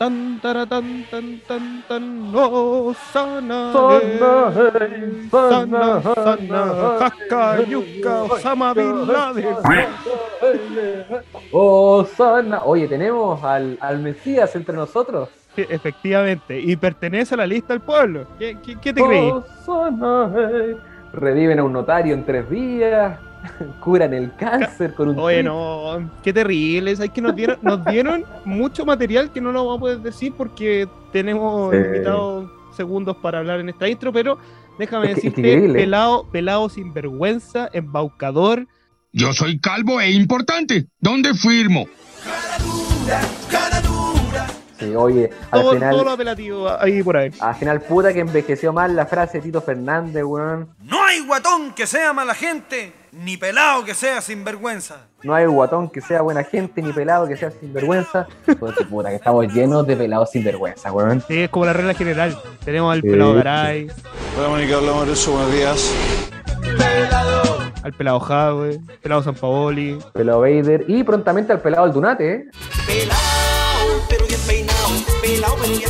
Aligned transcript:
Tan, 0.00 0.40
tara, 0.40 0.64
tan, 0.64 1.04
tan, 1.10 1.82
tan, 1.86 2.32
oh, 2.34 2.94
sana, 3.12 3.70
Sana, 5.30 6.00
sana, 6.00 6.98
Jaca, 6.98 7.60
Yuca, 7.68 8.22
Osama 8.22 8.72
Bin 8.72 9.06
Laden. 9.06 9.56
Oh, 11.52 12.02
sana. 12.16 12.62
Oye, 12.64 12.88
tenemos 12.88 13.44
al, 13.44 13.76
al 13.78 13.98
Mesías 13.98 14.56
entre 14.56 14.74
nosotros. 14.74 15.28
Efectivamente, 15.54 16.58
y 16.58 16.76
pertenece 16.76 17.34
a 17.34 17.36
la 17.36 17.46
lista 17.46 17.74
del 17.74 17.82
pueblo. 17.82 18.26
¿Qué, 18.38 18.56
qué, 18.64 18.76
qué 18.80 18.94
te 18.94 19.02
creí? 19.04 19.30
Oh, 19.30 19.44
sana, 19.66 20.32
hey. 20.34 20.78
Reviven 21.12 21.58
a 21.58 21.64
un 21.64 21.74
notario 21.74 22.14
en 22.14 22.24
tres 22.24 22.48
días. 22.48 23.18
Curan 23.80 24.12
el 24.14 24.34
cáncer 24.36 24.94
con 24.94 25.10
un 25.10 25.18
Oye, 25.18 25.36
tweet. 25.42 25.44
no, 25.44 26.10
qué 26.22 26.32
terrible. 26.32 26.90
Es 26.92 27.00
que 27.10 27.20
nos 27.22 27.34
dieron, 27.34 27.58
nos 27.62 27.84
dieron 27.86 28.24
mucho 28.44 28.84
material 28.84 29.32
que 29.32 29.40
no 29.40 29.52
lo 29.52 29.64
vamos 29.64 29.78
a 29.78 29.80
poder 29.80 29.98
decir 30.00 30.32
porque 30.36 30.86
tenemos 31.12 31.72
Sí. 31.72 31.78
invitados 31.78 32.50
segundos 32.76 33.16
para 33.16 33.38
hablar 33.38 33.60
en 33.60 33.68
esta 33.70 33.88
intro, 33.88 34.12
pero 34.12 34.38
déjame 34.78 35.06
Es 35.06 35.14
que- 35.14 35.18
es 35.18 35.24
decirte, 35.34 35.40
increíble. 35.40 35.80
pelado, 35.80 36.26
pelado 36.30 36.68
sinvergüenza, 36.68 37.68
embaucador. 37.72 38.66
Yo 39.12 39.32
soy 39.32 39.58
calvo 39.58 40.00
e 40.00 40.10
importante. 40.12 40.86
¿Dónde 41.00 41.34
firmo? 41.34 41.86
Sí, 44.78 44.94
oye, 44.94 45.28
al 45.50 45.60
Todo, 45.60 45.72
final, 45.74 45.90
todo 45.90 46.04
lo 46.04 46.10
apelativo 46.12 46.70
ahí 46.80 47.02
por 47.02 47.16
ahí. 47.18 47.30
al 47.38 47.54
final, 47.54 47.82
puta 47.82 48.14
que 48.14 48.20
envejeció 48.20 48.72
mal 48.72 48.96
la 48.96 49.04
frase 49.04 49.38
de 49.38 49.42
Tito 49.44 49.60
Fernández, 49.60 50.24
weón. 50.24 50.70
No 50.84 51.04
hay 51.04 51.20
guatón 51.26 51.74
que 51.74 51.86
sea 51.86 52.14
mala 52.14 52.34
gente, 52.34 52.92
ni 53.12 53.36
pelado 53.36 53.84
que 53.84 53.94
sea 53.94 54.20
sinvergüenza. 54.20 55.06
No 55.22 55.34
hay 55.34 55.46
guatón 55.46 55.88
que 55.90 56.00
sea 56.00 56.22
buena 56.22 56.44
gente, 56.44 56.80
ni 56.82 56.92
pelado 56.92 57.26
que 57.28 57.36
sea 57.36 57.50
sinvergüenza. 57.50 58.26
Puta, 58.58 58.84
puta, 58.88 59.08
que 59.10 59.16
estamos 59.16 59.52
llenos 59.52 59.86
de 59.86 59.96
pelados 59.96 60.30
sinvergüenza, 60.30 60.92
weón. 60.92 61.22
Sí, 61.26 61.42
es 61.42 61.50
como 61.50 61.66
la 61.66 61.72
regla 61.72 61.94
general. 61.94 62.38
Tenemos 62.64 62.92
al 62.92 63.02
Sí, 63.02 63.08
pelado. 63.10 63.34
Garay, 63.34 63.88
Hola 64.38 64.48
Mónica, 64.48 64.76
hablamos 64.76 65.06
de 65.06 65.12
eso, 65.12 65.32
buenos 65.32 65.52
días. 65.52 65.94
al 67.82 67.92
pelado 67.94 68.20
Jadwe, 68.20 68.80
pelado 69.02 69.22
San 69.22 69.34
Paoli. 69.34 69.98
Pelado 70.12 70.40
Vader. 70.40 70.84
Y 70.88 71.02
prontamente 71.04 71.52
al 71.52 71.60
pelado 71.60 71.84
Aldunate, 71.84 72.32
¿eh? 72.34 72.44
No, 75.40 75.66
yo, 75.78 75.88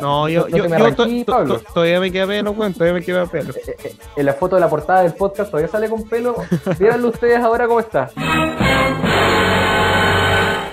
no 0.00 0.28
yo, 0.28 0.48
yo 0.48 0.64
arranquí, 0.64 0.94
to- 1.24 1.24
to- 1.24 1.32
Pablo. 1.32 1.58
to- 1.60 1.72
todavía 1.74 2.00
me 2.00 2.10
queda 2.12 2.26
pelo, 2.26 2.50
weón, 2.52 2.72
todavía 2.74 2.94
me 2.94 3.02
queda 3.04 3.26
pelo. 3.26 3.50
Eh, 3.54 3.76
eh, 3.84 3.92
En 4.16 4.26
la 4.26 4.34
foto 4.34 4.56
de 4.56 4.60
la 4.60 4.68
portada 4.68 5.02
del 5.02 5.12
podcast 5.14 5.50
todavía 5.50 5.70
sale 5.70 5.88
con 5.88 6.08
pelo. 6.08 6.36
Mírenlo 6.78 7.08
ustedes 7.08 7.38
ahora 7.38 7.66
cómo 7.66 7.80
está. 7.80 8.10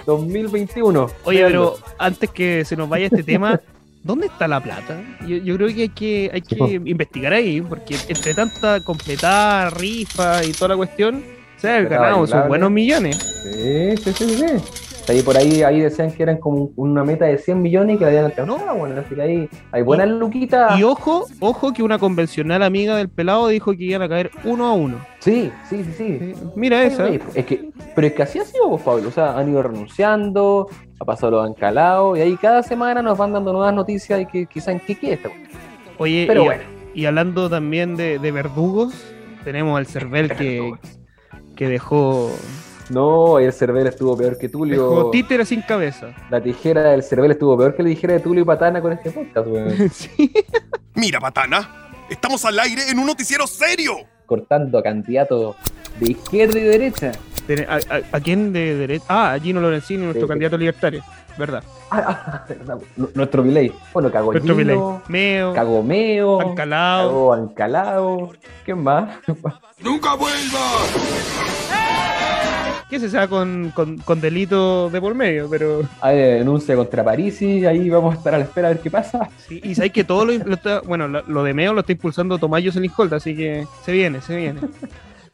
2021. 0.06 1.08
Oye, 1.26 1.44
pero 1.46 1.76
antes 1.98 2.30
que 2.32 2.64
se 2.66 2.76
nos 2.78 2.88
vaya 2.88 3.08
este 3.08 3.24
tema, 3.24 3.60
¿dónde 4.04 4.28
está 4.28 4.48
la 4.48 4.62
plata? 4.62 5.02
Yo, 5.28 5.38
yo 5.38 5.56
creo 5.58 5.68
que 5.68 5.82
hay 5.82 5.90
que, 5.90 6.32
hay 6.34 6.42
que 6.42 6.82
investigar 6.86 7.34
ahí, 7.34 7.62
porque 7.62 7.96
entre 8.08 8.34
tanta 8.34 8.80
completada, 8.84 9.70
rifa 9.70 10.44
y 10.46 10.52
toda 10.54 10.70
la 10.70 10.76
cuestión, 10.78 11.24
se 11.58 11.70
ha 11.70 11.78
Completada, 11.78 12.06
ganado 12.10 12.28
sus 12.28 12.48
buenos 12.48 12.72
millones. 12.72 13.18
Sí, 13.44 13.98
sí, 13.98 14.14
sí, 14.14 14.36
sí. 14.38 14.46
Ahí 15.10 15.22
por 15.22 15.38
ahí, 15.38 15.64
ahí 15.64 15.80
decían 15.80 16.12
que 16.12 16.22
eran 16.24 16.38
como 16.38 16.70
una 16.76 17.04
meta 17.04 17.26
de 17.26 17.38
100 17.38 17.62
millones 17.62 17.96
y 17.96 17.98
que 18.00 18.04
la 18.04 18.10
habían 18.10 18.26
alcanzado. 18.26 18.76
bueno, 18.76 19.00
así 19.00 19.16
que 19.16 19.22
ahí 19.22 19.50
hay 19.72 19.82
buenas 19.82 20.10
luquitas. 20.10 20.78
Y 20.78 20.84
ojo, 20.84 21.26
ojo 21.40 21.72
que 21.72 21.82
una 21.82 21.98
convencional 21.98 22.62
amiga 22.62 22.98
del 22.98 23.08
pelado 23.08 23.48
dijo 23.48 23.72
que 23.72 23.86
iban 23.86 24.02
a 24.02 24.10
caer 24.10 24.32
uno 24.44 24.66
a 24.68 24.74
uno. 24.74 24.98
Sí, 25.20 25.52
sí, 25.70 25.84
sí, 25.84 25.94
sí. 25.98 26.20
Sí, 26.20 26.34
Mira 26.56 26.84
esa. 26.84 27.06
Oye, 27.06 27.22
Es 27.36 27.46
que, 27.46 27.70
pero 27.96 28.08
es 28.08 28.14
que 28.14 28.24
así 28.24 28.40
ha 28.40 28.46
sido, 28.46 28.70
pues, 28.70 28.82
Pablo. 28.84 29.08
O 29.08 29.12
sea, 29.12 29.38
han 29.38 29.50
ido 29.50 29.64
renunciando, 29.64 30.68
ha 31.00 31.06
pasado 31.06 31.32
lo 31.32 31.42
han 31.42 31.54
calado, 31.54 32.18
y 32.18 32.22
ahí 32.22 32.36
cada 32.36 32.62
semana 32.64 33.02
nos 33.02 33.18
van 33.18 33.32
dando 33.32 33.54
nuevas 33.54 33.74
noticias 33.74 34.20
y 34.22 34.26
que 34.26 34.46
quizás 34.46 34.70
en 34.70 34.80
qué 34.82 34.98
cuestión. 34.98 35.32
Oye, 35.98 36.26
Pero 36.28 36.42
y, 36.44 36.46
bueno. 36.46 36.64
y 36.94 37.06
hablando 37.06 37.50
también 37.50 37.96
de, 37.96 38.20
de 38.20 38.32
verdugos, 38.32 38.94
tenemos 39.44 39.78
al 39.78 39.86
Cervel 39.88 40.36
que, 40.36 40.74
que 41.56 41.70
dejó, 41.70 42.30
No, 42.90 43.40
el 43.40 43.52
Cervel 43.54 43.88
estuvo 43.88 44.16
peor 44.18 44.38
que 44.38 44.48
dejó 44.48 44.60
Tulio. 44.60 45.10
títere 45.12 45.46
sin 45.46 45.62
cabeza. 45.62 46.14
La 46.30 46.42
tijera 46.42 46.84
del 46.84 47.04
Cervel 47.04 47.32
estuvo 47.32 47.58
peor 47.58 47.76
que 47.76 47.84
la 47.84 47.90
tijera 47.90 48.14
de 48.14 48.20
Tulio 48.22 48.44
y 48.44 48.46
Patana 48.46 48.82
con 48.82 48.94
este 48.94 49.12
podcast, 49.12 49.48
weón. 49.48 49.90
Sí. 49.92 50.32
Mira, 50.96 51.20
Patana, 51.20 51.90
estamos 52.10 52.44
al 52.46 52.58
aire 52.60 52.90
en 52.90 52.98
un 53.00 53.06
noticiero 53.08 53.46
serio. 53.46 53.94
Cortando 54.26 54.78
a 54.78 54.84
candidatos 54.84 55.56
de 56.00 56.12
izquierda 56.12 56.58
y 56.60 56.64
derecha. 56.64 57.12
Tene- 57.46 57.66
¿A, 57.70 57.76
a- 57.76 58.18
a 58.18 58.20
quién 58.20 58.52
de 58.54 58.76
derecha? 58.76 59.06
Ah, 59.08 59.34
a 59.34 59.40
Gino 59.40 59.62
Lorenzini, 59.62 60.04
nuestro 60.04 60.28
candidato 60.28 60.58
libertario. 60.58 61.04
¿Verdad? 61.38 61.64
Ah, 61.92 62.00
ah, 62.34 62.46
verdad, 62.50 62.80
nuestro 63.14 63.44
Milei. 63.44 63.72
Bueno, 63.94 64.12
cagó 64.12 64.32
Nuestro 64.32 64.56
Milei. 64.56 64.78
Meo, 65.08 65.54
cagó 65.54 65.84
Meo, 65.84 66.42
Ancalao. 66.42 67.08
cagó 67.10 67.34
Ancalao. 67.34 68.32
¿Quién 68.66 68.82
más? 68.82 69.20
¡Nunca 69.80 70.16
vuelvas! 70.16 72.17
Que 72.90 73.00
se 73.00 73.10
sea 73.10 73.28
con, 73.28 73.72
con, 73.76 73.98
con 73.98 74.22
delito 74.22 74.90
de 74.90 75.02
por 75.02 75.14
medio, 75.14 75.50
pero. 75.50 75.82
Hay 76.00 76.18
denuncia 76.18 76.76
contra 76.76 77.04
Parisi, 77.04 77.66
ahí 77.66 77.90
vamos 77.90 78.16
a 78.16 78.18
estar 78.18 78.34
a 78.34 78.38
la 78.38 78.46
espera 78.46 78.70
a 78.70 78.72
ver 78.72 78.82
qué 78.82 78.90
pasa. 78.90 79.30
Sí, 79.46 79.60
y 79.64 79.76
sabéis 79.76 79.94
que 79.94 80.04
todo 80.06 80.26
lo, 80.26 80.34
lo 80.38 80.54
está. 80.54 80.80
Bueno, 80.82 81.08
lo, 81.08 81.22
lo 81.24 81.44
de 81.44 81.54
Meo 81.54 81.74
lo 81.74 81.82
está 81.82 81.92
impulsando 81.92 82.38
Tomás 82.38 82.64
Jocelyn 82.64 82.92
así 83.12 83.36
que 83.36 83.68
se 83.84 83.92
viene, 83.92 84.22
se 84.22 84.38
viene. 84.38 84.62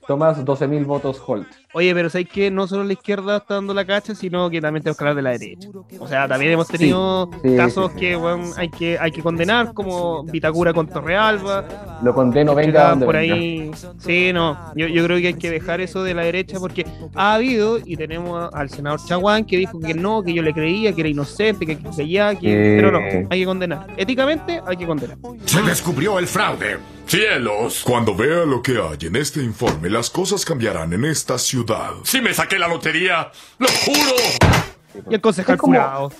Tomás 0.07 0.43
12.000 0.43 0.85
votos 0.85 1.21
Holt. 1.25 1.47
Oye, 1.73 1.93
pero 1.93 2.09
sabéis 2.09 2.29
que 2.29 2.51
no 2.51 2.67
solo 2.67 2.83
la 2.83 2.93
izquierda 2.93 3.37
está 3.37 3.55
dando 3.55 3.73
la 3.73 3.85
cacha, 3.85 4.13
sino 4.13 4.49
que 4.49 4.61
también 4.61 4.83
tenemos 4.83 4.97
que 4.97 5.03
hablar 5.03 5.15
de 5.15 5.21
la 5.21 5.31
derecha. 5.31 5.69
O 5.99 6.07
sea, 6.07 6.27
también 6.27 6.51
hemos 6.51 6.67
tenido 6.67 7.29
sí, 7.41 7.55
casos 7.55 7.87
sí, 7.87 7.93
sí. 7.93 7.99
que 7.99 8.15
bueno, 8.15 8.51
hay 8.57 8.69
que 8.69 8.97
hay 8.99 9.11
que 9.11 9.23
condenar, 9.23 9.73
como 9.73 10.23
Vitacura 10.23 10.73
con 10.73 10.87
Torrealba. 10.87 11.99
Lo 12.03 12.13
condeno, 12.13 12.55
que 12.55 12.65
venga 12.65 12.95
por 12.95 13.15
venga. 13.15 13.33
ahí. 13.33 13.71
Sí, 13.97 14.31
no. 14.33 14.73
Yo, 14.75 14.87
yo 14.87 15.03
creo 15.05 15.19
que 15.19 15.27
hay 15.27 15.33
que 15.33 15.49
dejar 15.49 15.81
eso 15.81 16.03
de 16.03 16.13
la 16.13 16.23
derecha 16.23 16.59
porque 16.59 16.85
ha 17.15 17.35
habido, 17.35 17.79
y 17.83 17.95
tenemos 17.95 18.53
al 18.53 18.69
senador 18.69 18.99
Chaguán 19.05 19.45
que 19.45 19.57
dijo 19.57 19.79
que 19.79 19.93
no, 19.93 20.21
que 20.21 20.33
yo 20.33 20.43
le 20.43 20.53
creía, 20.53 20.93
que 20.93 21.01
era 21.01 21.09
inocente, 21.09 21.65
que 21.65 22.07
ya, 22.07 22.35
que. 22.35 22.51
Eh. 22.51 22.77
Pero 22.77 22.91
no, 22.91 22.99
hay 23.29 23.39
que 23.39 23.45
condenar. 23.45 23.87
Éticamente 23.97 24.61
hay 24.65 24.77
que 24.77 24.85
condenar. 24.85 25.17
Se 25.45 25.61
descubrió 25.61 26.19
el 26.19 26.27
fraude. 26.27 26.77
¡Cielos! 27.07 27.83
Cuando 27.85 28.15
vea 28.15 28.43
lo 28.45 28.61
que 28.61 28.77
hay 28.79 29.07
en 29.07 29.15
este 29.15 29.41
informe, 29.43 29.89
las 29.89 30.09
cosas 30.09 30.43
cambiarán 30.45 30.93
en 30.93 31.05
esta 31.05 31.37
ciudad. 31.37 31.91
Si 32.03 32.21
me 32.21 32.33
saqué 32.33 32.57
la 32.57 32.67
lotería, 32.67 33.29
lo 33.59 33.67
juro. 33.67 35.03
Y 35.09 35.13
el 35.15 35.21
concejal 35.21 35.57
curado. 35.57 36.11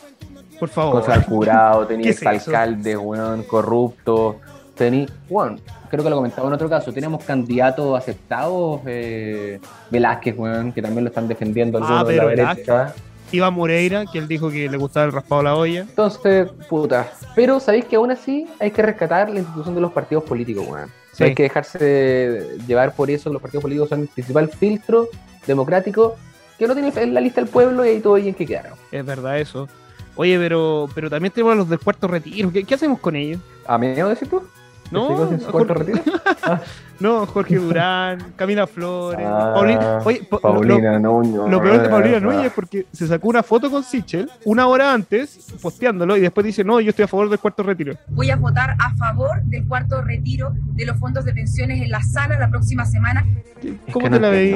Por 0.60 0.70
favor. 0.70 1.02
Cosas 1.02 1.18
al 1.18 1.24
jurado, 1.26 1.88
tenía 1.88 2.04
¿Qué 2.06 2.10
es 2.12 2.18
eso? 2.22 2.30
exalcalde, 2.30 2.96
weón, 2.98 3.44
corrupto. 3.44 4.40
Tení, 4.76 5.06
bueno, 5.30 5.58
creo 5.90 6.04
que 6.04 6.10
lo 6.10 6.16
comentaba 6.16 6.48
en 6.48 6.54
otro 6.54 6.68
caso, 6.70 6.92
tenemos 6.92 7.24
candidatos 7.24 7.96
aceptados, 7.98 8.82
eh, 8.88 9.60
Velázquez, 9.92 10.36
weón, 10.38 10.72
que 10.74 10.82
también 10.82 11.04
lo 11.04 11.10
están 11.10 11.28
defendiendo 11.28 11.78
Ah, 11.80 11.82
algunos 12.02 12.08
de 12.08 12.16
la 12.16 12.24
pero 12.26 12.36
derecha. 12.54 12.94
Iván 13.34 13.54
Moreira, 13.56 14.06
que 14.06 14.20
él 14.20 14.28
dijo 14.28 14.50
que 14.50 14.70
le 14.70 14.78
gustaba 14.78 15.08
el 15.08 15.12
raspado 15.12 15.42
a 15.42 15.44
la 15.44 15.56
olla. 15.56 15.82
Entonces, 15.82 16.50
puta. 16.70 17.12
Pero 17.36 17.60
sabéis 17.60 17.86
que 17.86 17.96
aún 17.96 18.12
así 18.12 18.48
hay 18.60 18.72
que 18.72 18.82
rescatar 18.82 19.30
la 19.30 19.40
institución 19.40 19.76
de 19.76 19.82
los 19.82 19.92
partidos 19.92 20.24
políticos, 20.24 20.68
weón. 20.68 20.90
Sí. 21.12 21.24
Hay 21.26 21.36
que 21.36 21.44
dejarse 21.44 22.58
llevar 22.68 22.96
por 22.96 23.10
eso, 23.10 23.32
los 23.32 23.42
partidos 23.42 23.64
políticos 23.64 23.90
son 23.90 24.02
el 24.02 24.08
principal 24.08 24.50
filtro 24.50 25.10
democrático 25.46 26.16
que 26.58 26.68
no 26.68 26.74
tiene 26.74 26.92
en 26.96 27.14
la 27.14 27.22
lista 27.22 27.42
del 27.42 27.50
pueblo 27.50 27.86
y 27.86 27.90
ahí 27.90 28.00
todo 28.00 28.16
bien 28.16 28.34
que 28.34 28.46
quedaron. 28.46 28.74
Es 28.92 29.06
verdad 29.06 29.40
eso. 29.40 29.68
Oye, 30.16 30.38
pero, 30.38 30.88
pero 30.94 31.10
también 31.10 31.32
tenemos 31.32 31.54
a 31.54 31.56
los 31.56 31.70
del 31.70 31.80
cuarto 31.80 32.08
retiro. 32.08 32.52
¿Qué, 32.52 32.64
qué 32.64 32.76
hacemos 32.76 33.00
con 33.00 33.16
ellos? 33.16 33.42
¿A 33.66 33.78
mí 33.78 33.88
decir 33.88 34.30
tú? 34.30 34.44
No, 34.92 35.04
¿Este 35.04 35.16
cosa 35.16 35.34
en 35.34 35.42
su 35.42 35.48
a 35.48 35.52
cuarto 35.52 35.74
Jorge- 35.74 35.94
retiro? 35.94 36.14
No, 37.00 37.26
Jorge 37.26 37.56
Durán, 37.58 38.34
Camila 38.36 38.66
Flores, 38.68 39.26
Ah, 39.28 39.52
Paulina. 39.56 39.98
Oye, 40.06 40.24
po- 40.30 40.40
lo- 40.64 41.00
Nuño. 41.00 41.50
Lo 41.50 41.62
peor 41.62 41.82
de 41.82 41.90
Paulina 41.90 42.18
ah, 42.18 42.20
Núñez 42.22 42.46
es 42.46 42.54
porque 42.54 42.86
se 42.94 43.08
sacó 43.08 43.28
una 43.28 43.44
foto 43.44 43.70
con 43.70 43.84
Sichel 43.84 44.30
una 44.46 44.68
hora 44.68 44.94
antes, 44.94 45.52
posteándolo, 45.62 46.16
y 46.16 46.22
después 46.22 46.46
dice, 46.46 46.64
no, 46.64 46.80
yo 46.80 46.92
estoy 46.92 47.04
a 47.04 47.08
favor 47.08 47.30
del 47.30 47.40
cuarto 47.40 47.64
retiro. 47.64 47.96
Voy 48.10 48.30
a 48.30 48.36
votar 48.38 48.76
a 48.80 48.94
favor 48.96 49.42
del 49.44 49.68
cuarto 49.68 50.02
retiro 50.02 50.54
de 50.76 50.86
los 50.86 50.98
fondos 50.98 51.26
de 51.26 51.34
pensiones 51.34 51.82
en 51.82 51.90
la 51.90 52.02
sala 52.04 52.38
la 52.40 52.50
próxima 52.50 52.86
semana. 52.86 53.26
Es 53.62 53.74
¿Cómo 53.92 54.06
que 54.06 54.12
te 54.12 54.16
no 54.16 54.20
la 54.20 54.30
veis? 54.30 54.56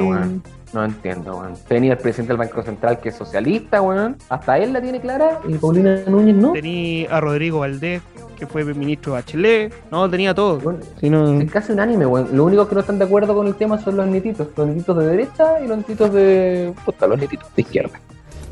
No 0.72 0.84
entiendo, 0.84 1.36
weón. 1.36 1.54
Tenía 1.66 1.92
el 1.92 1.98
presidente 1.98 2.28
del 2.32 2.38
Banco 2.38 2.62
Central 2.62 3.00
que 3.00 3.08
es 3.08 3.16
socialista, 3.16 3.80
weón. 3.80 4.16
Hasta 4.28 4.58
él 4.58 4.72
la 4.72 4.80
tiene 4.82 5.00
clara 5.00 5.40
y 5.48 5.54
Paulina 5.54 5.96
Núñez 6.06 6.36
no. 6.36 6.52
Tenía 6.52 7.08
a 7.14 7.20
Rodrigo 7.20 7.60
Valdés, 7.60 8.02
que 8.38 8.46
fue 8.46 8.62
ministro 8.64 9.12
de 9.14 9.18
Bachelet. 9.20 9.72
No, 9.90 10.08
tenía 10.10 10.34
todo. 10.34 10.58
Bueno, 10.58 10.80
Si 11.00 11.08
no- 11.08 11.40
Es 11.40 11.50
casi 11.50 11.72
unánime, 11.72 12.04
weón. 12.06 12.28
Lo 12.36 12.44
único 12.44 12.68
que 12.68 12.74
no 12.74 12.80
están 12.82 12.98
de 12.98 13.04
acuerdo 13.06 13.34
con 13.34 13.46
el 13.46 13.54
tema 13.54 13.80
son 13.82 13.96
los 13.96 14.06
nititos. 14.06 14.48
Los 14.56 14.68
nititos 14.68 14.96
de 14.98 15.06
derecha 15.06 15.60
y 15.64 15.66
los 15.68 15.78
nititos 15.78 16.12
de. 16.12 16.74
Puta, 16.84 17.06
los 17.06 17.18
nititos 17.18 17.48
de 17.56 17.62
izquierda. 17.62 17.98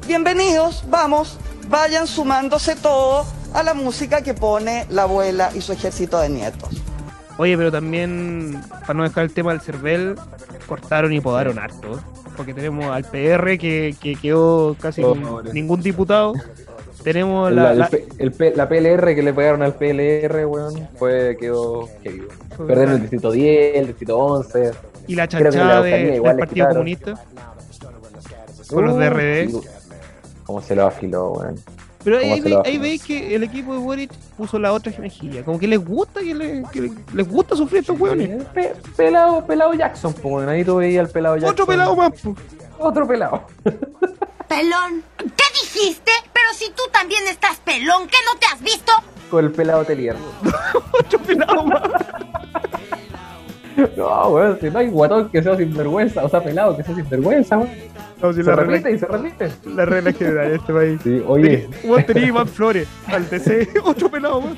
Bienvenidos, 0.06 0.84
vamos, 0.88 1.36
vayan 1.68 2.06
sumándose 2.06 2.76
todos 2.76 3.26
a 3.52 3.62
la 3.64 3.74
música 3.74 4.22
que 4.22 4.34
pone 4.34 4.86
la 4.88 5.02
abuela 5.02 5.50
y 5.54 5.60
su 5.60 5.72
ejército 5.72 6.18
de 6.20 6.28
nietos. 6.28 6.70
Oye, 7.38 7.56
pero 7.56 7.70
también, 7.70 8.60
para 8.80 8.94
no 8.94 9.02
dejar 9.02 9.24
el 9.24 9.32
tema 9.32 9.52
del 9.52 9.60
CERVEL, 9.60 10.14
cortaron 10.66 11.12
y 11.12 11.20
podaron 11.20 11.58
harto. 11.58 12.00
Porque 12.36 12.52
tenemos 12.54 12.86
al 12.86 13.04
PR 13.04 13.58
que, 13.58 13.94
que 14.00 14.14
quedó 14.16 14.76
casi 14.80 15.02
Oh, 15.02 15.42
ningún 15.52 15.82
diputado. 15.82 16.34
Tenemos 17.02 17.52
La, 17.52 17.62
la, 17.62 17.70
el 17.72 17.78
la- 17.78 17.88
el 18.18 18.68
PLR 18.68 19.14
que 19.14 19.22
le 19.22 19.32
pegaron 19.32 19.62
al 19.62 19.74
PLR, 19.74 20.44
weón, 20.46 20.88
fue, 20.98 21.36
quedó 21.38 21.88
weón. 22.04 22.26
Perdieron 22.66 22.94
el 22.94 23.00
distrito 23.02 23.30
10, 23.30 23.76
el 23.76 23.86
distrito 23.88 24.18
11. 24.18 24.70
y 25.06 25.14
la 25.14 25.28
chanchada 25.28 25.82
de- 25.82 25.90
del 25.90 26.22
Partido 26.22 26.46
quitaron. 26.48 26.72
Comunista. 26.74 27.14
Con 28.68 28.84
los 28.86 28.94
Uh, 28.96 28.98
DRD. 28.98 29.48
sí, 29.48 29.60
Cómo 30.44 30.60
se 30.62 30.74
lo 30.74 30.86
afiló, 30.86 31.30
weón. 31.32 31.54
Pero 32.06 32.18
ahí, 32.18 32.22
¿Cómo 32.30 32.34
ahí, 32.36 32.42
se 32.42 32.48
ve- 32.50 32.62
ahí 32.64 32.78
veis 32.78 33.02
que 33.04 33.34
el 33.34 33.42
equipo 33.42 33.72
de 33.72 33.80
Boric 33.80 34.12
puso 34.36 34.60
la 34.60 34.72
otra 34.72 34.92
mejilla. 35.00 35.44
Como 35.44 35.58
que 35.58 35.66
les 35.66 35.84
gusta 35.84 36.20
que, 36.20 36.32
le- 36.36 36.62
que 36.72 36.82
le- 36.82 36.92
les 37.12 37.28
gusta 37.28 37.56
sufrir 37.56 37.80
estos 37.80 37.98
hueones. 37.98 38.44
Pe- 38.54 38.74
pelado, 38.96 39.44
pelado 39.44 39.74
Jackson, 39.74 40.12
pues. 40.14 40.46
Ahí 40.46 40.64
tú 40.64 40.76
veías 40.76 41.04
al 41.06 41.10
pelado 41.10 41.34
Jackson. 41.34 41.50
Otro 41.52 41.66
pelado 41.66 41.96
más. 41.96 42.12
po. 42.20 42.36
Otro 42.78 43.08
pelado. 43.08 43.42
Pelón. 44.48 45.02
¿Qué 45.18 45.44
dijiste? 45.60 46.12
Pero 46.32 46.46
si 46.56 46.66
tú 46.70 46.82
también 46.92 47.26
estás 47.28 47.56
pelón, 47.58 48.06
¿qué 48.06 48.16
no 48.32 48.38
te 48.38 48.46
has 48.46 48.62
visto? 48.62 48.92
Con 49.28 49.44
el 49.44 49.50
pelado 49.50 49.84
Telier. 49.84 50.14
Otro 51.00 51.18
pelado 51.18 51.64
más. 51.64 51.82
No, 53.96 54.28
weón, 54.30 54.58
si 54.60 54.70
no 54.70 54.78
hay 54.78 54.88
guatón 54.88 55.28
que 55.28 55.42
sea 55.42 55.56
sinvergüenza, 55.56 56.24
o 56.24 56.28
sea, 56.28 56.42
pelado 56.42 56.76
que 56.76 56.82
sea 56.82 56.94
sinvergüenza, 56.94 57.58
weón. 57.58 57.70
No, 58.22 58.32
si 58.32 58.42
Se 58.42 58.48
la, 58.48 58.56
repite 58.56 58.88
regla, 58.88 58.90
y 58.90 58.98
se 58.98 59.06
repite. 59.06 59.50
la 59.74 59.84
regla 59.84 60.12
general 60.12 60.48
de 60.48 60.54
este 60.56 60.72
país. 60.72 61.00
Sí, 61.04 61.22
oye, 61.26 61.68
Vos 61.86 62.06
tenés 62.06 62.28
Iván 62.28 62.48
Flores, 62.48 62.88
al 63.08 63.26
TC, 63.26 63.68
otro 63.84 64.10
pelado 64.10 64.40
más. 64.40 64.54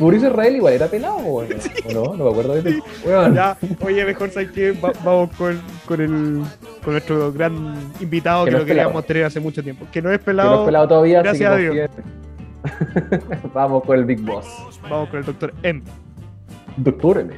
Mauricio 0.00 0.28
Israel 0.30 0.56
igual 0.56 0.72
era 0.72 0.86
pelado, 0.86 1.16
weón. 1.18 1.48
¿O 1.88 1.92
no? 1.92 2.16
No 2.16 2.24
me 2.24 2.30
acuerdo 2.30 2.54
de. 2.62 2.80
Weón. 3.04 3.34
Ya, 3.34 3.56
oye, 3.84 4.04
mejor 4.06 4.30
sabes 4.30 4.50
que 4.52 4.72
vamos 5.04 5.28
con, 5.36 5.60
con 5.84 6.00
el 6.00 6.42
con 6.82 6.92
nuestro 6.94 7.32
gran 7.32 7.76
invitado 8.00 8.44
Que 8.44 8.50
que, 8.50 8.52
no 8.54 8.58
lo 8.60 8.66
queríamos 8.66 9.06
tener 9.06 9.24
hace 9.24 9.40
mucho 9.40 9.62
tiempo. 9.62 9.86
Que 9.92 10.00
no 10.00 10.10
es 10.10 10.18
Que 10.18 10.24
pelado. 10.24 10.50
no 10.50 10.60
es 10.62 10.66
pelado 10.66 10.88
todavía, 10.88 11.22
gracias 11.22 11.52
a 11.52 11.56
Dios. 11.56 11.90
Vamos 13.54 13.84
con 13.84 13.98
el 13.98 14.04
Big 14.04 14.20
Boss. 14.20 14.46
Vamos 14.88 15.08
con 15.10 15.18
el 15.18 15.24
doctor 15.26 15.52
M. 15.62 15.82
Doctor 16.78 17.18
M. 17.18 17.34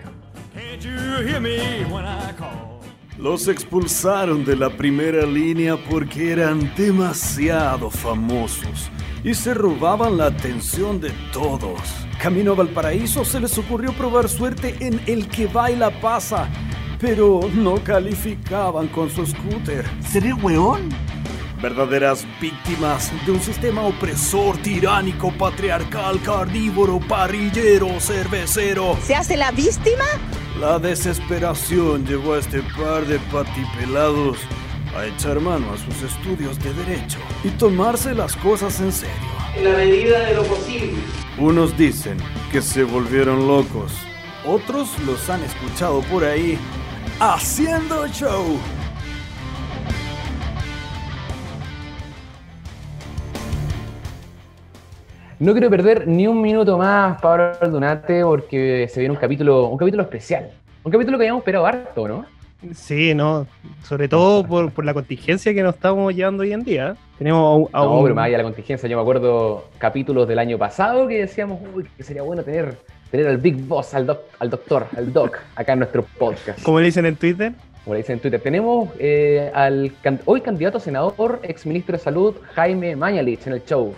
Los 3.18 3.48
expulsaron 3.48 4.44
de 4.44 4.56
la 4.56 4.70
primera 4.70 5.26
línea 5.26 5.76
porque 5.76 6.30
eran 6.30 6.72
demasiado 6.76 7.90
famosos 7.90 8.90
y 9.24 9.34
se 9.34 9.54
robaban 9.54 10.16
la 10.16 10.26
atención 10.26 11.00
de 11.00 11.10
todos. 11.32 11.80
Camino 12.20 12.52
a 12.52 12.56
Valparaíso 12.56 13.24
se 13.24 13.40
les 13.40 13.56
ocurrió 13.58 13.92
probar 13.94 14.28
suerte 14.28 14.76
en 14.80 15.00
El 15.06 15.28
que 15.28 15.46
baila 15.46 15.90
pasa, 16.00 16.48
pero 17.00 17.40
no 17.54 17.82
calificaban 17.82 18.88
con 18.88 19.10
su 19.10 19.26
scooter. 19.26 19.84
¿Seré 20.00 20.32
weón? 20.34 20.88
Verdaderas 21.60 22.26
víctimas 22.40 23.10
de 23.24 23.32
un 23.32 23.40
sistema 23.40 23.82
opresor, 23.82 24.56
tiránico, 24.58 25.32
patriarcal, 25.32 26.20
carnívoro, 26.20 27.00
parrillero, 27.08 27.98
cervecero. 27.98 28.98
¿Se 29.02 29.14
hace 29.14 29.36
la 29.36 29.50
víctima? 29.50 30.04
La 30.60 30.78
desesperación 30.78 32.06
llevó 32.06 32.34
a 32.34 32.38
este 32.38 32.62
par 32.78 33.04
de 33.06 33.18
patipelados 33.32 34.38
a 34.96 35.04
echar 35.06 35.40
mano 35.40 35.72
a 35.72 35.76
sus 35.76 36.02
estudios 36.02 36.58
de 36.60 36.72
derecho 36.74 37.18
y 37.42 37.48
tomarse 37.50 38.14
las 38.14 38.36
cosas 38.36 38.80
en 38.80 38.92
serio. 38.92 39.14
En 39.56 39.64
la 39.64 39.76
medida 39.76 40.20
de 40.20 40.34
lo 40.34 40.44
posible. 40.44 40.94
Unos 41.38 41.76
dicen 41.76 42.18
que 42.52 42.62
se 42.62 42.84
volvieron 42.84 43.48
locos, 43.48 43.92
otros 44.46 44.88
los 45.04 45.28
han 45.28 45.42
escuchado 45.42 46.00
por 46.02 46.24
ahí 46.24 46.56
haciendo 47.18 48.06
show. 48.08 48.56
No 55.38 55.52
quiero 55.52 55.68
perder 55.68 56.06
ni 56.06 56.26
un 56.26 56.40
minuto 56.40 56.78
más, 56.78 57.20
Pablo 57.20 57.52
Aldunate, 57.60 58.22
porque 58.24 58.88
se 58.90 59.00
viene 59.00 59.14
un 59.14 59.20
capítulo, 59.20 59.66
un 59.68 59.76
capítulo 59.78 60.02
especial. 60.04 60.50
Un 60.84 60.92
capítulo 60.92 61.18
que 61.18 61.24
habíamos 61.24 61.40
esperado 61.40 61.66
harto, 61.66 62.06
¿no? 62.08 62.26
Sí, 62.72 63.14
no. 63.14 63.46
Sobre 63.82 64.08
todo 64.08 64.46
por, 64.46 64.70
por 64.72 64.84
la 64.84 64.94
contingencia 64.94 65.52
que 65.52 65.62
nos 65.62 65.74
estamos 65.74 66.14
llevando 66.14 66.42
hoy 66.44 66.52
en 66.52 66.62
día. 66.64 66.96
Tenemos 67.18 67.68
a 67.72 67.80
No, 67.80 67.96
un- 67.98 68.02
pero 68.04 68.14
más 68.14 68.24
allá 68.26 68.32
de 68.38 68.42
la 68.42 68.44
contingencia, 68.44 68.88
yo 68.88 68.96
me 68.96 69.02
acuerdo 69.02 69.64
capítulos 69.78 70.26
del 70.28 70.38
año 70.38 70.56
pasado 70.56 71.06
que 71.08 71.20
decíamos, 71.20 71.60
uy, 71.74 71.84
que 71.96 72.02
sería 72.02 72.22
bueno 72.22 72.42
tener, 72.42 72.78
tener 73.10 73.26
al 73.26 73.38
Big 73.38 73.56
Boss, 73.66 73.92
al, 73.94 74.06
doc, 74.06 74.20
al 74.38 74.48
doctor, 74.50 74.86
al 74.96 75.12
doc, 75.12 75.38
acá 75.56 75.72
en 75.74 75.80
nuestro 75.80 76.04
podcast. 76.18 76.62
Como 76.62 76.78
le 76.80 76.86
dicen 76.86 77.04
en 77.06 77.16
Twitter. 77.16 77.52
Como 77.84 77.94
le 77.94 77.98
dicen 78.00 78.14
en 78.14 78.20
Twitter, 78.20 78.40
tenemos 78.40 78.88
eh, 78.98 79.50
al 79.52 79.92
can- 80.02 80.20
hoy 80.24 80.40
candidato 80.40 80.78
a 80.78 80.80
senador, 80.80 81.40
ex 81.42 81.66
ministro 81.66 81.98
de 81.98 82.02
Salud, 82.02 82.34
Jaime 82.54 82.96
Mañalich, 82.96 83.46
en 83.46 83.52
el 83.54 83.64
show. 83.64 83.94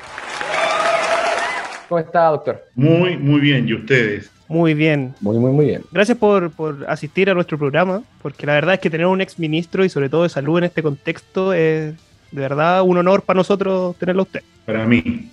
¿Cómo 1.88 1.98
está, 2.00 2.26
doctor? 2.26 2.64
Muy, 2.74 3.16
muy 3.16 3.40
bien. 3.40 3.68
¿Y 3.68 3.74
ustedes? 3.74 4.30
Muy 4.48 4.74
bien. 4.74 5.14
Muy, 5.20 5.38
muy, 5.38 5.52
muy 5.52 5.66
bien. 5.66 5.82
Gracias 5.92 6.18
por, 6.18 6.50
por 6.50 6.84
asistir 6.88 7.30
a 7.30 7.34
nuestro 7.34 7.58
programa, 7.58 8.02
porque 8.22 8.46
la 8.46 8.54
verdad 8.54 8.74
es 8.74 8.80
que 8.80 8.90
tener 8.90 9.06
un 9.06 9.20
ex 9.20 9.38
ministro 9.38 9.84
y 9.84 9.88
sobre 9.88 10.08
todo 10.08 10.24
de 10.24 10.28
salud 10.28 10.58
en 10.58 10.64
este 10.64 10.82
contexto 10.82 11.52
es 11.52 11.94
de 12.30 12.40
verdad 12.40 12.82
un 12.82 12.98
honor 12.98 13.22
para 13.22 13.38
nosotros 13.38 13.96
tenerlo 13.96 14.22
a 14.22 14.24
usted. 14.24 14.42
Para 14.64 14.84
mí. 14.86 15.30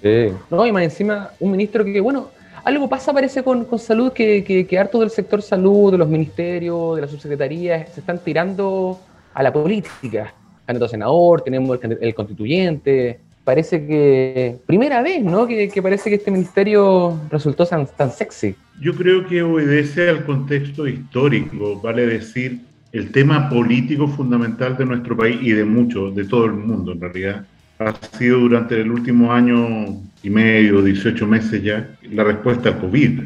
No, 0.49 0.65
y 0.65 0.71
más 0.71 0.83
encima, 0.83 1.31
un 1.39 1.51
ministro 1.51 1.83
que, 1.83 1.99
bueno, 1.99 2.29
algo 2.63 2.87
pasa 2.87 3.11
parece 3.11 3.43
con, 3.43 3.65
con 3.65 3.79
salud, 3.79 4.13
que, 4.13 4.43
que, 4.43 4.65
que 4.65 4.79
hartos 4.79 5.01
del 5.01 5.09
sector 5.09 5.41
salud, 5.41 5.91
de 5.91 5.97
los 5.97 6.07
ministerios, 6.07 6.95
de 6.95 7.01
las 7.01 7.11
subsecretarías, 7.11 7.89
se 7.89 7.99
están 7.99 8.19
tirando 8.19 8.99
a 9.33 9.43
la 9.43 9.51
política. 9.51 10.33
Candidato 10.65 10.85
a 10.85 10.89
senador, 10.89 11.41
tenemos 11.41 11.77
el 11.81 12.15
constituyente. 12.15 13.19
Parece 13.43 13.85
que, 13.85 14.57
primera 14.65 15.01
vez, 15.01 15.23
¿no? 15.23 15.45
Que, 15.45 15.67
que 15.67 15.81
parece 15.81 16.09
que 16.09 16.15
este 16.15 16.31
ministerio 16.31 17.19
resultó 17.29 17.65
tan, 17.65 17.85
tan 17.87 18.11
sexy. 18.11 18.55
Yo 18.79 18.95
creo 18.95 19.27
que 19.27 19.43
obedece 19.43 20.09
al 20.09 20.25
contexto 20.25 20.87
histórico, 20.87 21.79
vale 21.81 22.07
decir, 22.07 22.61
el 22.93 23.11
tema 23.11 23.49
político 23.49 24.07
fundamental 24.07 24.77
de 24.77 24.85
nuestro 24.85 25.17
país 25.17 25.39
y 25.41 25.51
de 25.51 25.65
mucho, 25.65 26.11
de 26.11 26.25
todo 26.25 26.45
el 26.45 26.53
mundo 26.53 26.93
en 26.93 27.01
realidad, 27.01 27.45
ha 27.79 27.93
sido 28.17 28.39
durante 28.39 28.79
el 28.79 28.91
último 28.91 29.33
año 29.33 30.01
y 30.21 30.29
medio, 30.29 30.81
18 30.81 31.27
meses 31.27 31.61
ya, 31.63 31.89
la 32.03 32.23
respuesta 32.23 32.69
al 32.69 32.79
COVID. 32.79 33.21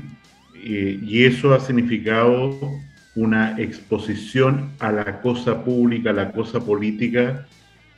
Y 0.63 1.23
eso 1.23 1.53
ha 1.53 1.59
significado 1.59 2.57
una 3.15 3.59
exposición 3.59 4.71
a 4.79 4.91
la 4.91 5.21
cosa 5.21 5.63
pública, 5.63 6.09
a 6.09 6.13
la 6.13 6.31
cosa 6.31 6.59
política 6.59 7.45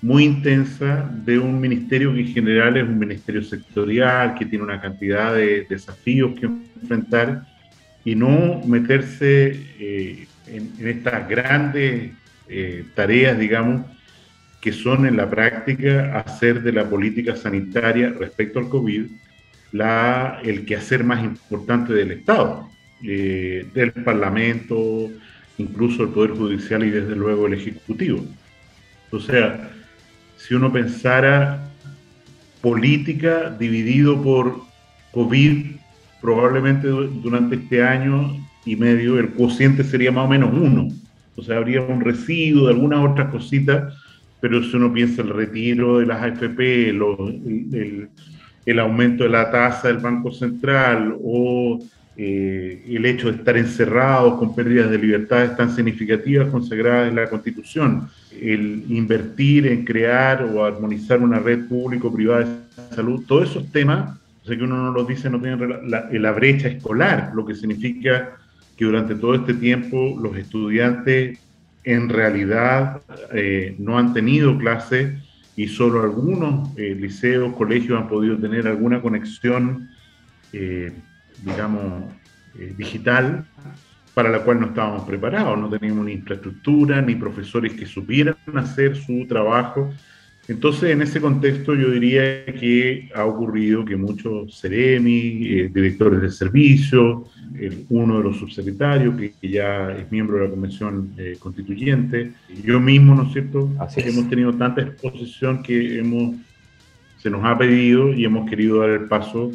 muy 0.02 0.24
intensa 0.24 1.10
de 1.26 1.38
un 1.40 1.60
ministerio 1.60 2.14
que 2.14 2.22
en 2.22 2.34
general 2.34 2.78
es 2.78 2.84
un 2.84 2.98
ministerio 2.98 3.44
sectorial, 3.44 4.36
que 4.36 4.46
tiene 4.46 4.64
una 4.64 4.80
cantidad 4.80 5.36
de 5.36 5.66
desafíos 5.70 6.40
que 6.40 6.46
enfrentar 6.46 7.44
y 8.06 8.16
no 8.16 8.62
meterse 8.66 9.60
eh, 9.80 10.28
en, 10.48 10.72
en 10.80 10.88
estas 10.88 11.28
grandes 11.28 12.12
eh, 12.48 12.86
tareas, 12.96 13.38
digamos, 13.38 13.86
que 14.62 14.72
son 14.72 15.06
en 15.06 15.18
la 15.18 15.30
práctica 15.30 16.18
hacer 16.18 16.64
de 16.64 16.72
la 16.72 16.90
política 16.90 17.36
sanitaria 17.36 18.10
respecto 18.10 18.60
al 18.60 18.70
COVID 18.70 19.06
la, 19.72 20.40
el 20.44 20.66
quehacer 20.66 21.04
más 21.04 21.24
importante 21.24 21.94
del 21.94 22.12
Estado, 22.12 22.70
eh, 23.04 23.68
del 23.74 23.92
Parlamento, 23.92 25.10
incluso 25.58 26.04
el 26.04 26.10
Poder 26.10 26.32
Judicial 26.32 26.84
y 26.84 26.90
desde 26.90 27.16
luego 27.16 27.48
el 27.48 27.54
Ejecutivo. 27.54 28.26
O 29.12 29.20
sea, 29.20 29.70
si 30.50 30.56
uno 30.56 30.74
pensara 30.74 31.70
política 32.60 33.56
dividido 33.58 34.20
por 34.20 34.62
COVID, 35.12 35.66
probablemente 36.20 36.88
du- 36.88 37.08
durante 37.22 37.56
este 37.56 37.84
año 37.84 38.36
y 38.66 38.76
medio 38.76 39.20
el 39.20 39.30
cociente 39.34 39.84
sería 39.84 40.12
más 40.12 40.26
o 40.26 40.28
menos 40.28 40.52
uno. 40.52 40.88
O 41.36 41.44
sea, 41.44 41.58
habría 41.58 41.82
un 41.82 42.02
residuo 42.02 42.66
de 42.68 42.74
algunas 42.74 43.08
otras 43.12 43.30
cositas, 43.30 43.94
pero 44.42 44.64
si 44.64 44.76
uno 44.76 44.92
piensa 44.92 45.22
el 45.22 45.30
retiro 45.30 46.00
de 46.00 46.08
las 46.08 46.22
AFP, 46.24 46.90
el 48.66 48.80
aumento 48.80 49.26
de 49.26 49.30
la 49.30 49.52
tasa 49.52 49.88
del 49.90 49.98
Banco 49.98 50.32
Central 50.32 51.16
o 51.24 51.80
eh, 52.18 52.84
el 52.90 53.06
hecho 53.06 53.32
de 53.32 53.38
estar 53.38 53.56
encerrados 53.56 54.40
con 54.40 54.56
pérdidas 54.56 54.90
de 54.90 54.98
libertades 54.98 55.56
tan 55.56 55.74
significativas 55.74 56.50
consagradas 56.50 57.08
en 57.08 57.16
la 57.16 57.30
Constitución, 57.30 58.10
el 58.42 58.86
invertir 58.90 59.68
en 59.68 59.86
crear 59.86 60.44
o 60.44 60.66
armonizar 60.66 61.22
una 61.22 61.40
red 61.40 61.68
público-privada 61.68 62.46
de 62.46 62.96
salud, 62.96 63.24
todos 63.28 63.50
esos 63.50 63.72
temas, 63.72 64.18
o 64.44 64.46
sea 64.46 64.58
que 64.58 64.64
uno 64.64 64.78
no 64.78 64.92
los 64.92 65.08
dice, 65.08 65.30
no 65.30 65.40
tienen 65.40 65.90
la, 65.90 66.10
la 66.12 66.32
brecha 66.32 66.68
escolar, 66.68 67.32
lo 67.36 67.46
que 67.46 67.56
significa 67.56 68.38
que 68.78 68.86
durante 68.86 69.16
todo 69.16 69.36
este 69.36 69.54
tiempo 69.54 70.18
los 70.22 70.38
estudiantes 70.38 71.40
en 71.84 72.10
realidad 72.10 73.02
eh, 73.34 73.76
no 73.78 73.98
han 73.98 74.14
tenido 74.14 74.58
clases 74.58 75.14
y 75.60 75.68
solo 75.68 76.04
algunos 76.04 76.70
eh, 76.78 76.96
liceos, 76.96 77.54
colegios 77.54 78.00
han 78.00 78.08
podido 78.08 78.38
tener 78.38 78.66
alguna 78.66 79.02
conexión, 79.02 79.90
eh, 80.54 80.94
digamos, 81.44 82.06
eh, 82.58 82.74
digital, 82.78 83.46
para 84.20 84.32
la 84.32 84.44
cual 84.44 84.60
no 84.60 84.66
estábamos 84.66 85.04
preparados, 85.04 85.58
no 85.58 85.70
teníamos 85.70 86.04
ni 86.04 86.12
infraestructura, 86.12 87.02
ni 87.02 87.16
profesores 87.16 87.72
que 87.72 87.86
supieran 87.86 88.36
hacer 88.56 88.98
su 88.98 89.26
trabajo. 89.26 89.94
Entonces, 90.50 90.90
en 90.92 91.02
ese 91.02 91.22
contexto, 91.22 91.74
yo 91.74 91.90
diría 91.90 92.46
que 92.48 93.10
ha 93.16 93.24
ocurrido 93.24 93.86
que 93.86 93.96
muchos 93.96 94.60
CEREMI, 94.60 95.48
eh, 95.48 95.72
directores 95.74 96.20
de 96.22 96.32
servicio, 96.32 97.30
uno 97.88 98.18
de 98.18 98.24
los 98.26 98.38
subsecretarios, 98.40 99.16
que, 99.16 99.48
ya 99.48 99.98
es 99.98 100.12
miembro 100.12 100.36
de 100.36 100.44
la 100.44 100.50
Convención 100.50 101.14
eh, 101.18 101.38
Constituyente, 101.40 102.34
yo 102.62 102.82
mismo, 102.82 103.16
¿no 103.16 103.24
es 103.24 103.32
cierto? 103.32 103.72
Así 103.80 104.02
hemos 104.02 104.30
tenido 104.30 104.52
tanta 104.52 104.82
exposición 104.82 105.64
que 105.64 105.98
hemos, 105.98 106.36
se 107.20 107.30
nos 107.30 107.46
ha 107.46 107.58
pedido 107.58 108.14
y 108.14 108.26
hemos 108.26 108.50
querido 108.50 108.82
dar 108.82 108.90
el 108.90 109.06
paso 109.06 109.54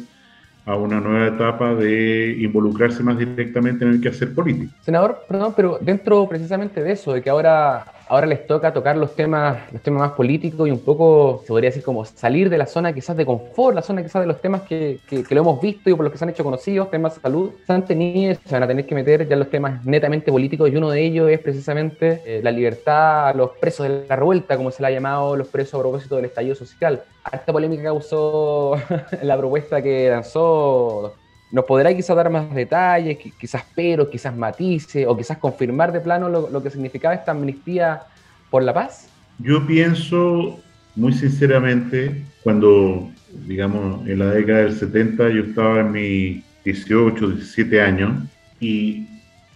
a 0.65 0.75
una 0.75 0.99
nueva 0.99 1.27
etapa 1.27 1.75
de 1.75 2.35
involucrarse 2.39 3.03
más 3.03 3.17
directamente 3.17 3.85
en 3.85 3.91
el 3.91 4.01
quehacer 4.01 4.33
político. 4.33 4.73
Senador, 4.81 5.23
perdón, 5.27 5.53
pero 5.55 5.77
dentro 5.79 6.27
precisamente 6.27 6.83
de 6.83 6.91
eso, 6.91 7.13
de 7.13 7.21
que 7.21 7.29
ahora, 7.29 7.85
ahora 8.07 8.27
les 8.27 8.45
toca 8.45 8.73
tocar 8.73 8.97
los 8.97 9.15
temas, 9.15 9.71
los 9.71 9.81
temas 9.81 10.01
más 10.01 10.11
políticos 10.11 10.67
y 10.67 10.71
un 10.71 10.79
poco, 10.79 11.41
se 11.41 11.47
podría 11.47 11.69
decir, 11.69 11.83
como 11.83 12.05
salir 12.05 12.49
de 12.49 12.57
la 12.57 12.65
zona 12.65 12.93
quizás 12.93 13.17
de 13.17 13.25
confort, 13.25 13.75
la 13.75 13.81
zona 13.81 14.03
quizás 14.03 14.21
de 14.21 14.27
los 14.27 14.41
temas 14.41 14.61
que, 14.61 14.99
que, 15.07 15.23
lo 15.29 15.41
hemos 15.41 15.61
visto 15.61 15.89
y 15.89 15.93
por 15.93 16.03
los 16.03 16.11
que 16.11 16.17
se 16.17 16.25
han 16.25 16.29
hecho 16.29 16.43
conocidos, 16.43 16.91
temas 16.91 17.15
de 17.15 17.21
salud, 17.21 17.51
se 17.65 17.73
han 17.73 17.85
tenido, 17.85 18.35
se 18.45 18.53
van 18.53 18.63
a 18.63 18.67
tener 18.67 18.85
que 18.85 18.95
meter 18.95 19.27
ya 19.27 19.35
los 19.35 19.49
temas 19.49 19.83
netamente 19.85 20.31
políticos 20.31 20.69
y 20.69 20.75
uno 20.75 20.89
de 20.89 21.01
ellos 21.01 21.29
es 21.29 21.39
precisamente 21.39 22.21
eh, 22.25 22.41
la 22.43 22.51
libertad 22.51 23.29
a 23.29 23.33
los 23.33 23.51
presos 23.51 23.87
de 23.87 24.05
la 24.07 24.15
revuelta, 24.15 24.57
como 24.57 24.71
se 24.71 24.81
le 24.81 24.87
ha 24.87 24.91
llamado 24.91 25.35
los 25.35 25.47
presos 25.47 25.75
a 25.75 25.79
propósito 25.79 26.15
del 26.15 26.25
estallido 26.25 26.55
social. 26.55 27.03
Esta 27.31 27.51
polémica 27.51 27.83
causó 27.83 28.77
la 29.23 29.37
propuesta 29.37 29.81
que 29.81 30.09
lanzó 30.09 31.15
¿Nos 31.55 31.63
podrá 31.63 31.95
quizás 31.95 32.17
dar 32.17 32.29
más 32.29 32.53
detalles, 32.53 33.17
quizás 33.39 33.63
pero, 33.73 34.09
quizás 34.09 34.35
matices, 34.35 35.07
o 35.07 35.15
quizás 35.15 35.37
confirmar 35.37 35.89
de 35.93 36.01
plano 36.01 36.27
lo, 36.27 36.61
que 36.61 36.69
significaba 36.69 37.13
esta 37.13 37.31
amnistía 37.31 38.01
por 38.49 38.61
la 38.61 38.73
paz? 38.73 39.07
Yo 39.39 39.65
pienso, 39.65 40.59
muy 40.97 41.13
sinceramente, 41.13 42.25
cuando, 42.43 43.09
digamos, 43.47 44.05
en 44.05 44.19
la 44.19 44.31
década 44.31 44.63
del 44.63 44.77
70 44.77 45.29
yo 45.29 45.43
estaba 45.43 45.79
en 45.79 45.91
mis 45.93 46.43
18, 46.65 47.25
17 47.25 47.81
años, 47.81 48.21
y 48.59 49.07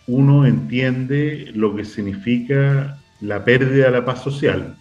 uno 0.07 0.45
entiende 0.45 1.51
lo 1.53 1.75
que 1.75 1.83
significa 1.83 2.97
la 3.19 3.43
pérdida 3.43 3.87
de 3.87 3.91
la 3.91 4.05
paz 4.05 4.23
social, 4.23 4.73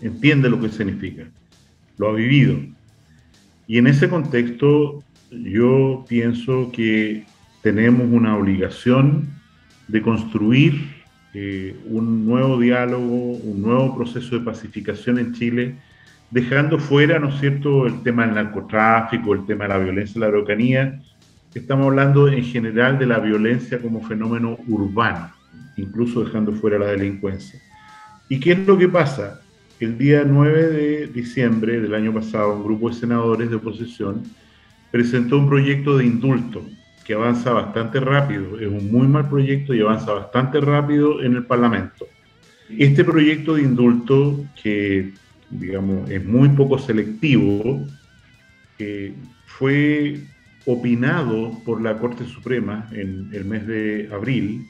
entiende 0.00 0.48
lo 0.48 0.58
que 0.58 0.70
significa, 0.70 1.24
lo 1.98 2.08
ha 2.08 2.12
vivido. 2.14 2.56
Y 3.66 3.76
en 3.76 3.88
ese 3.88 4.08
contexto 4.08 5.04
yo 5.32 6.04
pienso 6.08 6.70
que 6.72 7.24
tenemos 7.62 8.06
una 8.10 8.36
obligación 8.36 9.28
de 9.88 10.02
construir 10.02 11.02
eh, 11.34 11.76
un 11.86 12.26
nuevo 12.26 12.60
diálogo, 12.60 13.32
un 13.32 13.62
nuevo 13.62 13.96
proceso 13.96 14.38
de 14.38 14.44
pacificación 14.44 15.18
en 15.18 15.32
Chile, 15.32 15.76
dejando 16.30 16.78
fuera, 16.78 17.18
¿no 17.18 17.28
es 17.28 17.40
cierto?, 17.40 17.86
el 17.86 18.02
tema 18.02 18.26
del 18.26 18.34
narcotráfico, 18.34 19.32
el 19.32 19.46
tema 19.46 19.64
de 19.64 19.70
la 19.70 19.78
violencia 19.78 20.14
en 20.14 20.20
la 20.20 20.26
Araucanía. 20.26 21.00
Estamos 21.54 21.86
hablando 21.86 22.28
en 22.28 22.44
general 22.44 22.98
de 22.98 23.06
la 23.06 23.18
violencia 23.18 23.80
como 23.80 24.02
fenómeno 24.02 24.58
urbano, 24.68 25.30
incluso 25.76 26.24
dejando 26.24 26.52
fuera 26.52 26.78
la 26.78 26.86
delincuencia. 26.86 27.60
¿Y 28.28 28.40
qué 28.40 28.52
es 28.52 28.66
lo 28.66 28.78
que 28.78 28.88
pasa? 28.88 29.40
El 29.78 29.98
día 29.98 30.24
9 30.26 30.68
de 30.68 31.06
diciembre 31.08 31.80
del 31.80 31.94
año 31.94 32.12
pasado, 32.12 32.54
un 32.54 32.64
grupo 32.64 32.88
de 32.88 32.94
senadores 32.94 33.50
de 33.50 33.56
oposición 33.56 34.22
presentó 34.92 35.38
un 35.38 35.48
proyecto 35.48 35.96
de 35.96 36.04
indulto 36.04 36.64
que 37.04 37.14
avanza 37.14 37.50
bastante 37.50 37.98
rápido, 37.98 38.60
es 38.60 38.68
un 38.68 38.92
muy 38.92 39.08
mal 39.08 39.28
proyecto 39.28 39.74
y 39.74 39.80
avanza 39.80 40.12
bastante 40.12 40.60
rápido 40.60 41.20
en 41.20 41.34
el 41.34 41.44
Parlamento. 41.44 42.06
Este 42.78 43.02
proyecto 43.02 43.54
de 43.54 43.62
indulto, 43.62 44.44
que 44.62 45.12
digamos 45.50 46.08
es 46.08 46.24
muy 46.24 46.50
poco 46.50 46.78
selectivo, 46.78 47.84
eh, 48.78 49.12
fue 49.46 50.20
opinado 50.64 51.58
por 51.64 51.82
la 51.82 51.98
Corte 51.98 52.24
Suprema 52.24 52.88
en 52.92 53.30
el 53.32 53.44
mes 53.44 53.66
de 53.66 54.08
abril 54.12 54.68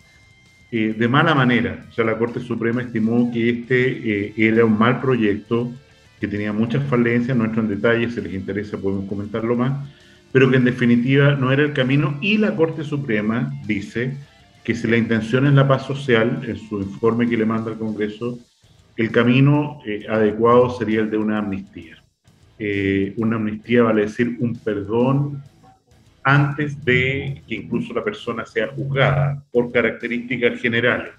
eh, 0.71 0.95
de 0.99 1.09
mala 1.09 1.35
manera. 1.35 1.85
O 1.91 1.93
sea, 1.93 2.05
la 2.05 2.17
Corte 2.17 2.41
Suprema 2.41 2.81
estimó 2.81 3.31
que 3.31 3.51
este 3.51 4.27
eh, 4.27 4.35
era 4.37 4.65
un 4.65 4.79
mal 4.79 5.01
proyecto, 5.01 5.71
que 6.19 6.29
tenía 6.29 6.53
muchas 6.53 6.85
falencias, 6.85 7.37
no 7.37 7.45
entro 7.45 7.63
en 7.63 7.69
detalles, 7.69 8.15
si 8.15 8.21
les 8.21 8.33
interesa 8.33 8.79
podemos 8.79 9.09
comentarlo 9.09 9.57
más, 9.57 9.87
pero 10.33 10.51
que 10.51 10.57
en 10.57 10.65
definitiva 10.65 11.35
no 11.35 11.53
era 11.53 11.63
el 11.63 11.75
camino 11.75 12.19
y 12.21 12.39
la 12.39 12.57
Corte 12.57 12.85
Suprema 12.85 13.53
dice 13.67 14.17
que 14.65 14.75
si 14.75 14.89
la 14.89 14.97
intención 14.97 15.47
es 15.47 15.53
la 15.53 15.69
paz 15.69 15.87
social, 15.87 16.43
en 16.47 16.57
su 16.57 16.81
informe 16.81 17.29
que 17.29 17.37
le 17.37 17.45
manda 17.45 17.71
al 17.71 17.79
Congreso, 17.79 18.39
el 18.97 19.11
camino 19.11 19.81
eh, 19.87 20.07
adecuado 20.09 20.71
sería 20.71 21.01
el 21.01 21.11
de 21.11 21.19
una 21.19 21.39
amnistía. 21.39 21.97
Eh, 22.59 23.13
una 23.17 23.37
amnistía 23.37 23.83
vale 23.83 24.03
decir 24.03 24.37
un 24.39 24.55
perdón 24.57 25.43
antes 26.23 26.83
de 26.85 27.43
que 27.49 27.57
incluso 27.57 27.93
la 27.93 28.05
persona 28.05 28.47
sea 28.47 28.69
juzgada 28.69 29.43
por 29.51 29.73
características 29.73 30.61
generales. 30.61 31.11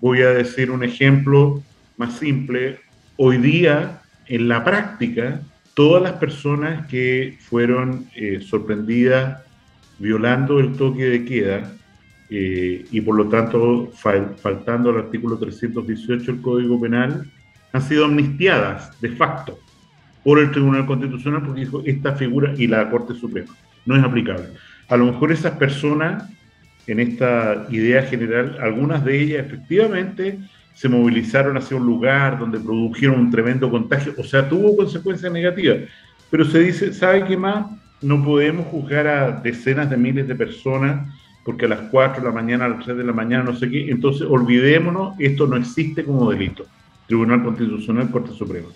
Voy 0.00 0.22
a 0.22 0.30
decir 0.30 0.70
un 0.70 0.84
ejemplo 0.84 1.62
más 1.96 2.18
simple. 2.18 2.80
Hoy 3.16 3.38
día, 3.38 4.02
en 4.26 4.48
la 4.48 4.62
práctica, 4.62 5.40
todas 5.80 6.02
las 6.02 6.12
personas 6.12 6.86
que 6.88 7.38
fueron 7.40 8.04
eh, 8.14 8.42
sorprendidas 8.42 9.40
violando 9.98 10.60
el 10.60 10.74
toque 10.74 11.04
de 11.04 11.24
queda 11.24 11.72
eh, 12.28 12.84
y 12.90 13.00
por 13.00 13.16
lo 13.16 13.30
tanto 13.30 13.90
faltando 13.94 14.90
al 14.90 14.98
artículo 14.98 15.38
318 15.38 16.32
del 16.32 16.42
Código 16.42 16.78
Penal, 16.78 17.32
han 17.72 17.80
sido 17.80 18.04
amnistiadas 18.04 19.00
de 19.00 19.08
facto 19.12 19.58
por 20.22 20.38
el 20.38 20.50
Tribunal 20.50 20.84
Constitucional 20.84 21.44
porque 21.46 21.60
dijo 21.60 21.82
esta 21.86 22.14
figura 22.14 22.52
y 22.58 22.66
la 22.66 22.90
Corte 22.90 23.14
Suprema 23.14 23.56
no 23.86 23.96
es 23.96 24.04
aplicable. 24.04 24.48
A 24.86 24.98
lo 24.98 25.06
mejor 25.06 25.32
esas 25.32 25.52
personas, 25.52 26.28
en 26.86 27.00
esta 27.00 27.66
idea 27.70 28.02
general, 28.02 28.58
algunas 28.60 29.02
de 29.02 29.18
ellas 29.18 29.46
efectivamente 29.46 30.40
se 30.74 30.88
movilizaron 30.88 31.56
hacia 31.56 31.76
un 31.76 31.86
lugar 31.86 32.38
donde 32.38 32.58
produjeron 32.58 33.20
un 33.20 33.30
tremendo 33.30 33.70
contagio, 33.70 34.14
o 34.16 34.24
sea, 34.24 34.48
tuvo 34.48 34.76
consecuencias 34.76 35.32
negativas. 35.32 35.78
Pero 36.30 36.44
se 36.44 36.60
dice, 36.60 36.92
¿sabe 36.92 37.24
qué 37.24 37.36
más? 37.36 37.66
No 38.00 38.24
podemos 38.24 38.66
juzgar 38.66 39.06
a 39.06 39.30
decenas 39.32 39.90
de 39.90 39.96
miles 39.96 40.26
de 40.26 40.34
personas 40.34 41.06
porque 41.44 41.66
a 41.66 41.68
las 41.68 41.80
4 41.90 42.22
de 42.22 42.28
la 42.28 42.34
mañana, 42.34 42.64
a 42.66 42.68
las 42.68 42.84
3 42.84 42.98
de 42.98 43.04
la 43.04 43.12
mañana, 43.12 43.44
no 43.44 43.56
sé 43.56 43.68
qué, 43.70 43.90
entonces 43.90 44.26
olvidémonos, 44.28 45.14
esto 45.18 45.46
no 45.46 45.56
existe 45.56 46.04
como 46.04 46.30
delito. 46.30 46.66
Tribunal 47.06 47.42
Constitucional, 47.42 48.10
Corte 48.10 48.32
Suprema. 48.32 48.68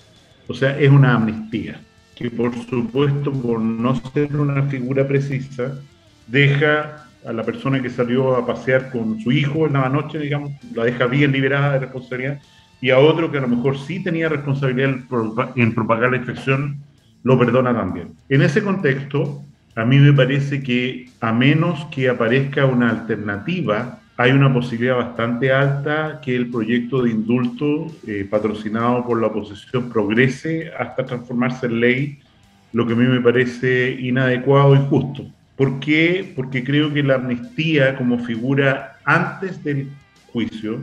O 0.49 0.55
sea, 0.55 0.79
es 0.79 0.91
una 0.91 1.15
amnistía, 1.15 1.81
que 2.17 2.31
por 2.31 2.53
supuesto, 2.67 3.33
por 3.33 3.61
no 3.61 3.95
ser 4.13 4.35
una 4.35 4.63
figura 4.65 5.07
precisa, 5.07 5.79
deja 6.27 7.04
a 7.27 7.33
la 7.33 7.43
persona 7.43 7.81
que 7.81 7.91
salió 7.91 8.37
a 8.37 8.47
pasear 8.47 8.91
con 8.91 9.21
su 9.21 9.33
hijo 9.33 9.67
en 9.67 9.75
la 9.75 9.89
noche, 9.89 10.19
digamos, 10.19 10.53
la 10.75 10.85
deja 10.85 11.07
bien 11.07 11.33
liberada 11.33 11.75
de 11.75 11.79
responsabilidad, 11.81 12.41
y 12.81 12.91
a 12.91 12.99
otro 12.99 13.31
que 13.31 13.39
a 13.39 13.41
lo 13.41 13.49
mejor 13.49 13.79
sí 13.79 14.03
tenía 14.03 14.29
responsabilidad 14.29 14.97
en 15.57 15.75
propagar 15.75 16.11
la 16.11 16.19
infección, 16.19 16.83
lo 17.23 17.39
perdona 17.39 17.75
también. 17.75 18.09
En 18.29 18.43
ese 18.43 18.63
contexto, 18.63 19.43
a 19.75 19.85
mí 19.85 19.99
me 19.99 20.13
parece 20.13 20.63
que 20.63 21.09
a 21.21 21.33
menos 21.33 21.87
que 21.87 22.09
aparezca 22.09 22.67
una 22.67 22.91
alternativa, 22.91 24.01
hay 24.17 24.31
una 24.31 24.53
posibilidad 24.53 24.97
bastante 24.97 25.53
alta 25.53 26.21
que 26.23 26.37
el 26.37 26.51
proyecto 26.51 27.03
de 27.03 27.11
indulto 27.11 27.87
eh, 28.07 28.27
patrocinado 28.31 29.05
por 29.05 29.21
la 29.21 29.27
oposición 29.29 29.91
progrese 29.91 30.71
hasta 30.79 31.05
transformarse 31.05 31.67
en 31.67 31.81
ley, 31.81 32.19
lo 32.73 32.87
que 32.87 32.93
a 32.93 32.97
mí 32.97 33.07
me 33.07 33.21
parece 33.21 33.97
inadecuado 33.99 34.77
y 34.77 34.79
justo. 34.89 35.25
¿Por 35.57 35.81
qué? 35.81 36.33
Porque 36.35 36.65
creo 36.65 36.93
que 36.93 37.03
la 37.03 37.15
amnistía 37.15 37.97
como 37.97 38.19
figura 38.25 38.99
antes 39.05 39.63
del 39.63 39.89
juicio 40.33 40.81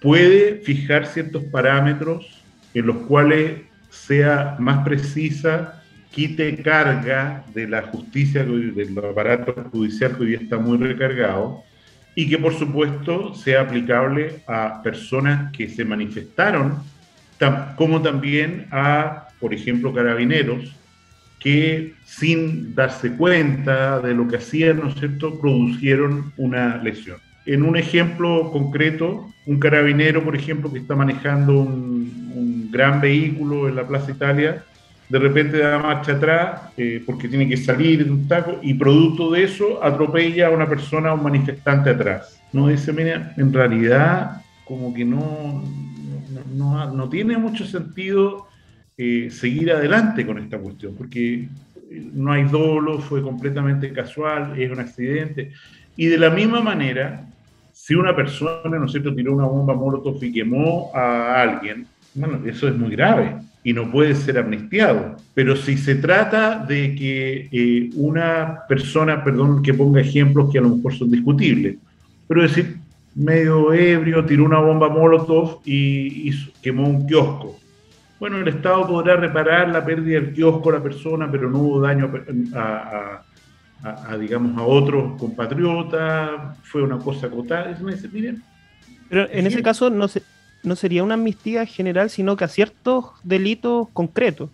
puede 0.00 0.56
fijar 0.64 1.06
ciertos 1.06 1.44
parámetros 1.44 2.42
en 2.74 2.86
los 2.86 2.96
cuales 3.08 3.62
sea 3.90 4.56
más 4.58 4.84
precisa, 4.84 5.82
quite 6.10 6.62
carga 6.62 7.44
de 7.54 7.66
la 7.66 7.82
justicia, 7.82 8.44
del 8.44 8.98
aparato 8.98 9.54
judicial 9.70 10.16
que 10.16 10.22
hoy 10.22 10.28
día 10.28 10.38
está 10.38 10.58
muy 10.58 10.78
recargado, 10.78 11.62
y 12.14 12.28
que 12.28 12.38
por 12.38 12.54
supuesto 12.54 13.34
sea 13.34 13.62
aplicable 13.62 14.42
a 14.46 14.82
personas 14.82 15.50
que 15.52 15.68
se 15.68 15.84
manifestaron, 15.84 16.78
como 17.76 18.00
también 18.02 18.66
a, 18.70 19.28
por 19.40 19.52
ejemplo, 19.52 19.92
carabineros, 19.92 20.74
que 21.42 21.94
sin 22.04 22.74
darse 22.74 23.12
cuenta 23.16 23.98
de 24.00 24.14
lo 24.14 24.28
que 24.28 24.36
hacían, 24.36 24.78
¿no 24.78 24.88
es 24.88 24.94
cierto?, 24.94 25.40
produjeron 25.40 26.32
una 26.36 26.76
lesión. 26.76 27.18
En 27.46 27.64
un 27.64 27.76
ejemplo 27.76 28.50
concreto, 28.52 29.28
un 29.46 29.58
carabinero, 29.58 30.22
por 30.22 30.36
ejemplo, 30.36 30.72
que 30.72 30.78
está 30.78 30.94
manejando 30.94 31.60
un, 31.60 31.92
gran 32.70 33.02
vehículo 33.02 33.68
en 33.68 33.76
la 33.76 33.86
Plaza 33.86 34.12
Italia, 34.12 34.64
de 35.10 35.18
repente 35.18 35.58
da 35.58 35.78
marcha 35.78 36.12
atrás 36.12 36.62
eh, 36.78 37.02
porque 37.04 37.28
tiene 37.28 37.46
que 37.46 37.58
salir 37.58 38.02
de 38.02 38.10
un 38.10 38.26
taco 38.26 38.60
y 38.62 38.72
producto 38.72 39.30
de 39.30 39.44
eso 39.44 39.84
atropella 39.84 40.46
a 40.46 40.50
una 40.50 40.66
persona, 40.66 41.10
a 41.10 41.14
un 41.14 41.22
manifestante 41.22 41.90
atrás. 41.90 42.40
No 42.50 42.68
dice, 42.68 42.94
mira, 42.94 43.34
en 43.36 43.52
realidad 43.52 44.40
como 44.64 44.94
que 44.94 45.04
no, 45.04 45.62
no 46.54 47.08
tiene 47.10 47.36
mucho 47.36 47.66
sentido 47.66 48.46
eh, 48.96 49.28
seguir 49.30 49.72
adelante 49.72 50.26
con 50.26 50.38
esta 50.38 50.58
cuestión, 50.58 50.94
porque 50.96 51.48
no 52.14 52.32
hay 52.32 52.44
dolo, 52.44 52.98
fue 52.98 53.22
completamente 53.22 53.92
casual, 53.92 54.58
es 54.60 54.70
un 54.70 54.80
accidente. 54.80 55.52
Y 55.96 56.06
de 56.06 56.18
la 56.18 56.30
misma 56.30 56.60
manera, 56.60 57.26
si 57.72 57.94
una 57.94 58.14
persona, 58.14 58.78
¿no 58.78 58.86
es 58.86 58.92
cierto?, 58.92 59.14
tiró 59.14 59.34
una 59.34 59.46
bomba 59.46 59.74
molotov 59.74 60.22
y 60.22 60.32
quemó 60.32 60.90
a 60.94 61.42
alguien, 61.42 61.86
bueno, 62.14 62.40
eso 62.46 62.68
es 62.68 62.76
muy 62.76 62.90
grave 62.90 63.36
y 63.64 63.72
no 63.72 63.90
puede 63.90 64.14
ser 64.14 64.38
amnistiado. 64.38 65.16
Pero 65.34 65.56
si 65.56 65.76
se 65.76 65.96
trata 65.96 66.58
de 66.58 66.94
que 66.94 67.48
eh, 67.52 67.90
una 67.94 68.60
persona, 68.68 69.22
perdón 69.22 69.62
que 69.62 69.74
ponga 69.74 70.00
ejemplos 70.00 70.50
que 70.50 70.58
a 70.58 70.62
lo 70.62 70.76
mejor 70.76 70.94
son 70.94 71.10
discutibles, 71.10 71.76
pero 72.26 72.42
decir, 72.42 72.76
medio 73.14 73.72
ebrio, 73.72 74.24
tiró 74.24 74.44
una 74.44 74.58
bomba 74.58 74.88
molotov 74.88 75.60
y, 75.64 76.30
quemó 76.62 76.88
un 76.88 77.06
kiosco. 77.06 77.58
Bueno, 78.22 78.36
el 78.36 78.46
Estado 78.46 78.86
podrá 78.86 79.16
reparar 79.16 79.68
la 79.70 79.84
pérdida 79.84 80.20
del 80.20 80.32
kiosco 80.32 80.70
a 80.70 80.74
la 80.74 80.80
persona, 80.80 81.28
pero 81.28 81.50
no 81.50 81.58
hubo 81.58 81.80
daño 81.80 82.08
a, 82.54 83.24
a, 83.82 84.16
digamos, 84.16 84.56
a 84.56 84.62
otros 84.62 85.18
compatriotas, 85.18 86.56
fue 86.62 86.84
una 86.84 86.98
cosa 86.98 87.26
acotada. 87.26 87.76
miren, 88.12 88.40
pero 89.08 89.26
en 89.28 89.44
ese 89.48 89.60
caso 89.60 89.90
no, 89.90 90.06
se, 90.06 90.22
no 90.62 90.76
sería 90.76 91.02
una 91.02 91.14
amnistía 91.14 91.66
general, 91.66 92.10
sino 92.10 92.36
que 92.36 92.44
a 92.44 92.48
ciertos 92.48 93.06
delitos 93.24 93.88
concretos. 93.92 94.50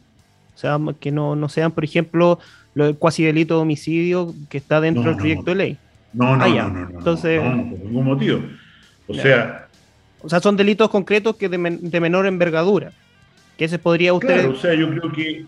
O 0.55 0.59
sea, 0.59 0.79
que 0.99 1.13
no, 1.13 1.37
no 1.37 1.51
sean, 1.51 1.71
por 1.73 1.85
ejemplo, 1.85 2.39
lo 2.73 2.87
del 2.87 2.97
cuasi 2.97 3.23
delito 3.23 3.57
de 3.57 3.61
homicidio 3.61 4.33
que 4.49 4.57
está 4.57 4.81
dentro 4.81 5.03
del 5.03 5.17
proyecto 5.17 5.51
de 5.51 5.55
ley. 5.55 5.79
No, 6.15 6.39
no, 6.39 6.43
ah, 6.43 6.49
no, 6.49 6.71
no, 6.71 6.99
Entonces, 7.01 7.39
por 7.39 7.55
ningún 7.55 8.05
motivo. 8.07 8.41
O 9.09 9.13
sea. 9.13 9.69
O 10.23 10.29
sea, 10.31 10.41
son 10.41 10.57
delitos 10.57 10.89
concretos 10.89 11.37
que 11.37 11.51
de, 11.51 11.59
menor 12.01 12.27
envergadura. 12.27 12.93
Que 13.59 13.69
se 13.69 13.79
podría 13.79 14.15
usted. 14.15 14.35
Claro, 14.35 14.51
o 14.53 14.57
sea, 14.57 14.73
yo 14.73 14.89
creo 14.89 15.13
que. 15.13 15.45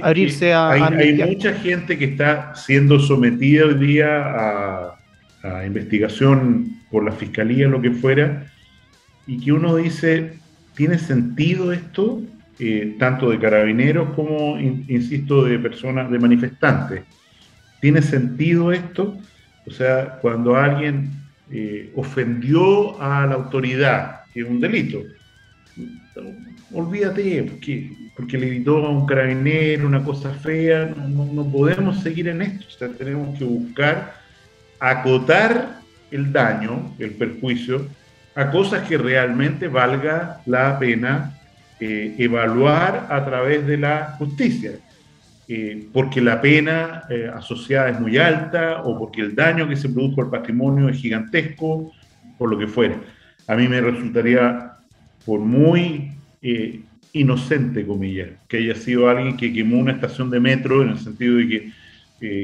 abrirse 0.00 0.52
a. 0.52 0.70
Hay, 0.70 0.82
hay, 0.82 1.34
mucha 1.34 1.54
gente 1.54 1.98
que 1.98 2.04
está 2.04 2.54
siendo 2.54 3.00
sometida 3.00 3.66
hoy 3.66 3.74
día 3.74 4.22
a, 4.22 4.98
a 5.42 5.66
investigación 5.66 6.76
por 6.90 7.04
la 7.04 7.12
fiscalía, 7.12 7.66
lo 7.66 7.80
que 7.80 7.90
fuera, 7.90 8.46
y 9.26 9.40
que 9.40 9.52
uno 9.52 9.76
dice, 9.76 10.34
¿tiene 10.76 10.98
sentido 10.98 11.72
esto? 11.72 12.22
Eh, 12.58 12.96
tanto 12.98 13.30
de 13.30 13.38
carabineros 13.38 14.10
como, 14.14 14.58
insisto, 14.58 15.44
de 15.44 15.58
personas, 15.58 16.10
de 16.10 16.18
manifestantes. 16.18 17.02
¿Tiene 17.80 18.02
sentido 18.02 18.70
esto? 18.70 19.18
O 19.66 19.70
sea, 19.70 20.18
cuando 20.20 20.54
alguien 20.54 21.10
eh, 21.50 21.90
ofendió 21.96 23.00
a 23.02 23.26
la 23.26 23.34
autoridad, 23.34 24.20
que 24.32 24.42
es 24.42 24.48
un 24.48 24.60
delito, 24.60 25.02
olvídate, 26.74 27.42
porque, 27.44 27.92
porque 28.16 28.38
le 28.38 28.46
gritó 28.46 28.84
a 28.84 28.90
un 28.90 29.06
carabinero 29.06 29.86
una 29.86 30.02
cosa 30.02 30.30
fea, 30.30 30.94
no, 31.08 31.24
no 31.26 31.44
podemos 31.50 32.00
seguir 32.00 32.28
en 32.28 32.42
esto, 32.42 32.66
o 32.68 32.70
sea, 32.70 32.88
tenemos 32.88 33.38
que 33.38 33.44
buscar 33.44 34.14
acotar 34.78 35.80
el 36.10 36.32
daño, 36.32 36.94
el 36.98 37.12
perjuicio, 37.12 37.86
a 38.34 38.50
cosas 38.50 38.88
que 38.88 38.98
realmente 38.98 39.68
valga 39.68 40.40
la 40.46 40.78
pena 40.78 41.38
eh, 41.80 42.14
evaluar 42.18 43.06
a 43.10 43.24
través 43.24 43.66
de 43.66 43.76
la 43.76 44.14
justicia. 44.18 44.72
Eh, 45.48 45.88
porque 45.92 46.20
la 46.20 46.40
pena 46.40 47.04
eh, 47.10 47.30
asociada 47.34 47.90
es 47.90 48.00
muy 48.00 48.16
alta 48.16 48.82
o 48.84 48.98
porque 48.98 49.20
el 49.20 49.34
daño 49.34 49.68
que 49.68 49.76
se 49.76 49.88
produjo 49.88 50.22
al 50.22 50.30
patrimonio 50.30 50.88
es 50.88 50.96
gigantesco, 50.96 51.92
por 52.38 52.50
lo 52.50 52.58
que 52.58 52.66
fuera. 52.66 52.96
A 53.48 53.56
mí 53.56 53.68
me 53.68 53.80
resultaría, 53.80 54.72
por 55.26 55.40
muy 55.40 56.12
inocente, 57.12 57.86
comillas, 57.86 58.30
que 58.48 58.58
haya 58.58 58.74
sido 58.74 59.08
alguien 59.08 59.36
que 59.36 59.52
quemó 59.52 59.78
una 59.78 59.92
estación 59.92 60.30
de 60.30 60.40
metro 60.40 60.82
en 60.82 60.90
el 60.90 60.98
sentido 60.98 61.36
de 61.36 61.48
que 61.48 61.72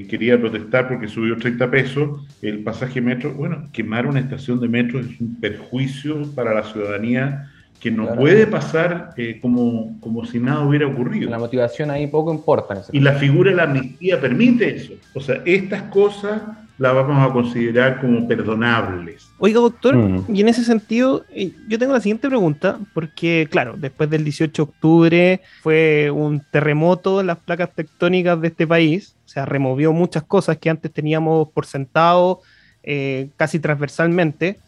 quería 0.09 0.39
protestar 0.41 0.89
porque 0.89 1.09
subió 1.09 1.37
30 1.37 1.71
pesos 1.71 2.27
el 2.43 2.61
pasaje 2.65 3.01
metro. 3.01 3.33
Bueno, 3.35 3.69
quemar 3.73 4.07
una 4.07 4.21
estación 4.21 4.61
de 4.61 4.69
metro 4.69 4.99
es 5.01 5.21
un 5.21 5.37
perjuicio 5.41 6.23
para 6.35 6.53
la 6.53 6.65
ciudadanía 6.65 7.51
que 7.81 7.91
no 7.91 8.15
puede 8.15 8.47
pasar 8.47 9.11
eh, 9.17 9.39
como, 9.41 9.99
como 10.01 10.25
si 10.25 10.39
nada 10.39 10.61
hubiera 10.67 10.87
ocurrido. 10.87 11.31
La 11.31 11.39
motivación 11.39 11.91
ahí 11.91 12.07
poco 12.07 12.33
importa. 12.33 12.83
y 12.93 13.01
la 13.01 13.13
figura 13.15 13.51
de 13.51 13.57
la 13.57 13.63
amnistía 13.65 14.21
permite 14.21 14.77
eso. 14.77 14.95
O 15.15 15.21
sea, 15.21 15.43
estas 15.45 15.83
cosas 15.83 16.43
las 16.79 16.95
vamos 16.95 17.29
a 17.29 17.33
considerar 17.33 18.01
como 18.01 18.27
perdonables. 18.27 19.29
Oiga, 19.39 19.61
doctor, 19.61 19.97
mm. 19.97 20.27
y 20.35 20.41
en 20.41 20.49
ese 20.49 20.65
sentido, 20.65 21.25
eh, 21.31 21.53
yo 21.69 21.79
tengo 21.79 21.93
la 21.93 22.01
siguiente 22.01 22.29
pregunta, 22.29 22.79
porque 22.95 23.49
claro, 23.51 23.75
después 23.77 24.09
del 24.09 24.25
18 24.25 24.53
de 24.53 24.71
octubre 24.71 25.41
fue 25.61 26.11
un 26.11 26.41
terremoto 26.53 27.21
en 27.21 27.27
las 27.27 27.39
placas 27.39 27.75
tectónicas 27.75 28.41
de 28.41 28.49
este 28.49 28.67
país, 28.67 29.17
o 29.27 29.29
sea, 29.29 29.45
removió 29.45 29.93
muchas 29.93 30.23
cosas 30.23 30.57
que 30.59 30.71
antes 30.71 30.93
teníamos 30.93 31.49
por 31.51 31.67
sentado 31.67 32.41
eh, 32.85 33.29
casi 33.37 33.59
transversalmente. 33.59 34.61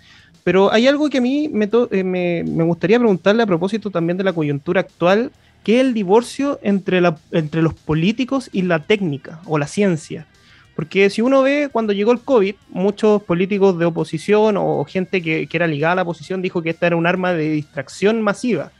Pero 0.50 0.72
hay 0.72 0.88
algo 0.88 1.08
que 1.08 1.18
a 1.18 1.20
mí 1.20 1.44
eh, 1.44 2.02
me, 2.02 2.42
me, 2.42 2.64
gustaría 2.64 2.98
preguntarle 2.98 3.44
a 3.44 3.46
propósito 3.46 3.88
también 3.88 4.16
de 4.16 4.24
la 4.24 4.32
coyuntura 4.32 4.80
actual, 4.80 5.30
que 5.62 5.76
es 5.76 5.80
el 5.86 5.94
divorcio 5.94 6.58
entre, 6.64 7.00
la, 7.00 7.16
entre 7.30 7.62
los 7.62 7.72
políticos 7.74 8.50
y 8.52 8.62
la 8.62 8.80
técnica 8.80 9.38
o 9.46 9.58
la 9.58 9.68
ciencia. 9.68 10.26
Porque 10.74 11.08
si 11.08 11.22
uno 11.22 11.42
ve 11.42 11.68
cuando 11.70 11.92
llegó 11.92 12.10
el 12.10 12.18
COVID, 12.18 12.56
muchos 12.70 13.22
políticos 13.22 13.78
de 13.78 13.84
oposición 13.84 14.56
o 14.58 14.84
gente 14.86 15.22
que, 15.22 15.48
era 15.52 15.68
ligada 15.68 15.92
a 15.92 15.94
la 15.94 16.02
oposición 16.02 16.42
dijo 16.42 16.62
que 16.62 16.70
esta 16.70 16.88
era 16.88 16.96
un 16.96 17.06
arma 17.06 17.32
de 17.32 17.48
distracción 17.50 18.20
masiva 18.20 18.72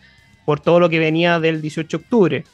por 0.45 0.59
todo 0.59 0.81
lo 0.81 0.89
que 0.89 0.99
venía 0.99 1.39
del 1.39 1.63
18 1.63 1.99
de 1.99 2.03
octubre. 2.03 2.45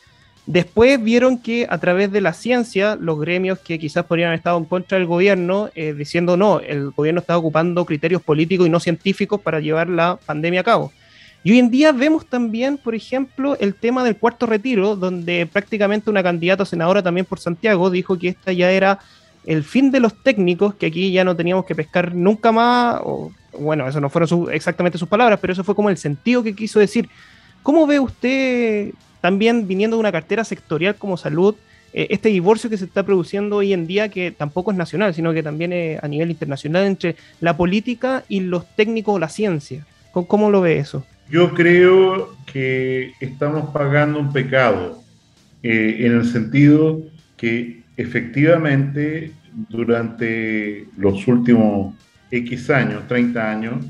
Después 0.46 1.02
vieron 1.02 1.38
que 1.38 1.66
a 1.68 1.78
través 1.78 2.12
de 2.12 2.20
la 2.20 2.32
ciencia, 2.32 2.96
los 2.96 3.18
gremios 3.18 3.58
que 3.58 3.80
quizás 3.80 4.04
podrían 4.04 4.28
haber 4.28 4.38
estado 4.38 4.58
en 4.58 4.64
contra 4.64 4.96
del 4.96 5.06
gobierno, 5.06 5.70
eh, 5.74 5.92
diciendo 5.92 6.36
no, 6.36 6.60
el 6.60 6.90
gobierno 6.90 7.20
está 7.20 7.36
ocupando 7.36 7.84
criterios 7.84 8.22
políticos 8.22 8.66
y 8.66 8.70
no 8.70 8.78
científicos 8.78 9.40
para 9.40 9.58
llevar 9.58 9.88
la 9.88 10.18
pandemia 10.24 10.60
a 10.60 10.64
cabo. 10.64 10.92
Y 11.42 11.50
hoy 11.50 11.58
en 11.58 11.70
día 11.70 11.90
vemos 11.90 12.26
también, 12.26 12.78
por 12.78 12.94
ejemplo, 12.94 13.56
el 13.58 13.74
tema 13.74 14.04
del 14.04 14.16
cuarto 14.16 14.46
retiro, 14.46 14.94
donde 14.94 15.46
prácticamente 15.52 16.10
una 16.10 16.22
candidata 16.22 16.64
senadora 16.64 17.02
también 17.02 17.26
por 17.26 17.40
Santiago 17.40 17.90
dijo 17.90 18.16
que 18.16 18.28
esta 18.28 18.52
ya 18.52 18.70
era 18.70 19.00
el 19.44 19.64
fin 19.64 19.90
de 19.90 20.00
los 20.00 20.14
técnicos, 20.22 20.74
que 20.74 20.86
aquí 20.86 21.10
ya 21.10 21.24
no 21.24 21.36
teníamos 21.36 21.64
que 21.64 21.74
pescar 21.74 22.14
nunca 22.14 22.52
más, 22.52 23.00
bueno, 23.58 23.88
eso 23.88 24.00
no 24.00 24.10
fueron 24.10 24.48
exactamente 24.52 24.98
sus 24.98 25.08
palabras, 25.08 25.38
pero 25.40 25.52
eso 25.52 25.64
fue 25.64 25.74
como 25.74 25.90
el 25.90 25.96
sentido 25.96 26.42
que 26.42 26.54
quiso 26.54 26.78
decir. 26.78 27.08
¿Cómo 27.62 27.86
ve 27.86 27.98
usted, 27.98 28.92
también 29.26 29.66
viniendo 29.66 29.96
de 29.96 30.02
una 30.02 30.12
cartera 30.12 30.44
sectorial 30.44 30.94
como 30.94 31.16
salud, 31.16 31.56
eh, 31.92 32.06
este 32.10 32.28
divorcio 32.28 32.70
que 32.70 32.78
se 32.78 32.84
está 32.84 33.02
produciendo 33.02 33.56
hoy 33.56 33.72
en 33.72 33.88
día, 33.88 34.08
que 34.08 34.30
tampoco 34.30 34.70
es 34.70 34.76
nacional, 34.76 35.14
sino 35.14 35.34
que 35.34 35.42
también 35.42 35.72
es 35.72 36.00
a 36.00 36.06
nivel 36.06 36.30
internacional 36.30 36.86
entre 36.86 37.16
la 37.40 37.56
política 37.56 38.22
y 38.28 38.38
los 38.38 38.64
técnicos 38.76 39.16
o 39.16 39.18
la 39.18 39.28
ciencia? 39.28 39.84
¿Cómo, 40.12 40.48
lo 40.48 40.60
ve 40.60 40.78
eso? 40.78 41.04
Yo 41.28 41.54
creo 41.54 42.36
que 42.52 43.14
estamos 43.20 43.70
pagando 43.70 44.20
un 44.20 44.32
pecado, 44.32 45.02
eh, 45.64 45.96
en 46.06 46.12
el 46.12 46.24
sentido 46.24 47.00
que 47.36 47.82
efectivamente, 47.96 49.32
durante 49.68 50.86
los 50.96 51.26
últimos 51.26 51.96
X 52.30 52.70
años, 52.70 53.08
30 53.08 53.50
años, 53.50 53.84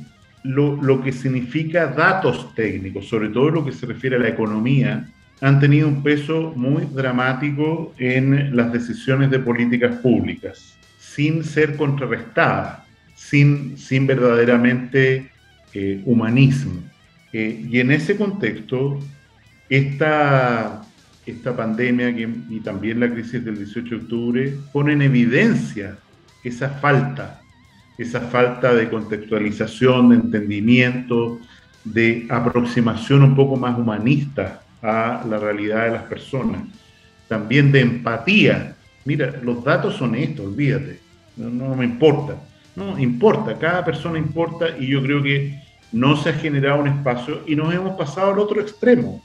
lo, 0.46 1.02
que 1.02 1.12
significa 1.12 1.86
datos 1.88 2.54
técnicos, 2.54 3.06
sobre 3.06 3.28
todo 3.28 3.50
lo 3.50 3.64
que 3.64 3.72
se 3.72 3.86
refiere 3.86 4.16
a 4.16 4.20
la 4.20 4.28
economía, 4.28 5.08
han 5.40 5.60
tenido 5.60 5.88
un 5.88 6.02
peso 6.02 6.52
muy 6.56 6.84
dramático 6.84 7.94
en 7.98 8.56
las 8.56 8.72
decisiones 8.72 9.30
de 9.30 9.38
políticas 9.38 9.96
públicas, 9.96 10.76
sin 10.98 11.44
ser 11.44 11.76
contrarrestadas, 11.76 12.80
sin, 13.14 13.76
sin 13.76 14.06
verdaderamente 14.06 15.30
eh, 15.74 16.02
humanismo. 16.04 16.80
Eh, 17.32 17.66
y 17.68 17.80
en 17.80 17.90
ese 17.90 18.16
contexto, 18.16 18.98
esta 19.68 20.86
esta 21.26 21.56
pandemia 21.56 22.10
y 22.10 22.60
también 22.60 23.00
la 23.00 23.10
crisis 23.10 23.44
del 23.44 23.58
18 23.58 23.88
de 23.88 23.96
octubre 23.96 24.56
pone 24.72 24.92
en 24.92 25.02
evidencia 25.02 25.98
esa 26.44 26.70
falta, 26.70 27.40
esa 27.98 28.20
falta 28.20 28.72
de 28.72 28.88
contextualización, 28.88 30.10
de 30.10 30.14
entendimiento, 30.16 31.40
de 31.84 32.26
aproximación 32.30 33.24
un 33.24 33.34
poco 33.34 33.56
más 33.56 33.76
humanista 33.76 34.62
a 34.86 35.24
la 35.28 35.38
realidad 35.38 35.86
de 35.86 35.90
las 35.90 36.02
personas, 36.04 36.62
también 37.26 37.72
de 37.72 37.80
empatía. 37.80 38.76
Mira, 39.04 39.34
los 39.42 39.64
datos 39.64 39.96
son 39.96 40.14
estos, 40.14 40.46
olvídate, 40.46 41.00
no, 41.36 41.50
no 41.50 41.74
me 41.74 41.84
importa, 41.84 42.36
no 42.76 42.96
importa, 42.98 43.58
cada 43.58 43.84
persona 43.84 44.18
importa 44.18 44.66
y 44.78 44.86
yo 44.86 45.02
creo 45.02 45.22
que 45.22 45.60
no 45.90 46.16
se 46.16 46.30
ha 46.30 46.34
generado 46.34 46.80
un 46.80 46.88
espacio 46.88 47.42
y 47.46 47.56
nos 47.56 47.74
hemos 47.74 47.96
pasado 47.96 48.32
al 48.32 48.38
otro 48.38 48.60
extremo, 48.60 49.22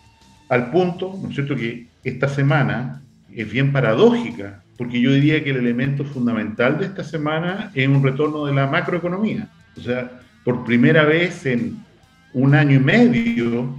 al 0.49 0.71
punto, 0.71 1.19
¿no 1.21 1.29
es 1.29 1.35
cierto?, 1.35 1.55
que 1.55 1.87
esta 2.03 2.27
semana 2.27 3.01
es 3.31 3.49
bien 3.49 3.71
paradójica, 3.71 4.63
porque 4.77 4.99
yo 4.99 5.11
diría 5.11 5.43
que 5.43 5.51
el 5.51 5.57
elemento 5.57 6.03
fundamental 6.03 6.79
de 6.79 6.85
esta 6.85 7.03
semana 7.03 7.71
es 7.75 7.87
un 7.87 8.03
retorno 8.03 8.45
de 8.45 8.53
la 8.53 8.65
macroeconomía. 8.65 9.47
O 9.77 9.81
sea, 9.81 10.11
por 10.43 10.65
primera 10.65 11.05
vez 11.05 11.45
en 11.45 11.77
un 12.33 12.55
año 12.55 12.77
y 12.77 12.79
medio, 12.79 13.75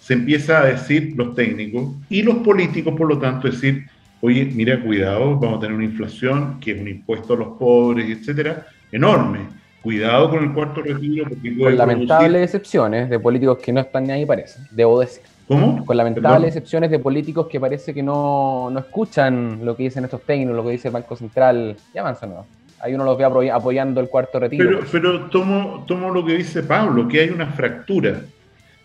se 0.00 0.14
empieza 0.14 0.60
a 0.60 0.64
decir 0.64 1.12
los 1.16 1.34
técnicos 1.34 1.94
y 2.08 2.22
los 2.22 2.36
políticos, 2.36 2.94
por 2.96 3.06
lo 3.08 3.18
tanto, 3.18 3.48
decir, 3.48 3.86
oye, 4.20 4.46
mira, 4.46 4.80
cuidado, 4.82 5.38
vamos 5.38 5.58
a 5.58 5.60
tener 5.60 5.76
una 5.76 5.84
inflación 5.84 6.58
que 6.58 6.72
es 6.72 6.80
un 6.80 6.88
impuesto 6.88 7.34
a 7.34 7.36
los 7.36 7.48
pobres, 7.58 8.08
etcétera, 8.08 8.66
enorme. 8.90 9.40
Cuidado 9.82 10.28
con 10.28 10.44
el 10.44 10.52
cuarto 10.52 10.82
retiro. 10.82 11.26
Porque 11.28 11.56
con 11.56 11.76
lamentables 11.76 12.42
excepciones 12.42 13.08
de 13.08 13.18
políticos 13.18 13.58
que 13.62 13.72
no 13.72 13.80
están 13.80 14.04
ni 14.04 14.12
ahí, 14.12 14.26
parece, 14.26 14.60
debo 14.70 15.00
decir. 15.00 15.22
¿Cómo? 15.48 15.84
Con 15.84 15.96
lamentables 15.96 16.48
excepciones 16.48 16.90
de 16.90 16.98
políticos 16.98 17.46
que 17.48 17.58
parece 17.58 17.92
que 17.92 18.02
no, 18.02 18.68
no, 18.70 18.78
escuchan 18.78 19.64
lo 19.64 19.74
que 19.74 19.84
dicen 19.84 20.04
estos 20.04 20.22
técnicos, 20.22 20.54
lo 20.54 20.64
que 20.64 20.72
dice 20.72 20.88
el 20.88 20.94
Banco 20.94 21.16
Central. 21.16 21.76
Ya 21.94 22.02
avanzan, 22.02 22.30
¿no? 22.30 22.46
Ahí 22.80 22.94
uno 22.94 23.04
los 23.04 23.18
ve 23.18 23.50
apoyando 23.50 24.00
el 24.00 24.08
cuarto 24.08 24.38
retiro. 24.38 24.64
Pero, 24.68 24.86
pero 24.90 25.20
tomo, 25.30 25.84
tomo 25.86 26.10
lo 26.10 26.24
que 26.24 26.36
dice 26.36 26.62
Pablo, 26.62 27.08
que 27.08 27.20
hay 27.20 27.30
una 27.30 27.46
fractura. 27.46 28.22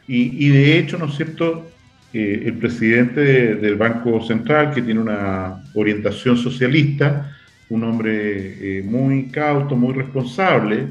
Y, 0.08 0.46
y 0.46 0.50
de 0.50 0.78
hecho, 0.78 0.98
¿no 0.98 1.06
es 1.06 1.16
cierto? 1.16 1.70
Eh, 2.14 2.44
el 2.46 2.54
presidente 2.54 3.56
del 3.56 3.76
Banco 3.76 4.24
Central, 4.24 4.74
que 4.74 4.82
tiene 4.82 5.02
una 5.02 5.64
orientación 5.74 6.38
socialista, 6.38 7.36
un 7.70 7.84
hombre 7.84 8.78
eh, 8.80 8.84
muy 8.84 9.26
cauto, 9.30 9.76
muy 9.76 9.94
responsable, 9.94 10.88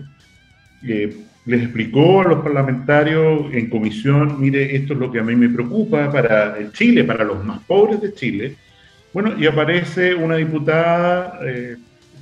eh, 0.82 1.16
les 1.46 1.62
explicó 1.62 2.22
a 2.22 2.24
los 2.24 2.42
parlamentarios 2.42 3.52
en 3.52 3.68
comisión, 3.68 4.40
mire, 4.40 4.74
esto 4.76 4.94
es 4.94 4.98
lo 4.98 5.12
que 5.12 5.20
a 5.20 5.22
mí 5.22 5.36
me 5.36 5.48
preocupa 5.48 6.10
para 6.10 6.58
el 6.58 6.72
Chile, 6.72 7.04
para 7.04 7.24
los 7.24 7.44
más 7.44 7.60
pobres 7.60 8.00
de 8.00 8.14
Chile. 8.14 8.56
Bueno, 9.12 9.34
y 9.38 9.46
aparece 9.46 10.14
una 10.14 10.36
diputada 10.36 11.38
eh, 11.44 11.76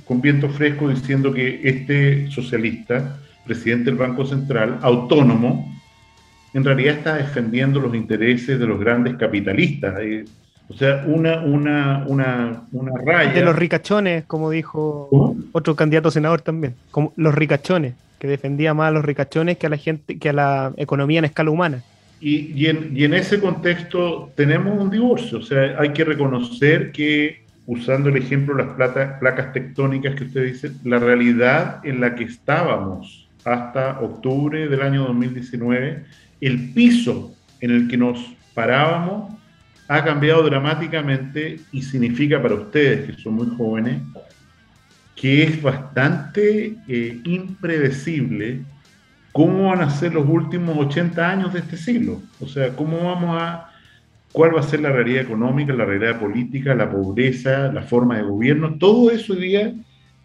con 0.05 0.21
viento 0.21 0.49
fresco 0.49 0.89
diciendo 0.89 1.33
que 1.33 1.61
este 1.63 2.29
socialista, 2.29 3.17
presidente 3.45 3.85
del 3.85 3.95
Banco 3.95 4.25
Central, 4.25 4.77
autónomo, 4.81 5.72
en 6.53 6.63
realidad 6.63 6.97
está 6.97 7.15
defendiendo 7.15 7.79
los 7.79 7.95
intereses 7.95 8.59
de 8.59 8.67
los 8.67 8.79
grandes 8.79 9.15
capitalistas. 9.15 9.95
O 10.69 10.73
sea, 10.75 11.03
una, 11.05 11.41
una, 11.41 12.05
una, 12.07 12.63
una 12.71 12.91
raya. 13.03 13.33
De 13.33 13.41
los 13.41 13.55
ricachones, 13.55 14.25
como 14.25 14.49
dijo 14.49 15.35
otro 15.51 15.75
candidato 15.75 16.11
senador 16.11 16.41
también. 16.41 16.75
Como 16.91 17.11
los 17.15 17.33
ricachones, 17.33 17.95
que 18.19 18.27
defendía 18.27 18.73
más 18.73 18.89
a 18.89 18.91
los 18.91 19.03
ricachones 19.03 19.57
que 19.57 19.67
a 19.67 19.69
la 19.69 19.77
gente, 19.77 20.17
que 20.19 20.29
a 20.29 20.33
la 20.33 20.73
economía 20.77 21.19
en 21.19 21.25
escala 21.25 21.49
humana. 21.49 21.83
Y, 22.21 22.53
y, 22.55 22.67
en, 22.67 22.95
y 22.95 23.03
en 23.03 23.13
ese 23.15 23.39
contexto 23.41 24.31
tenemos 24.35 24.79
un 24.79 24.89
divorcio. 24.89 25.39
O 25.39 25.41
sea, 25.41 25.75
hay 25.77 25.89
que 25.89 26.05
reconocer 26.05 26.91
que, 26.93 27.43
usando 27.65 28.09
el 28.09 28.17
ejemplo 28.17 28.55
de 28.55 28.63
las 28.63 28.73
plata, 28.75 29.19
placas 29.19 29.51
tectónicas 29.51 30.15
que 30.15 30.25
usted 30.25 30.45
dice, 30.45 30.71
la 30.85 30.99
realidad 30.99 31.81
en 31.83 31.99
la 31.99 32.15
que 32.15 32.23
estábamos 32.23 33.27
hasta 33.43 33.99
octubre 33.99 34.69
del 34.69 34.81
año 34.81 35.03
2019, 35.03 36.05
el 36.47 36.73
piso 36.73 37.33
en 37.61 37.71
el 37.71 37.87
que 37.87 37.97
nos 37.97 38.19
parábamos 38.53 39.33
ha 39.87 40.03
cambiado 40.03 40.43
dramáticamente 40.43 41.59
y 41.71 41.81
significa 41.81 42.41
para 42.41 42.55
ustedes, 42.55 43.05
que 43.05 43.21
son 43.21 43.35
muy 43.35 43.47
jóvenes, 43.55 44.01
que 45.15 45.43
es 45.43 45.61
bastante 45.61 46.75
eh, 46.87 47.21
impredecible 47.23 48.61
cómo 49.31 49.69
van 49.69 49.81
a 49.81 49.89
ser 49.89 50.13
los 50.13 50.27
últimos 50.27 50.77
80 50.77 51.29
años 51.29 51.53
de 51.53 51.59
este 51.59 51.77
siglo. 51.77 52.21
O 52.39 52.47
sea, 52.47 52.75
cómo 52.75 53.03
vamos 53.03 53.41
a, 53.41 53.69
cuál 54.31 54.55
va 54.55 54.59
a 54.59 54.63
ser 54.63 54.81
la 54.81 54.91
realidad 54.91 55.23
económica, 55.23 55.73
la 55.73 55.85
realidad 55.85 56.19
política, 56.19 56.75
la 56.75 56.89
pobreza, 56.89 57.71
la 57.71 57.81
forma 57.81 58.17
de 58.17 58.23
gobierno. 58.23 58.75
Todo 58.77 59.11
eso 59.11 59.33
hoy 59.33 59.39
día 59.39 59.73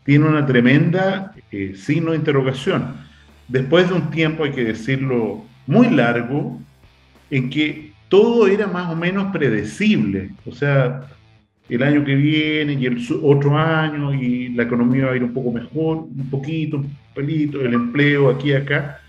tiene 0.04 0.26
una 0.26 0.46
tremenda 0.46 1.32
eh, 1.50 1.74
signo 1.76 2.12
de 2.12 2.18
interrogación. 2.18 2.96
Después 3.48 3.88
de 3.88 3.94
un 3.94 4.10
tiempo, 4.10 4.44
hay 4.44 4.52
que 4.52 4.64
decirlo, 4.64 5.44
muy 5.68 5.90
largo, 5.90 6.58
en 7.30 7.50
que 7.50 7.92
todo 8.08 8.48
era 8.48 8.66
más 8.66 8.90
o 8.90 8.96
menos 8.96 9.30
predecible. 9.32 10.30
O 10.46 10.52
sea, 10.52 11.02
el 11.68 11.82
año 11.82 12.04
que 12.04 12.14
viene 12.14 12.72
y 12.72 12.86
el 12.86 13.06
otro 13.22 13.56
año 13.56 14.14
y 14.14 14.48
la 14.48 14.62
economía 14.62 15.06
va 15.06 15.12
a 15.12 15.16
ir 15.16 15.22
un 15.22 15.34
poco 15.34 15.52
mejor, 15.52 15.98
un 15.98 16.30
poquito, 16.30 16.78
un 16.78 16.96
pelito, 17.14 17.60
el 17.60 17.74
empleo 17.74 18.30
aquí 18.30 18.48
y 18.48 18.54
acá. 18.54 19.00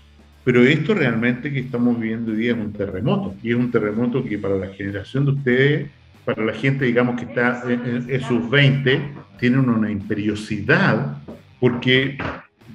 Pero 0.44 0.62
esto 0.62 0.94
realmente 0.94 1.50
que 1.50 1.60
estamos 1.60 1.98
viviendo 1.98 2.32
hoy 2.32 2.38
día 2.38 2.52
es 2.52 2.58
un 2.58 2.72
terremoto. 2.72 3.34
Y 3.42 3.50
es 3.50 3.56
un 3.56 3.70
terremoto 3.70 4.22
que 4.22 4.38
para 4.38 4.56
la 4.56 4.68
generación 4.68 5.24
de 5.24 5.30
ustedes, 5.32 5.90
para 6.24 6.44
la 6.44 6.52
gente, 6.52 6.84
digamos, 6.84 7.18
que 7.18 7.24
está 7.24 7.62
en, 7.68 8.20
sus 8.22 8.50
20, 8.50 9.00
tienen 9.38 9.68
una 9.68 9.90
imperiosidad, 9.90 11.16
porque 11.58 12.18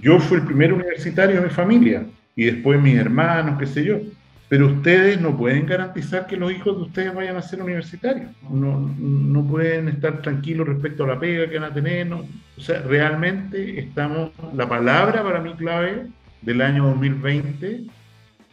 yo 0.02 0.19
fui 0.19 0.38
el 0.38 0.43
primer 0.43 0.74
universitario 0.74 1.36
de 1.36 1.48
mi 1.48 1.54
familia 1.54 2.06
y 2.36 2.45
después 2.45 2.82
mis 2.82 2.95
hermanos, 2.95 3.58
qué 3.60 3.67
sé 3.67 3.84
yo 3.84 4.00
pero 4.48 4.67
ustedes 4.67 5.19
no 5.19 5.36
pueden 5.36 5.65
garantizar 5.65 6.28
que 6.28 6.38
los 6.38 6.52
hijos 6.52 6.78
de 6.78 6.84
ustedes 6.84 7.13
vayan 7.13 7.36
a 7.36 7.41
ser 7.41 7.62
universitarios. 7.62 8.30
No, 8.50 8.80
no 9.00 9.45
pueden 9.45 9.88
estar 9.88 10.21
tranquilos 10.21 10.67
respecto 10.67 11.04
a 11.04 11.08
la 11.08 11.19
pega 11.19 11.50
que 11.50 11.58
van 11.58 11.71
a 11.71 11.74
tener. 11.74 12.13
O 12.13 12.26
sea, 12.62 12.82
realmente 12.82 13.80
estamos, 13.80 14.32
la 14.54 14.69
palabra 14.69 15.24
para 15.24 15.41
mí 15.41 15.54
clave 15.56 16.08
del 16.43 16.62
año 16.62 16.86
2020, 16.86 17.86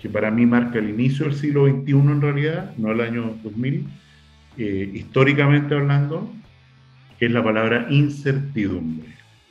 que 0.01 0.09
para 0.09 0.31
mí 0.31 0.47
marca 0.47 0.79
el 0.79 0.89
inicio 0.89 1.27
del 1.27 1.35
siglo 1.35 1.67
XXI 1.67 1.93
en 1.93 2.21
realidad, 2.23 2.73
no 2.79 2.93
el 2.93 3.01
año 3.03 3.37
2000, 3.43 3.87
eh, 4.57 4.91
históricamente 4.95 5.75
hablando, 5.75 6.33
es 7.21 7.31
la 7.31 7.45
palabra 7.45 7.87
incertidumbre. 7.91 9.09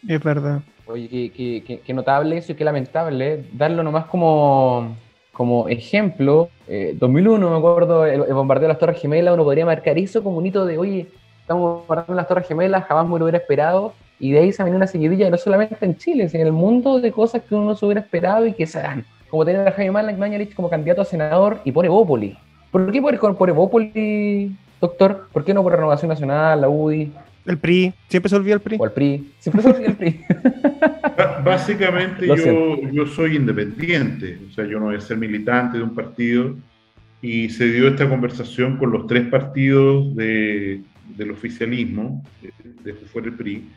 Es 0.07 0.23
verdad. 0.23 0.63
Oye, 0.87 1.31
qué, 1.35 1.81
qué 1.85 1.93
notable 1.93 2.37
eso 2.37 2.51
y 2.51 2.55
qué 2.55 2.63
lamentable 2.63 3.45
darlo 3.53 3.83
nomás 3.83 4.05
como 4.05 4.95
como 5.31 5.67
ejemplo, 5.69 6.49
2001, 6.67 7.47
eh, 7.47 7.49
me 7.49 7.57
acuerdo, 7.57 8.05
el, 8.05 8.33
bombardeo 8.33 8.67
de 8.67 8.73
las 8.73 8.79
Torres 8.79 9.01
Gemelas, 9.01 9.33
uno 9.33 9.43
podría 9.43 9.65
marcar 9.65 9.97
eso 9.97 10.23
como 10.23 10.37
un 10.37 10.45
hito 10.45 10.65
de, 10.65 10.77
oye, 10.77 11.07
estamos 11.39 11.79
bombardeando 11.79 12.15
las 12.15 12.27
Torres 12.27 12.47
Gemelas, 12.47 12.83
jamás 12.85 13.07
me 13.07 13.17
lo 13.17 13.25
hubiera 13.25 13.37
esperado, 13.37 13.93
y 14.19 14.33
de 14.33 14.39
ahí 14.39 14.51
se 14.51 14.63
venía 14.63 14.77
una 14.77 14.87
seguidilla, 14.87 15.29
no 15.29 15.37
solamente 15.37 15.83
en 15.83 15.97
Chile, 15.97 16.29
sino 16.29 16.41
en 16.41 16.47
el 16.47 16.53
mundo 16.53 16.99
de 16.99 17.11
cosas 17.11 17.41
que 17.41 17.55
uno 17.55 17.65
no 17.65 17.75
se 17.75 17.85
hubiera 17.85 18.01
esperado 18.01 18.45
y 18.45 18.53
que 18.53 18.67
se 18.67 18.81
dan. 18.81 19.05
Como 19.29 19.45
tener 19.45 19.67
a 19.67 19.71
Jaime 19.71 20.13
Mañalich 20.13 20.53
como 20.53 20.69
candidato 20.69 21.01
a 21.01 21.05
senador 21.05 21.61
y 21.63 21.71
por 21.71 21.85
Evópoli. 21.85 22.37
¿Por 22.69 22.91
qué 22.91 23.01
por, 23.01 23.37
por 23.37 23.49
Evópoli, 23.49 24.55
doctor? 24.79 25.27
¿Por 25.31 25.43
qué 25.43 25.53
no 25.53 25.63
por 25.63 25.73
Renovación 25.73 26.09
Nacional, 26.09 26.61
la 26.61 26.69
UDI? 26.69 27.11
El 27.45 27.57
PRI, 27.57 27.93
siempre 28.07 28.29
se 28.29 28.35
olvida 28.35 28.55
el 28.55 28.61
PRI. 28.61 28.77
O 28.79 28.85
el 28.85 28.91
PRI, 28.91 29.31
siempre 29.39 29.61
se 29.63 29.69
olvida 29.69 29.87
el 29.87 29.95
PRI. 29.95 30.19
Básicamente 31.43 32.27
yo, 32.27 32.89
yo 32.91 33.07
soy 33.07 33.35
independiente, 33.35 34.39
o 34.49 34.53
sea, 34.53 34.65
yo 34.65 34.79
no 34.79 34.85
voy 34.85 34.95
a 34.95 35.01
ser 35.01 35.17
militante 35.17 35.77
de 35.77 35.83
un 35.83 35.95
partido 35.95 36.55
y 37.21 37.49
se 37.49 37.71
dio 37.71 37.87
esta 37.87 38.07
conversación 38.09 38.77
con 38.77 38.91
los 38.91 39.07
tres 39.07 39.27
partidos 39.27 40.15
de, 40.15 40.81
del 41.17 41.31
oficialismo, 41.31 42.23
desde 42.83 43.05
fuera 43.07 43.27
el 43.27 43.33
PRI, 43.33 43.69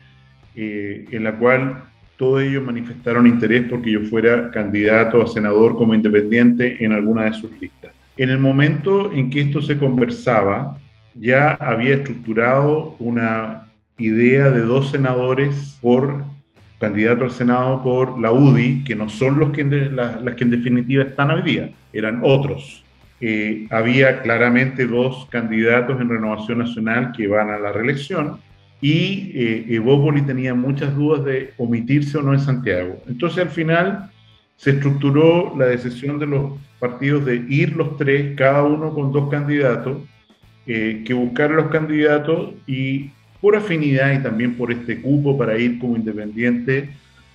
eh, 0.55 1.05
en 1.11 1.23
la 1.23 1.37
cual 1.37 1.83
todos 2.17 2.43
ellos 2.43 2.63
manifestaron 2.63 3.27
interés 3.27 3.65
porque 3.69 3.91
yo 3.91 4.01
fuera 4.01 4.49
candidato 4.51 5.21
a 5.21 5.27
senador 5.27 5.75
como 5.75 5.93
independiente 5.93 6.83
en 6.83 6.93
alguna 6.93 7.25
de 7.25 7.33
sus 7.33 7.51
listas. 7.59 7.93
En 8.17 8.29
el 8.29 8.39
momento 8.39 9.11
en 9.11 9.29
que 9.29 9.41
esto 9.41 9.61
se 9.61 9.77
conversaba, 9.77 10.77
ya 11.15 11.53
había 11.53 11.95
estructurado 11.95 12.95
una 12.99 13.67
idea 13.97 14.51
de 14.51 14.61
dos 14.61 14.91
senadores 14.91 15.77
por 15.81 16.23
candidato 16.79 17.23
al 17.23 17.31
Senado 17.31 17.81
por 17.81 18.19
la 18.19 18.31
UDI, 18.31 18.83
que 18.83 18.95
no 18.95 19.09
son 19.09 19.39
los 19.39 19.51
que 19.51 19.63
las 19.63 20.35
que 20.35 20.43
en 20.43 20.51
definitiva 20.51 21.03
están 21.03 21.31
hoy 21.31 21.41
día, 21.41 21.71
eran 21.93 22.19
otros. 22.23 22.83
Eh, 23.21 23.67
había 23.71 24.21
claramente 24.21 24.85
dos 24.85 25.27
candidatos 25.31 25.99
en 26.01 26.09
Renovación 26.09 26.59
Nacional 26.59 27.13
que 27.15 27.27
van 27.27 27.49
a 27.49 27.57
la 27.57 27.71
reelección 27.71 28.39
y 28.81 29.31
eh, 29.33 29.81
tenía 30.27 30.53
muchas 30.53 30.93
dudas 30.95 31.23
de 31.23 31.53
omitirse 31.57 32.17
o 32.17 32.21
no 32.21 32.33
en 32.33 32.41
Santiago. 32.41 33.01
Entonces 33.07 33.43
al 33.43 33.49
final 33.49 34.11
se 34.57 34.71
estructuró 34.71 35.55
la 35.57 35.65
decisión 35.65 36.19
de 36.19 36.27
los 36.27 36.53
partidos 36.79 37.25
de 37.25 37.37
ir 37.49 37.75
los 37.75 37.97
tres, 37.97 38.35
cada 38.35 38.63
uno 38.63 38.93
con 38.93 39.11
dos 39.11 39.29
candidatos, 39.29 39.97
eh, 40.67 41.03
que 41.05 41.13
buscar 41.13 41.51
los 41.51 41.67
candidatos 41.67 42.53
y 42.65 43.11
por 43.39 43.55
afinidad 43.55 44.13
y 44.13 44.23
también 44.23 44.57
por 44.57 44.71
este 44.71 44.99
cupo 44.99 45.37
para 45.37 45.57
ir 45.57 45.77
como 45.77 45.95
independiente, 45.95 46.89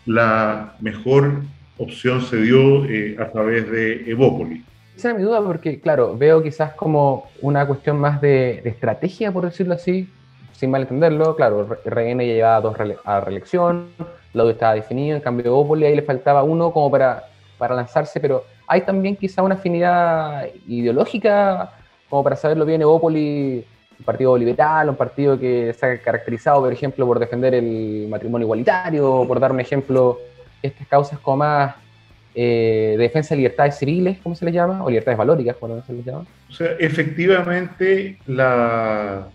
la 0.07 0.75
mejor 0.81 1.43
opción 1.79 2.23
se 2.23 2.39
dio 2.43 2.85
eh, 2.87 3.17
a 3.19 3.31
través 3.31 3.71
de 3.71 4.11
Evópolis. 4.11 4.65
Esa 4.97 5.11
es 5.13 5.17
mi 5.17 5.23
duda 5.23 5.41
porque, 5.41 5.81
claro, 5.81 6.17
veo 6.19 6.43
quizás 6.43 6.73
como 6.75 7.31
una 7.41 7.67
cuestión 7.67 7.99
más 7.99 8.21
de, 8.21 8.61
estrategia, 8.65 9.31
por 9.33 9.45
decirlo 9.45 9.75
así, 9.75 10.09
sin 10.53 10.71
malentenderlo. 10.71 11.37
Claro, 11.37 11.67
RN 11.85 12.19
ya 12.19 12.35
llevaba 12.35 12.61
dos 12.61 12.77
a 13.05 13.21
reelección, 13.21 13.91
lado 14.33 14.51
estaba 14.51 14.75
definido, 14.75 15.17
en 15.17 15.23
cambio 15.23 15.47
Evópolis 15.47 15.87
ahí 15.87 15.97
le 15.97 16.03
faltaba 16.03 16.43
uno 16.43 16.73
como 16.73 16.91
para, 16.91 17.25
para 17.57 17.77
lanzarse, 17.77 18.21
pero 18.21 18.45
hay 18.67 18.83
también 18.83 19.17
quizá 19.17 19.43
una 19.43 19.55
afinidad 19.55 20.49
ideológica 20.67 21.73
como 22.11 22.25
para 22.25 22.37
saberlo 22.37 22.67
bien, 22.67 22.83
Evópolis, 22.83 23.65
un 23.99 24.05
partido 24.05 24.37
liberal, 24.37 24.91
un 24.91 24.97
partido 24.97 25.39
que 25.39 25.73
se 25.73 25.87
ha 25.87 25.99
caracterizado, 25.99 26.61
por 26.61 26.73
ejemplo, 26.73 27.07
por 27.07 27.19
defender 27.19 27.55
el 27.55 28.09
matrimonio 28.11 28.47
igualitario, 28.47 29.25
por 29.27 29.39
dar 29.39 29.53
un 29.53 29.61
ejemplo, 29.61 30.19
estas 30.61 30.87
causas 30.89 31.19
como 31.21 31.39
más 31.39 31.77
eh, 32.35 32.95
de 32.99 33.03
defensa 33.03 33.31
de 33.35 33.37
libertades 33.39 33.79
civiles, 33.79 34.19
¿cómo 34.23 34.35
se 34.35 34.45
les 34.45 34.53
llama? 34.53 34.85
O 34.85 34.89
libertades 34.89 35.17
valóricas, 35.17 35.57
¿cómo 35.59 35.81
se 35.87 35.93
les 35.93 36.05
llama? 36.05 36.27
O 36.49 36.53
sea, 36.53 36.73
efectivamente, 36.79 38.19
la, 38.27 39.29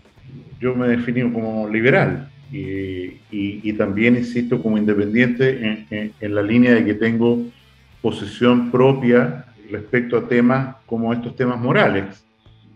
yo 0.60 0.74
me 0.74 0.88
defino 0.88 1.32
como 1.32 1.68
liberal 1.68 2.28
y, 2.52 3.20
y, 3.30 3.72
también, 3.72 4.16
insisto, 4.16 4.62
como 4.62 4.78
independiente 4.78 5.86
en, 5.90 6.12
en, 6.20 6.34
la 6.34 6.42
línea 6.42 6.74
de 6.74 6.84
que 6.84 6.94
tengo 6.94 7.38
posición 8.02 8.70
propia 8.70 9.46
respecto 9.70 10.16
a 10.16 10.28
temas 10.28 10.76
como 10.86 11.12
estos 11.12 11.34
temas 11.34 11.58
morales. 11.58 12.25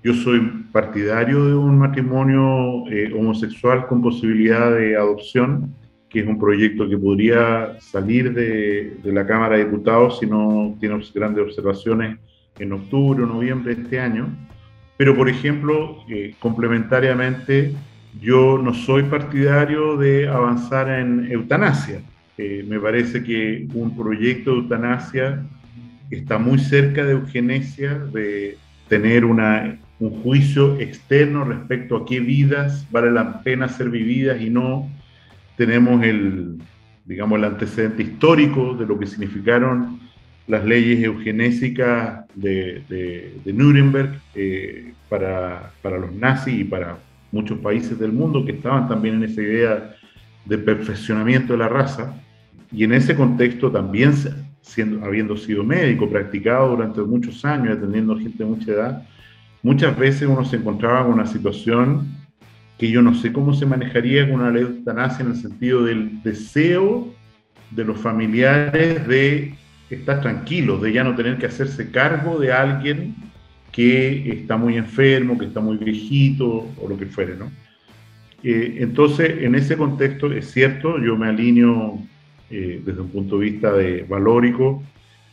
Yo 0.02 0.14
soy 0.14 0.40
partidario 0.72 1.44
de 1.44 1.54
un 1.54 1.78
matrimonio 1.78 2.86
eh, 2.90 3.12
homosexual 3.14 3.86
con 3.86 4.00
posibilidad 4.00 4.74
de 4.74 4.96
adopción 4.96 5.74
que 6.08 6.20
es 6.20 6.26
un 6.26 6.38
proyecto 6.38 6.88
que 6.88 6.98
podría 6.98 7.78
salir 7.80 8.34
de, 8.34 8.96
de, 9.02 9.12
la 9.12 9.24
Cámara 9.26 9.56
de 9.56 9.64
Diputados 9.64 10.18
si 10.18 10.26
no 10.26 10.76
tiene 10.80 11.00
grandes 11.14 11.44
observaciones 11.44 12.18
en 12.58 12.72
octubre 12.72 13.22
o 13.22 13.26
noviembre 13.26 13.74
de 13.74 13.82
este 13.82 14.00
año. 14.00 14.28
Pero, 14.96 15.16
por 15.16 15.28
ejemplo, 15.28 15.98
eh, 16.08 16.34
complementariamente, 16.40 17.72
yo 18.20 18.58
no 18.58 18.74
soy 18.74 19.04
partidario 19.04 19.96
de 19.96 20.28
avanzar 20.28 20.90
en 20.90 21.30
eutanasia. 21.30 22.02
Eh, 22.36 22.64
me 22.68 22.80
parece 22.80 23.22
que 23.22 23.68
un 23.72 23.96
proyecto 23.96 24.50
de 24.50 24.56
eutanasia 24.58 25.46
está 26.10 26.38
muy 26.38 26.58
cerca 26.58 27.04
de 27.04 27.12
eugenesia, 27.12 27.94
de 28.12 28.58
tener 28.88 29.24
una, 29.24 29.78
un 30.00 30.22
juicio 30.22 30.80
externo 30.80 31.44
respecto 31.44 31.96
a 31.96 32.06
qué 32.06 32.20
vidas 32.20 32.86
vale 32.90 33.10
la 33.10 33.42
pena 33.42 33.68
ser 33.68 33.90
vividas 33.90 34.40
y 34.40 34.48
no 34.50 34.90
tenemos 35.56 36.02
el, 36.02 36.56
digamos, 37.04 37.38
el 37.38 37.44
antecedente 37.44 38.02
histórico 38.02 38.74
de 38.74 38.86
lo 38.86 38.98
que 38.98 39.06
significaron 39.06 40.00
las 40.46 40.64
leyes 40.64 41.04
eugenésicas 41.04 42.24
de, 42.34 42.82
de, 43.44 43.52
Nuremberg 43.52 44.18
eh, 44.34 44.94
para, 45.08 45.70
para, 45.82 45.98
los 45.98 46.12
nazis 46.12 46.60
y 46.60 46.64
para 46.64 46.96
muchos 47.30 47.58
países 47.58 47.98
del 47.98 48.12
mundo 48.12 48.44
que 48.44 48.52
estaban 48.52 48.88
también 48.88 49.16
en 49.16 49.24
esa 49.24 49.42
idea 49.42 49.94
de 50.46 50.58
perfeccionamiento 50.58 51.52
de 51.52 51.58
la 51.58 51.68
raza. 51.68 52.14
Y 52.72 52.84
en 52.84 52.94
ese 52.94 53.14
contexto 53.14 53.70
también, 53.70 54.14
siendo, 54.62 55.04
habiendo 55.04 55.36
sido 55.36 55.62
médico, 55.62 56.08
practicado 56.08 56.70
durante 56.70 57.02
muchos 57.02 57.44
años, 57.44 57.76
atendiendo 57.76 58.18
gente 58.18 58.42
de 58.42 58.50
mucha 58.50 58.72
edad, 58.72 59.06
muchas 59.62 59.96
veces 59.98 60.28
uno 60.28 60.44
se 60.44 60.56
encontraba 60.56 61.04
con 61.04 61.14
una 61.14 61.26
situación 61.26 62.08
que 62.78 62.90
yo 62.90 63.02
no 63.02 63.14
sé 63.14 63.32
cómo 63.32 63.52
se 63.52 63.66
manejaría 63.66 64.28
con 64.28 64.40
una 64.40 64.50
ley 64.50 64.64
de 64.64 64.70
eutanasia 64.70 65.24
en 65.24 65.32
el 65.32 65.36
sentido 65.36 65.84
del 65.84 66.22
deseo 66.22 67.12
de 67.70 67.84
los 67.84 67.98
familiares 67.98 69.06
de 69.06 69.54
estar 69.90 70.20
tranquilos, 70.20 70.80
de 70.80 70.92
ya 70.92 71.04
no 71.04 71.14
tener 71.14 71.36
que 71.38 71.46
hacerse 71.46 71.90
cargo 71.90 72.38
de 72.38 72.52
alguien 72.52 73.14
que 73.72 74.32
está 74.32 74.56
muy 74.56 74.76
enfermo, 74.76 75.38
que 75.38 75.46
está 75.46 75.60
muy 75.60 75.76
viejito 75.76 76.68
o 76.78 76.88
lo 76.88 76.96
que 76.96 77.06
fuere, 77.06 77.36
¿no? 77.36 77.50
Eh, 78.42 78.78
entonces, 78.80 79.42
en 79.42 79.54
ese 79.54 79.76
contexto, 79.76 80.32
es 80.32 80.50
cierto, 80.50 80.98
yo 80.98 81.16
me 81.16 81.28
alineo 81.28 82.00
eh, 82.50 82.80
desde 82.84 83.00
un 83.00 83.10
punto 83.10 83.38
de 83.38 83.50
vista 83.50 83.72
de 83.72 84.04
valórico, 84.08 84.82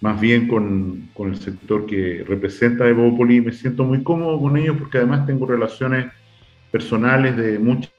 más 0.01 0.19
bien 0.19 0.47
con, 0.47 1.09
con 1.13 1.29
el 1.29 1.37
sector 1.37 1.85
que 1.85 2.23
representa 2.27 2.87
Evópoli, 2.87 3.41
me 3.41 3.51
siento 3.51 3.83
muy 3.83 4.03
cómodo 4.03 4.39
con 4.39 4.57
ellos 4.57 4.77
porque 4.77 4.99
además 4.99 5.25
tengo 5.25 5.45
relaciones 5.45 6.07
personales 6.71 7.35
de 7.35 7.57
mucha 7.57 7.89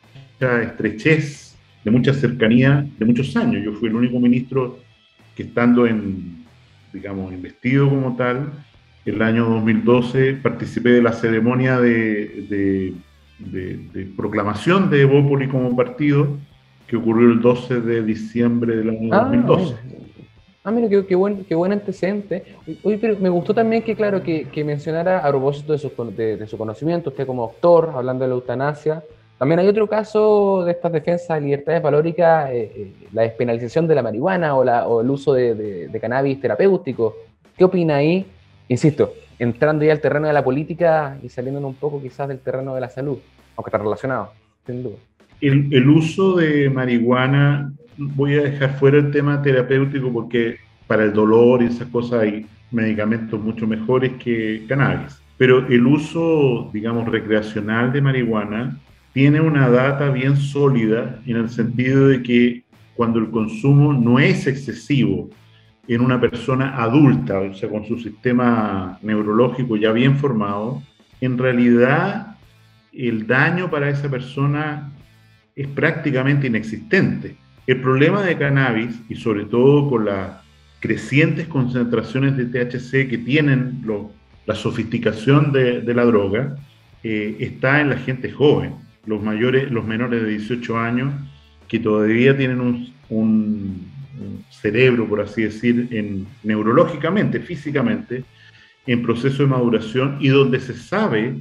estrechez, 0.62 1.56
de 1.84 1.90
mucha 1.90 2.14
cercanía, 2.14 2.86
de 2.98 3.04
muchos 3.04 3.36
años. 3.36 3.64
Yo 3.64 3.72
fui 3.72 3.88
el 3.88 3.96
único 3.96 4.20
ministro 4.20 4.78
que 5.34 5.44
estando 5.44 5.86
en, 5.86 6.44
digamos, 6.92 7.32
investido 7.32 7.88
como 7.88 8.16
tal, 8.16 8.52
el 9.04 9.22
año 9.22 9.46
2012 9.46 10.34
participé 10.34 10.90
de 10.90 11.02
la 11.02 11.12
ceremonia 11.12 11.80
de, 11.80 12.94
de, 13.38 14.06
proclamación 14.16 14.90
de 14.90 15.02
Evópoli 15.02 15.48
como 15.48 15.74
partido 15.76 16.36
que 16.86 16.96
ocurrió 16.96 17.30
el 17.30 17.40
12 17.40 17.80
de 17.80 18.02
diciembre 18.02 18.76
del 18.76 18.90
año 18.90 19.08
2012. 19.08 19.76
Ah, 20.68 20.70
mira, 20.70 20.86
qué, 20.86 21.06
qué, 21.06 21.14
buen, 21.14 21.46
qué 21.46 21.54
buen 21.54 21.72
antecedente. 21.72 22.44
Oye, 22.82 22.98
pero 22.98 23.18
me 23.18 23.30
gustó 23.30 23.54
también 23.54 23.82
que, 23.82 23.96
claro, 23.96 24.22
que, 24.22 24.64
mencionara 24.66 25.20
a 25.20 25.28
propósito 25.30 25.72
de 25.72 25.78
su, 25.78 26.58
conocimiento, 26.58 27.08
usted 27.08 27.26
como 27.26 27.40
doctor, 27.46 27.92
hablando 27.94 28.24
de 28.24 28.28
la 28.28 28.34
eutanasia. 28.34 29.02
También 29.38 29.60
hay 29.60 29.66
otro 29.66 29.86
caso 29.86 30.64
de 30.66 30.72
estas 30.72 30.92
defensas 30.92 31.38
de 31.38 31.40
libertades 31.40 31.80
valóricas, 31.80 32.50
eh, 32.50 32.70
eh, 32.76 32.92
la 33.14 33.22
despenalización 33.22 33.88
de 33.88 33.94
la 33.94 34.02
marihuana 34.02 34.54
o, 34.56 35.00
el 35.00 35.08
uso 35.08 35.32
de, 35.32 35.88
cannabis 36.02 36.38
terapéutico. 36.38 37.16
¿Qué 37.56 37.64
opina 37.64 37.96
ahí? 37.96 38.26
Insisto, 38.68 39.14
entrando 39.38 39.86
ya 39.86 39.92
al 39.92 40.02
terreno 40.02 40.26
de 40.26 40.34
la 40.34 40.44
política 40.44 41.16
y 41.22 41.30
saliendo 41.30 41.66
un 41.66 41.76
poco 41.76 42.02
quizás 42.02 42.28
del 42.28 42.40
terreno 42.40 42.74
de 42.74 42.82
la 42.82 42.90
salud, 42.90 43.16
aunque 43.56 43.70
está 43.70 43.78
relacionado, 43.78 44.32
sin 44.66 44.82
duda. 44.82 44.96
El 45.40 45.88
uso 45.88 46.36
de 46.36 46.68
marihuana 46.68 47.72
voy 47.98 48.34
a 48.34 48.42
dejar 48.42 48.78
fuera 48.78 48.98
el 48.98 49.10
tema 49.10 49.42
terapéutico 49.42 50.12
porque 50.12 50.56
para 50.86 51.04
el 51.04 51.12
dolor 51.12 51.62
y 51.62 51.66
esas 51.66 51.88
cosas 51.88 52.22
hay 52.22 52.46
medicamentos 52.70 53.40
mucho 53.40 53.66
mejores 53.66 54.12
que 54.22 54.64
cannabis. 54.68 55.20
Pero 55.36 55.66
el 55.68 55.86
uso, 55.86 56.70
digamos, 56.72 57.08
recreacional 57.08 57.92
de 57.92 58.00
marihuana 58.00 58.78
tiene 59.12 59.40
una 59.40 59.68
data 59.68 60.10
bien 60.10 60.36
sólida 60.36 61.20
en 61.26 61.36
el 61.36 61.50
sentido 61.50 62.08
de 62.08 62.22
que 62.22 62.64
cuando 62.94 63.18
el 63.18 63.30
consumo 63.30 63.92
no 63.92 64.18
es 64.18 64.46
excesivo 64.46 65.28
en 65.86 66.00
una 66.00 66.20
persona 66.20 66.76
adulta, 66.76 67.38
o 67.40 67.54
sea, 67.54 67.68
con 67.68 67.86
su 67.86 67.98
sistema 67.98 68.98
neurológico 69.02 69.76
ya 69.76 69.92
bien 69.92 70.16
formado, 70.16 70.82
en 71.20 71.38
realidad 71.38 72.36
el 72.92 73.26
daño 73.26 73.70
para 73.70 73.88
esa 73.88 74.10
persona 74.10 74.92
es 75.54 75.66
prácticamente 75.68 76.46
inexistente. 76.46 77.36
El 77.68 77.82
problema 77.82 78.22
de 78.22 78.38
cannabis, 78.38 78.98
y 79.10 79.16
sobre 79.16 79.44
todo 79.44 79.90
con 79.90 80.06
las 80.06 80.38
crecientes 80.80 81.48
concentraciones 81.48 82.34
de 82.34 82.46
THC 82.46 83.10
que 83.10 83.18
tienen 83.18 83.84
la 84.46 84.54
sofisticación 84.54 85.52
de, 85.52 85.82
la 85.82 86.06
droga, 86.06 86.56
eh, 87.04 87.36
está 87.40 87.82
en 87.82 87.90
la 87.90 87.98
gente 87.98 88.30
joven, 88.30 88.72
los, 89.04 89.22
mayores, 89.22 89.70
los 89.70 89.84
menores 89.84 90.22
de 90.22 90.30
18 90.30 90.78
años, 90.78 91.12
que 91.68 91.78
todavía 91.78 92.34
tienen 92.34 92.90
un, 93.10 93.86
cerebro, 94.48 95.06
por 95.06 95.20
así 95.20 95.42
decir, 95.42 95.88
en, 95.90 96.26
neurológicamente, 96.42 97.38
físicamente, 97.38 98.24
en 98.86 99.02
proceso 99.02 99.42
de 99.42 99.50
maduración 99.50 100.16
y 100.20 100.28
donde 100.28 100.58
se 100.58 100.72
sabe 100.72 101.34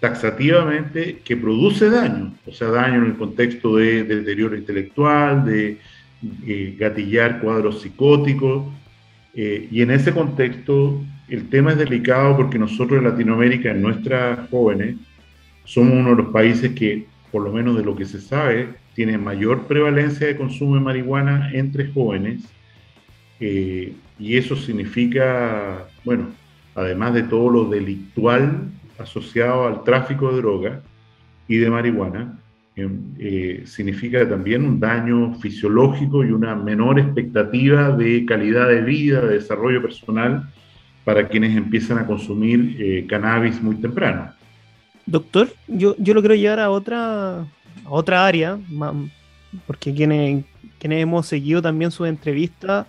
taxativamente 0.00 1.20
que 1.24 1.36
produce 1.36 1.88
daño, 1.88 2.34
o 2.46 2.52
sea, 2.52 2.68
daño 2.68 2.96
en 2.96 3.06
el 3.06 3.16
contexto 3.16 3.76
de, 3.76 4.04
deterioro 4.04 4.56
intelectual, 4.56 5.44
de 5.44 5.78
eh, 6.46 6.76
gatillar 6.78 7.40
cuadros 7.40 7.82
psicóticos, 7.82 8.64
eh, 9.34 9.68
y 9.70 9.82
en 9.82 9.90
ese 9.90 10.12
contexto 10.12 11.02
el 11.28 11.48
tema 11.48 11.72
es 11.72 11.78
delicado 11.78 12.36
porque 12.36 12.58
nosotros 12.58 12.98
en 12.98 13.04
Latinoamérica, 13.04 13.70
en 13.70 13.82
nuestras 13.82 14.48
jóvenes, 14.50 14.96
somos 15.64 15.94
uno 15.94 16.10
de 16.10 16.22
los 16.22 16.32
países 16.32 16.72
que, 16.72 17.06
por 17.32 17.42
lo 17.42 17.52
menos 17.52 17.76
de 17.76 17.84
lo 17.84 17.96
que 17.96 18.04
se 18.04 18.20
sabe, 18.20 18.68
tiene 18.94 19.18
mayor 19.18 19.66
prevalencia 19.66 20.26
de 20.26 20.36
consumo 20.36 20.76
de 20.76 20.80
marihuana 20.80 21.50
entre 21.52 21.90
jóvenes, 21.92 22.42
eh, 23.40 23.92
y 24.18 24.36
eso 24.36 24.56
significa, 24.56 25.86
bueno, 26.04 26.28
además 26.74 27.14
de 27.14 27.24
todo 27.24 27.50
lo 27.50 27.64
delictual 27.64 28.70
asociado 28.98 29.66
al 29.66 29.84
tráfico 29.84 30.30
de 30.30 30.36
droga 30.38 30.82
y 31.48 31.56
de 31.56 31.70
marihuana, 31.70 32.38
em, 32.74 33.14
eh, 33.18 33.62
significa 33.66 34.28
también 34.28 34.64
un 34.64 34.80
daño 34.80 35.34
fisiológico 35.34 36.24
y 36.24 36.30
una 36.30 36.54
menor 36.54 36.98
expectativa 36.98 37.90
de 37.90 38.24
calidad 38.26 38.68
de 38.68 38.82
vida, 38.82 39.20
de 39.20 39.34
desarrollo 39.34 39.80
personal 39.80 40.48
para 41.04 41.28
quienes 41.28 41.56
empiezan 41.56 41.98
a 41.98 42.06
consumir 42.06 42.76
eh, 42.78 43.06
cannabis 43.08 43.62
muy 43.62 43.76
temprano. 43.76 44.32
Doctor, 45.06 45.48
yo, 45.68 45.94
yo 45.98 46.14
lo 46.14 46.20
quiero 46.20 46.34
llevar 46.34 46.58
a 46.58 46.70
otra, 46.70 47.38
a 47.38 47.46
otra 47.88 48.26
área, 48.26 48.58
porque 49.66 49.94
quienes, 49.94 50.44
quienes 50.80 51.02
hemos 51.02 51.26
seguido 51.26 51.62
también 51.62 51.92
su 51.92 52.04
entrevista, 52.04 52.88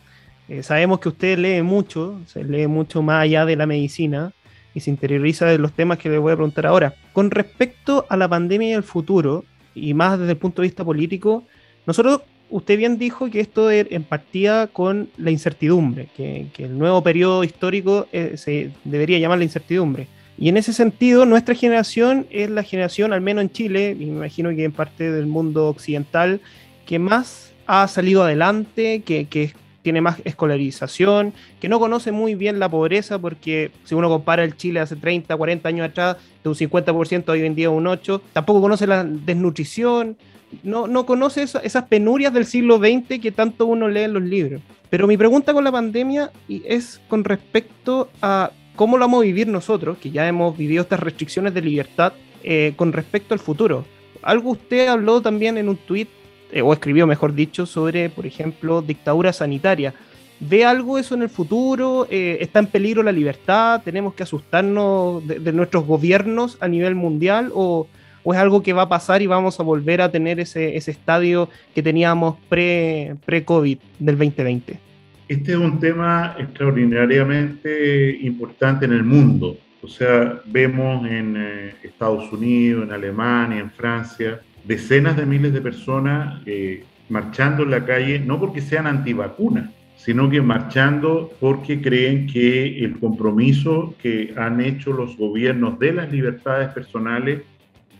eh, 0.49 0.63
sabemos 0.63 0.99
que 0.99 1.09
usted 1.09 1.37
lee 1.37 1.61
mucho, 1.61 2.19
se 2.25 2.43
lee 2.43 2.67
mucho 2.67 3.01
más 3.01 3.23
allá 3.23 3.45
de 3.45 3.55
la 3.55 3.67
medicina, 3.67 4.31
y 4.77 4.79
se 4.79 4.91
interioriza 4.91 5.47
de 5.47 5.57
los 5.57 5.73
temas 5.73 5.97
que 5.97 6.07
le 6.07 6.19
voy 6.19 6.31
a 6.31 6.35
preguntar 6.35 6.67
ahora. 6.67 6.93
Con 7.13 7.31
respecto 7.31 8.05
a 8.09 8.15
la 8.15 8.27
pandemia 8.27 8.69
y 8.69 8.73
el 8.73 8.83
futuro, 8.83 9.43
y 9.73 9.95
más 9.95 10.19
desde 10.19 10.33
el 10.33 10.37
punto 10.37 10.61
de 10.61 10.67
vista 10.67 10.85
político, 10.85 11.45
nosotros, 11.87 12.21
usted 12.51 12.77
bien 12.77 12.99
dijo 12.99 13.31
que 13.31 13.39
esto 13.39 13.71
er, 13.71 13.87
en 13.89 14.03
partía 14.03 14.69
con 14.71 15.09
la 15.17 15.31
incertidumbre, 15.31 16.09
que, 16.15 16.45
el 16.59 16.77
nuevo 16.77 17.01
periodo 17.01 17.43
histórico 17.43 18.07
eh, 18.11 18.33
se 18.37 18.69
debería 18.83 19.17
llamar 19.17 19.39
la 19.39 19.45
incertidumbre. 19.45 20.05
Y 20.37 20.49
en 20.49 20.57
ese 20.57 20.73
sentido, 20.73 21.25
nuestra 21.25 21.55
generación 21.55 22.27
es 22.29 22.51
la 22.51 22.61
generación, 22.61 23.13
al 23.13 23.21
menos 23.21 23.41
en 23.41 23.51
Chile, 23.51 23.97
y 23.99 24.05
me 24.05 24.17
imagino 24.17 24.51
que 24.51 24.63
en 24.63 24.73
parte 24.73 25.11
del 25.11 25.25
mundo 25.25 25.69
occidental, 25.69 26.39
que 26.85 26.99
más 26.99 27.51
ha 27.65 27.87
salido 27.87 28.21
adelante, 28.21 29.01
que, 29.03 29.25
que 29.25 29.53
tiene 29.87 30.01
más 30.01 30.17
escolarización, 30.25 31.31
que 31.61 31.69
no 31.69 31.79
conoce 31.79 32.11
muy 32.11 32.35
bien 32.35 32.59
la 32.59 32.67
pobreza, 32.67 33.19
porque 33.19 33.71
si 33.85 33.95
uno 33.95 34.09
compara 34.09 34.43
el 34.43 34.57
Chile 34.57 34.81
hace 34.81 34.97
30, 34.97 35.37
40 35.37 35.69
años 35.69 35.87
atrás, 35.87 36.17
de 36.43 36.49
un 36.49 36.55
50% 36.55 37.29
hoy 37.29 37.45
en 37.45 37.55
día 37.55 37.69
un 37.69 37.85
8%, 37.85 38.19
tampoco 38.33 38.59
conoce 38.59 38.85
la 38.85 39.05
desnutrición, 39.05 40.17
no, 40.61 40.87
no 40.87 41.05
conoce 41.05 41.43
esas 41.43 41.83
penurias 41.85 42.33
del 42.33 42.45
siglo 42.45 42.79
XX 42.79 43.21
que 43.21 43.31
tanto 43.31 43.65
uno 43.65 43.87
lee 43.87 44.01
en 44.01 44.13
los 44.13 44.23
libros. 44.23 44.61
Pero 44.89 45.07
mi 45.07 45.15
pregunta 45.15 45.53
con 45.53 45.63
la 45.63 45.71
pandemia 45.71 46.33
es 46.49 46.99
con 47.07 47.23
respecto 47.23 48.09
a 48.21 48.51
cómo 48.75 48.97
lo 48.97 49.05
vamos 49.05 49.21
a 49.21 49.23
vivir 49.23 49.47
nosotros, 49.47 49.99
que 49.99 50.11
ya 50.11 50.27
hemos 50.27 50.57
vivido 50.57 50.81
estas 50.81 50.99
restricciones 50.99 51.53
de 51.53 51.61
libertad, 51.61 52.11
eh, 52.43 52.73
con 52.75 52.91
respecto 52.91 53.33
al 53.33 53.39
futuro. 53.39 53.85
Algo 54.21 54.51
usted 54.51 54.89
habló 54.89 55.21
también 55.21 55.57
en 55.57 55.69
un 55.69 55.77
tuit, 55.77 56.09
eh, 56.51 56.61
o 56.61 56.73
escribió 56.73 57.07
mejor 57.07 57.33
dicho, 57.33 57.65
sobre, 57.65 58.09
por 58.09 58.25
ejemplo, 58.25 58.81
dictadura 58.81 59.33
sanitaria. 59.33 59.93
¿Ve 60.39 60.65
algo 60.65 60.97
eso 60.97 61.15
en 61.15 61.23
el 61.23 61.29
futuro? 61.29 62.07
Eh, 62.09 62.37
¿Está 62.41 62.59
en 62.59 62.67
peligro 62.67 63.01
la 63.01 63.11
libertad? 63.11 63.81
¿Tenemos 63.83 64.13
que 64.13 64.23
asustarnos 64.23 65.27
de, 65.27 65.51
nuestros 65.51 65.85
gobiernos 65.85 66.57
a 66.59 66.67
nivel 66.67 66.95
mundial? 66.95 67.51
¿O, 67.53 67.87
¿O, 68.23 68.33
es 68.33 68.39
algo 68.39 68.61
que 68.61 68.73
va 68.73 68.83
a 68.83 68.89
pasar 68.89 69.21
y 69.21 69.27
vamos 69.27 69.59
a 69.59 69.63
volver 69.63 70.01
a 70.01 70.11
tener 70.11 70.39
ese, 70.39 70.77
ese 70.77 70.91
estadio 70.91 71.49
que 71.73 71.81
teníamos 71.81 72.35
pre-COVID 72.49 73.79
del 73.99 74.17
2020? 74.17 74.79
Este 75.27 75.51
es 75.51 75.57
un 75.57 75.79
tema 75.79 76.35
extraordinariamente 76.37 78.17
importante 78.21 78.85
en 78.85 78.93
el 78.93 79.03
mundo. 79.03 79.57
O 79.81 79.87
sea, 79.87 80.41
vemos 80.45 81.05
en 81.05 81.35
eh, 81.37 81.75
Estados 81.83 82.31
Unidos, 82.31 82.85
en 82.85 82.93
Alemania, 82.93 83.59
en 83.59 83.71
Francia, 83.71 84.41
decenas 84.67 85.15
de 85.15 85.25
miles 85.25 85.53
de 85.53 85.61
personas 85.61 86.41
eh, 86.45 86.83
marchando 87.09 87.63
en 87.63 87.71
la 87.71 87.85
calle, 87.85 88.19
no 88.19 88.39
porque 88.39 88.61
sean 88.61 88.85
antivacunas, 88.85 89.69
sino 89.95 90.29
que 90.29 90.41
marchando 90.41 91.31
porque 91.39 91.81
creen 91.81 92.27
que 92.27 92.83
el 92.83 92.99
compromiso 92.99 93.95
que 94.01 94.33
han 94.35 94.61
hecho 94.61 94.91
los 94.91 95.17
gobiernos 95.17 95.79
de 95.79 95.93
las 95.93 96.11
libertades 96.11 96.69
personales 96.69 97.41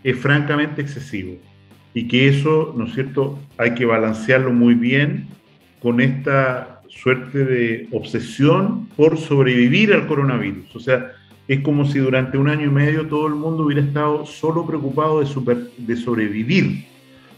es 0.04 0.18
francamente 0.18 0.82
excesivo 0.82 1.38
y 1.94 2.08
que 2.08 2.28
eso, 2.28 2.76
¿no 2.78 2.86
es 2.86 2.94
cierto?, 2.94 3.40
hay 3.58 3.74
que 3.74 3.86
balancearlo 3.86 4.54
muy 4.54 4.76
bien 4.76 5.28
con 5.82 6.00
esta 6.00 6.82
suerte 6.90 7.46
de 7.46 7.88
obsesión 7.92 8.88
por 8.96 9.18
sobrevivir 9.18 9.94
al 9.94 10.06
coronavirus. 10.06 10.76
O 10.76 10.80
sea, 10.80 11.14
es 11.48 11.62
como 11.62 11.86
si 11.86 12.00
durante 12.00 12.38
un 12.38 12.50
año 12.50 12.66
y 12.66 12.70
medio 12.70 13.08
todo 13.08 13.28
el 13.28 13.36
mundo 13.36 13.64
hubiera 13.64 13.82
estado 13.82 14.26
solo 14.26 14.66
preocupado 14.66 15.22
de, 15.22 15.96
sobrevivir, 15.96 16.86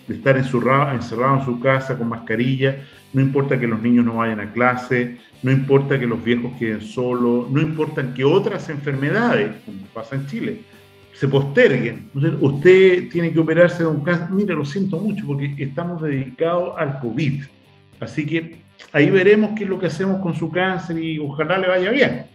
de 0.07 0.15
estar 0.15 0.35
encerrado, 0.35 0.93
en 0.93 1.45
su 1.45 1.59
casa 1.59 1.97
con 1.97 2.09
mascarilla. 2.09 2.77
No 3.13 3.21
importa 3.21 3.59
que 3.59 3.67
los 3.67 3.81
niños 3.81 4.05
no 4.05 4.15
vayan 4.15 4.39
a 4.39 4.51
clase, 4.51 5.17
no 5.43 5.51
importa 5.51 5.99
que 5.99 6.07
los 6.07 6.23
viejos 6.23 6.53
queden 6.57 6.81
solos, 6.81 7.49
no 7.51 7.61
importa 7.61 8.13
que 8.13 8.23
otras 8.23 8.69
enfermedades, 8.69 9.51
como 9.65 9.79
pasa 9.93 10.15
en 10.15 10.25
Chile, 10.27 10.61
se 11.13 11.27
posterguen. 11.27 12.09
usted 12.39 13.09
tiene 13.09 13.31
que 13.31 13.39
operarse 13.39 13.83
de 13.83 13.89
un 13.89 14.01
cáncer. 14.01 14.29
Mire, 14.31 14.55
lo 14.55 14.65
siento 14.65 14.97
mucho 14.97 15.25
porque 15.27 15.53
estamos 15.57 16.01
dedicados 16.01 16.73
al 16.77 16.99
COVID. 16.99 17.43
Así 17.99 18.25
que 18.25 18.61
ahí 18.93 19.09
veremos 19.09 19.51
qué 19.55 19.65
es 19.65 19.69
lo 19.69 19.77
que 19.77 19.87
hacemos 19.87 20.21
con 20.21 20.33
su 20.33 20.49
cáncer 20.49 20.97
y 20.97 21.19
ojalá 21.19 21.57
le 21.57 21.67
vaya 21.67 21.91
bien. 21.91 22.25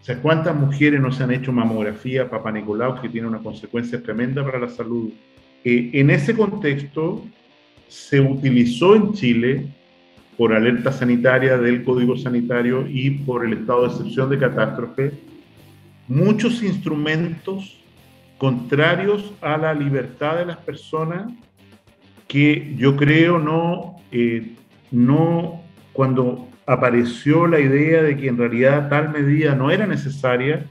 O 0.00 0.04
sea, 0.04 0.18
¿cuántas 0.20 0.56
mujeres 0.56 1.00
no 1.00 1.12
se 1.12 1.22
han 1.22 1.32
hecho 1.32 1.52
mamografía 1.52 2.30
Papa 2.30 2.50
Nicolau 2.50 3.00
que 3.00 3.08
tiene 3.08 3.28
una 3.28 3.38
consecuencia 3.38 4.02
tremenda 4.02 4.42
para 4.42 4.58
la 4.58 4.68
salud? 4.68 5.10
Eh, 5.62 5.90
en 5.92 6.10
ese 6.10 6.34
contexto, 6.34 7.24
se 7.86 8.20
utilizó 8.20 8.94
en 8.94 9.12
Chile, 9.12 9.66
por 10.38 10.54
alerta 10.54 10.90
sanitaria 10.90 11.58
del 11.58 11.84
Código 11.84 12.16
Sanitario 12.16 12.86
y 12.88 13.10
por 13.10 13.44
el 13.44 13.52
estado 13.52 13.82
de 13.82 13.88
excepción 13.88 14.30
de 14.30 14.38
catástrofe, 14.38 15.12
muchos 16.08 16.62
instrumentos 16.62 17.78
contrarios 18.38 19.34
a 19.42 19.58
la 19.58 19.74
libertad 19.74 20.38
de 20.38 20.46
las 20.46 20.56
personas 20.56 21.30
que 22.26 22.74
yo 22.78 22.96
creo 22.96 23.38
no, 23.38 23.96
eh, 24.12 24.54
no 24.90 25.60
cuando 25.92 26.48
apareció 26.70 27.48
la 27.48 27.58
idea 27.58 28.00
de 28.00 28.16
que 28.16 28.28
en 28.28 28.38
realidad 28.38 28.88
tal 28.88 29.10
medida 29.10 29.56
no 29.56 29.72
era 29.72 29.88
necesaria, 29.88 30.66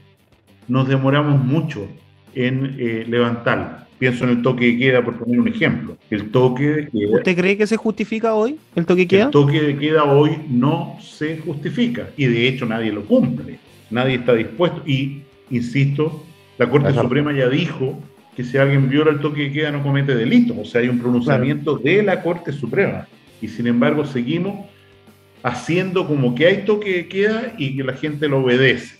nos 0.66 0.88
demoramos 0.88 1.44
mucho 1.44 1.86
en 2.34 2.74
eh, 2.78 3.04
levantarla. 3.06 3.86
Pienso 3.98 4.24
en 4.24 4.30
el 4.30 4.42
toque 4.42 4.64
de 4.64 4.78
queda, 4.78 5.04
por 5.04 5.18
poner 5.18 5.38
un 5.38 5.48
ejemplo. 5.48 5.98
El 6.08 6.30
toque 6.30 6.70
de 6.70 6.88
queda, 6.88 7.16
¿Usted 7.16 7.36
cree 7.36 7.58
que 7.58 7.66
se 7.66 7.76
justifica 7.76 8.32
hoy 8.32 8.58
el 8.74 8.86
toque 8.86 9.02
de 9.02 9.08
queda? 9.08 9.24
El 9.24 9.30
toque 9.30 9.60
de 9.60 9.76
queda 9.76 10.04
hoy 10.04 10.38
no 10.48 10.96
se 11.02 11.36
justifica 11.36 12.08
y 12.16 12.24
de 12.24 12.48
hecho 12.48 12.64
nadie 12.64 12.92
lo 12.92 13.04
cumple. 13.04 13.58
Nadie 13.90 14.14
está 14.14 14.32
dispuesto. 14.32 14.82
Y, 14.86 15.24
insisto, 15.50 16.24
la 16.56 16.70
Corte 16.70 16.94
Suprema 16.94 17.34
ya 17.34 17.50
dijo 17.50 17.98
que 18.34 18.42
si 18.42 18.56
alguien 18.56 18.88
viola 18.88 19.10
el 19.10 19.20
toque 19.20 19.42
de 19.42 19.52
queda 19.52 19.70
no 19.70 19.82
comete 19.82 20.14
delito. 20.14 20.58
O 20.58 20.64
sea, 20.64 20.80
hay 20.80 20.88
un 20.88 20.98
pronunciamiento 20.98 21.76
de 21.76 22.02
la 22.02 22.22
Corte 22.22 22.52
Suprema. 22.52 23.06
Y 23.42 23.48
sin 23.48 23.66
embargo 23.66 24.06
seguimos 24.06 24.66
haciendo 25.42 26.06
como 26.06 26.34
que 26.34 26.46
hay 26.46 26.64
toque 26.64 26.92
de 26.94 27.08
queda 27.08 27.52
y 27.58 27.76
que 27.76 27.84
la 27.84 27.94
gente 27.94 28.28
lo 28.28 28.40
obedece. 28.40 28.96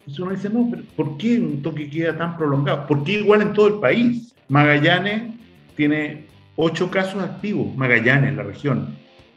Entonces 0.00 0.20
uno 0.20 0.30
dice, 0.32 0.50
no, 0.50 0.70
¿por 0.96 1.16
qué 1.16 1.38
un 1.38 1.62
toque 1.62 1.84
de 1.84 1.90
queda 1.90 2.16
tan 2.16 2.36
prolongado? 2.36 2.86
¿Por 2.86 3.04
qué 3.04 3.12
igual 3.12 3.42
en 3.42 3.52
todo 3.52 3.68
el 3.68 3.74
país? 3.74 4.34
Magallanes 4.48 5.34
tiene 5.76 6.26
ocho 6.56 6.90
casos 6.90 7.22
activos, 7.22 7.74
Magallanes, 7.76 8.34
la 8.34 8.42
región. 8.42 8.96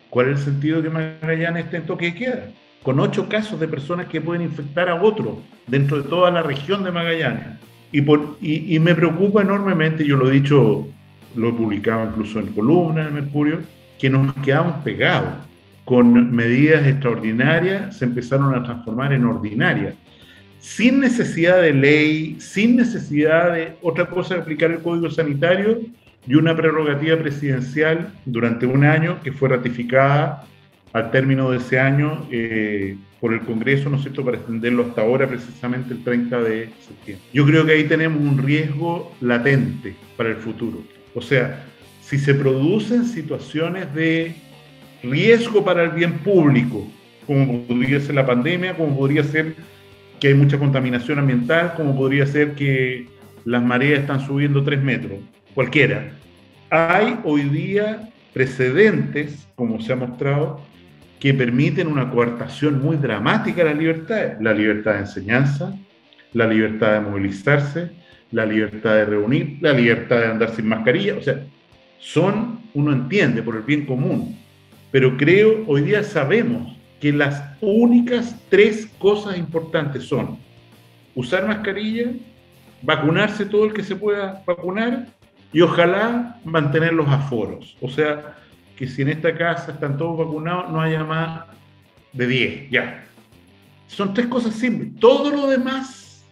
¿Cuál 0.10 0.30
es 0.30 0.40
el 0.40 0.46
sentido 0.46 0.82
de 0.82 0.90
que 0.90 0.94
Magallanes 0.94 1.66
esté 1.66 1.78
en 1.78 1.86
toque 1.86 2.06
de 2.06 2.16
queda? 2.16 2.50
Con 2.84 3.00
ocho 3.00 3.28
casos 3.30 3.60
de 3.60 3.68
personas 3.68 4.08
que 4.08 4.22
pueden 4.22 4.44
infectar 4.44 4.90
a 4.90 5.02
otro 5.02 5.42
dentro 5.68 6.02
de 6.02 6.10
toda 6.10 6.32
la 6.32 6.42
región 6.42 6.84
de 6.84 6.92
Magallanes. 6.92 7.60
Y, 7.92 8.80
me 8.80 8.94
preocupa 8.94 9.42
enormemente, 9.42 10.06
yo 10.06 10.18
lo 10.18 10.30
he 10.30 10.34
dicho, 10.34 10.88
lo 11.36 11.50
he 11.50 11.54
publicado 11.54 12.10
incluso 12.10 12.40
en 12.40 12.48
columnas 12.48 13.08
en 13.08 13.14
Mercurio, 13.14 13.60
que 13.98 14.10
nos 14.10 14.34
quedamos 14.36 14.84
pegados 14.84 15.34
con 15.86 16.36
medidas 16.36 16.86
extraordinarias, 16.88 17.98
se 17.98 18.06
empezaron 18.06 18.54
a 18.56 18.64
transformar 18.64 19.14
en 19.14 19.24
ordinarias, 19.24 19.94
sin 20.60 21.00
necesidad 21.00 21.62
de 21.62 21.74
ley, 21.74 22.38
sin 22.40 22.76
necesidad 22.76 23.54
de 23.54 23.74
otra 23.84 24.08
cosa 24.08 24.34
de 24.34 24.42
aplicar 24.42 24.72
el 24.72 24.80
Código 24.80 25.12
Sanitario 25.12 25.80
y 26.28 26.34
una 26.34 26.56
prerrogativa 26.56 27.18
presidencial 27.18 28.12
durante 28.26 28.66
un 28.66 28.84
año 28.84 29.22
que 29.24 29.32
fue 29.32 29.50
ratificada 29.50 30.44
al 30.92 31.12
término 31.12 31.52
de 31.52 31.58
ese 31.58 31.80
año 31.80 32.26
eh, 32.32 32.98
por 33.22 33.34
el 33.34 33.42
Congreso, 33.42 33.90
¿no 33.90 33.98
es 33.98 34.04
cierto?, 34.04 34.26
para 34.26 34.38
extenderlo 34.38 34.86
hasta 34.86 35.02
ahora, 35.02 35.28
precisamente 35.28 35.94
el 35.94 36.04
30 36.04 36.42
de 36.42 36.70
septiembre. 36.80 37.26
Yo 37.32 37.46
creo 37.46 37.66
que 37.66 37.74
ahí 37.74 37.84
tenemos 37.84 38.20
un 38.22 38.38
riesgo 38.38 39.12
latente 39.22 39.96
para 40.18 40.30
el 40.30 40.38
futuro. 40.38 40.82
O 41.14 41.22
sea, 41.22 41.64
si 42.02 42.18
se 42.18 42.34
producen 42.34 43.06
situaciones 43.06 43.94
de 43.94 44.36
riesgo 45.10 45.64
para 45.64 45.84
el 45.84 45.92
bien 45.92 46.20
público, 46.20 46.88
como 47.26 47.62
podría 47.64 48.00
ser 48.00 48.16
la 48.16 48.26
pandemia, 48.26 48.76
como 48.76 48.96
podría 48.98 49.24
ser 49.24 49.56
que 50.20 50.30
hay 50.30 50.34
mucha 50.34 50.58
contaminación 50.58 51.20
ambiental, 51.20 51.74
como 51.76 51.96
podría 51.96 52.26
ser 52.26 52.54
que 52.54 53.08
las 53.44 53.64
mareas 53.64 54.02
están 54.02 54.26
subiendo 54.26 54.64
tres 54.64 54.82
metros, 54.82 55.20
cualquiera. 55.54 56.12
Hay 56.70 57.20
hoy 57.24 57.44
día 57.44 58.10
precedentes, 58.34 59.48
como 59.56 59.80
se 59.82 59.94
ha 59.94 59.96
mostrado, 59.96 60.62
que 61.20 61.34
permiten 61.34 61.88
una 61.88 62.10
coartación 62.12 62.82
muy 62.82 62.98
dramática 62.98 63.64
de 63.64 63.74
la 63.74 63.80
libertad, 63.80 64.40
la 64.40 64.54
libertad 64.54 64.94
de 64.94 65.00
enseñanza, 65.00 65.74
la 66.34 66.48
libertad 66.48 66.94
de 66.94 67.00
movilizarse, 67.00 67.92
la 68.32 68.46
libertad 68.46 68.96
de 68.96 69.06
reunir, 69.06 69.58
la 69.62 69.74
libertad 69.74 70.18
de 70.18 70.28
andar 70.28 70.50
sin 70.54 70.68
mascarilla, 70.68 71.16
o 71.16 71.22
sea, 71.22 71.40
son, 72.00 72.60
uno 72.74 72.92
entiende, 72.92 73.42
por 73.42 73.56
el 73.56 73.62
bien 73.62 73.86
común, 73.86 74.38
pero 74.96 75.18
creo, 75.18 75.66
hoy 75.68 75.82
día 75.82 76.04
sabemos 76.04 76.74
que 77.02 77.12
las 77.12 77.44
únicas 77.60 78.34
tres 78.48 78.90
cosas 78.98 79.38
importantes 79.38 80.04
son 80.04 80.38
usar 81.14 81.46
mascarilla, 81.46 82.14
vacunarse 82.82 83.46
todo 83.46 83.66
el 83.66 83.74
que 83.74 83.84
se 83.84 83.98
pueda 83.98 84.42
vacunar 84.48 85.08
y 85.52 85.60
ojalá 85.60 86.40
mantener 86.46 86.94
los 86.94 87.10
aforos. 87.10 87.76
O 87.82 87.90
sea, 87.90 88.38
que 88.78 88.88
si 88.88 89.02
en 89.02 89.10
esta 89.10 89.36
casa 89.36 89.74
están 89.74 89.98
todos 89.98 90.18
vacunados, 90.18 90.72
no 90.72 90.80
haya 90.80 91.04
más 91.04 91.44
de 92.14 92.28
10, 92.28 92.70
ya. 92.72 93.06
Son 93.88 94.14
tres 94.14 94.28
cosas 94.28 94.54
simples. 94.54 94.98
Todo 94.98 95.30
lo 95.30 95.48
demás, 95.48 96.26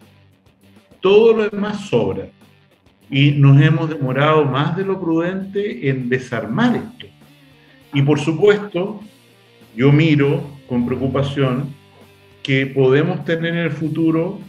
todo 1.02 1.36
lo 1.36 1.50
demás 1.50 1.80
sobra. 1.90 2.28
Y 3.10 3.32
nos 3.32 3.60
hemos 3.60 3.90
demorado 3.90 4.46
más 4.46 4.74
de 4.74 4.86
lo 4.86 4.98
prudente 4.98 5.90
en 5.90 6.08
desarmar 6.08 6.76
esto. 6.76 7.14
Y 7.94 8.02
por 8.02 8.18
supuesto, 8.18 9.00
yo 9.76 9.92
miro 9.92 10.42
con 10.68 10.84
preocupación 10.84 11.72
que 12.42 12.66
podemos 12.66 13.24
tener 13.24 13.54
en 13.54 13.60
el 13.60 13.70
futuro 13.70 14.40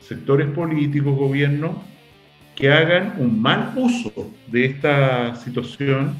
sectores 0.00 0.48
políticos, 0.48 1.16
gobiernos, 1.16 1.76
que 2.54 2.70
hagan 2.70 3.14
un 3.18 3.42
mal 3.42 3.72
uso 3.74 4.30
de 4.46 4.66
esta 4.66 5.34
situación 5.36 6.14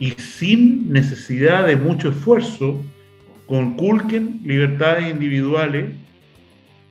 y 0.00 0.12
sin 0.12 0.90
necesidad 0.90 1.66
de 1.66 1.76
mucho 1.76 2.08
esfuerzo 2.08 2.82
conculquen 3.46 4.40
libertades 4.44 5.10
individuales 5.10 5.90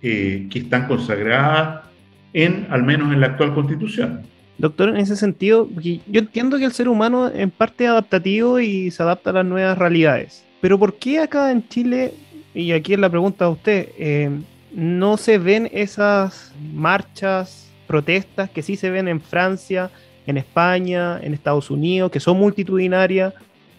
eh, 0.03 0.47
que 0.51 0.59
están 0.59 0.88
consagradas 0.88 1.86
en, 2.34 2.68
al 2.70 2.84
menos 2.84 3.11
en 3.11 3.22
la 3.22 3.28
actual 3.28 3.55
constitución. 3.55 4.24
Doctor, 4.58 4.89
en 4.89 4.97
ese 4.97 5.16
sentido, 5.16 5.70
yo 5.80 6.20
entiendo 6.20 6.58
que 6.58 6.66
el 6.66 6.72
ser 6.72 6.89
humano 6.89 7.32
en 7.32 7.51
parte 7.51 7.84
es 7.84 7.91
adaptativo 7.91 8.60
y 8.60 8.89
se 8.89 9.03
adapta 9.03 9.30
a 9.30 9.34
las 9.34 9.45
nuevas 9.45 9.78
realidades. 9.78 10.43
Pero 10.62 10.80
¿por 10.80 10.95
qué 10.95 11.20
acá 11.20 11.51
en 11.51 11.68
Chile, 11.70 12.14
y 12.55 12.72
aquí 12.72 12.93
es 12.93 12.99
la 12.99 13.10
pregunta 13.10 13.45
a 13.45 13.49
usted, 13.49 13.89
eh, 13.99 14.32
no 14.74 15.18
se 15.18 15.38
ven 15.38 15.70
esas 15.72 16.53
marchas, 16.74 17.72
protestas 17.86 18.49
que 18.49 18.64
sí 18.64 18.76
se 18.76 18.89
ven 18.89 19.08
en 19.08 19.22
Francia, 19.22 19.91
en 20.26 20.38
España, 20.38 21.20
en 21.22 21.34
Estados 21.34 21.70
Unidos, 21.70 22.12
que 22.12 22.20
son 22.20 22.38
multitudinarias? 22.38 23.34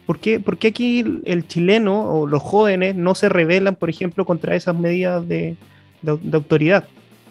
¿Por 0.07 0.21
qué, 0.21 0.39
por 0.41 0.57
qué 0.57 0.69
aquí 0.69 1.05
el 1.25 1.47
chileno 1.49 2.09
o 2.09 2.27
los 2.27 2.43
jóvenes 2.43 2.95
no 2.95 3.15
se 3.15 3.29
rebelan, 3.29 3.75
por 3.75 3.91
ejemplo, 3.91 4.25
contra 4.25 4.55
esas 4.55 4.75
medidas 4.75 5.27
de, 5.29 5.57
de, 6.03 6.37
autoridad, 6.37 6.85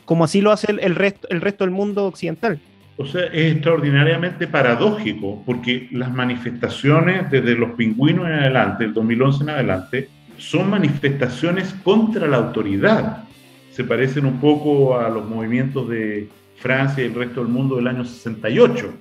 como 0.06 0.26
así 0.26 0.42
lo 0.42 0.52
hace 0.52 0.72
el, 0.72 0.96
resto, 0.96 1.28
el 1.30 1.42
resto 1.42 1.64
del 1.64 1.72
mundo 1.72 2.06
occidental. 2.06 2.60
O 3.00 3.06
sea, 3.06 3.26
es 3.26 3.54
extraordinariamente 3.54 4.48
paradójico, 4.48 5.44
porque 5.46 5.88
las 5.92 6.12
manifestaciones 6.12 7.30
desde 7.30 7.54
los 7.54 7.72
pingüinos 7.72 8.26
en 8.26 8.34
adelante, 8.34 8.86
el 8.86 8.94
2011 8.94 9.44
en 9.44 9.50
adelante, 9.52 10.10
son 10.38 10.70
manifestaciones 10.72 11.76
contra 11.84 12.28
la 12.28 12.38
autoridad. 12.38 13.24
Se 13.72 13.84
parecen 13.84 14.26
un 14.26 14.40
poco 14.40 15.00
a 15.00 15.10
los 15.10 15.28
movimientos 15.30 15.88
de 15.90 16.28
Francia 16.58 17.04
y 17.04 17.08
el 17.08 17.14
resto 17.14 17.42
del 17.44 17.54
mundo 17.54 17.76
del 17.76 17.88
año 17.88 18.04
68. 18.04 18.94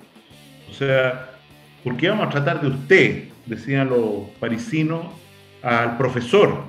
O 0.69 0.73
sea, 0.73 1.31
¿por 1.83 1.97
qué 1.97 2.09
vamos 2.09 2.27
a 2.27 2.29
tratar 2.29 2.61
de 2.61 2.67
usted, 2.67 3.23
decían 3.47 3.89
los 3.89 4.29
parisinos, 4.39 5.07
al 5.63 5.97
profesor? 5.97 6.61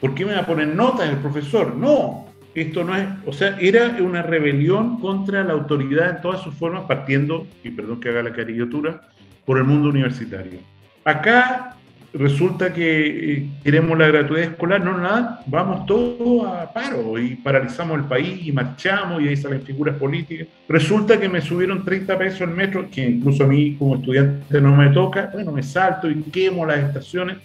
¿Por 0.00 0.14
qué 0.14 0.24
me 0.24 0.34
va 0.34 0.40
a 0.40 0.46
poner 0.46 0.68
notas 0.68 1.08
el 1.08 1.16
profesor? 1.16 1.74
No, 1.74 2.27
esto 2.62 2.84
no 2.84 2.96
es, 2.96 3.06
o 3.26 3.32
sea, 3.32 3.56
era 3.60 3.96
una 4.00 4.22
rebelión 4.22 5.00
contra 5.00 5.44
la 5.44 5.52
autoridad 5.52 6.10
en 6.10 6.20
todas 6.22 6.42
sus 6.42 6.54
formas, 6.54 6.84
partiendo, 6.84 7.46
y 7.64 7.70
perdón 7.70 8.00
que 8.00 8.08
haga 8.08 8.22
la 8.22 8.32
caricatura, 8.32 9.02
por 9.44 9.58
el 9.58 9.64
mundo 9.64 9.88
universitario. 9.88 10.60
Acá 11.04 11.76
resulta 12.12 12.72
que 12.72 13.32
eh, 13.32 13.50
queremos 13.62 13.98
la 13.98 14.08
gratuidad 14.08 14.44
escolar, 14.44 14.82
no, 14.82 14.96
nada, 14.98 15.42
vamos 15.46 15.86
todos 15.86 16.46
a 16.46 16.72
paro 16.72 17.18
y 17.18 17.36
paralizamos 17.36 17.98
el 17.98 18.04
país 18.04 18.46
y 18.46 18.52
marchamos 18.52 19.22
y 19.22 19.28
ahí 19.28 19.36
salen 19.36 19.62
figuras 19.62 19.96
políticas. 19.96 20.48
Resulta 20.68 21.18
que 21.18 21.28
me 21.28 21.40
subieron 21.40 21.84
30 21.84 22.18
pesos 22.18 22.40
el 22.42 22.50
metro, 22.50 22.88
que 22.90 23.08
incluso 23.08 23.44
a 23.44 23.46
mí 23.46 23.76
como 23.78 23.96
estudiante 23.96 24.60
no 24.60 24.74
me 24.74 24.88
toca, 24.88 25.30
bueno, 25.32 25.52
me 25.52 25.62
salto 25.62 26.10
y 26.10 26.22
quemo 26.22 26.66
las 26.66 26.78
estaciones. 26.80 27.36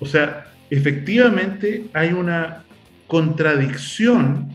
O 0.00 0.06
sea, 0.06 0.46
efectivamente 0.70 1.84
hay 1.92 2.12
una 2.12 2.64
contradicción 3.12 4.48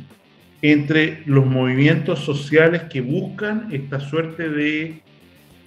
entre 0.63 1.21
los 1.27 1.45
movimientos 1.45 2.21
sociales 2.21 2.81
que 2.89 3.01
buscan 3.01 3.67
esta 3.71 3.99
suerte 3.99 4.49
de 4.49 5.03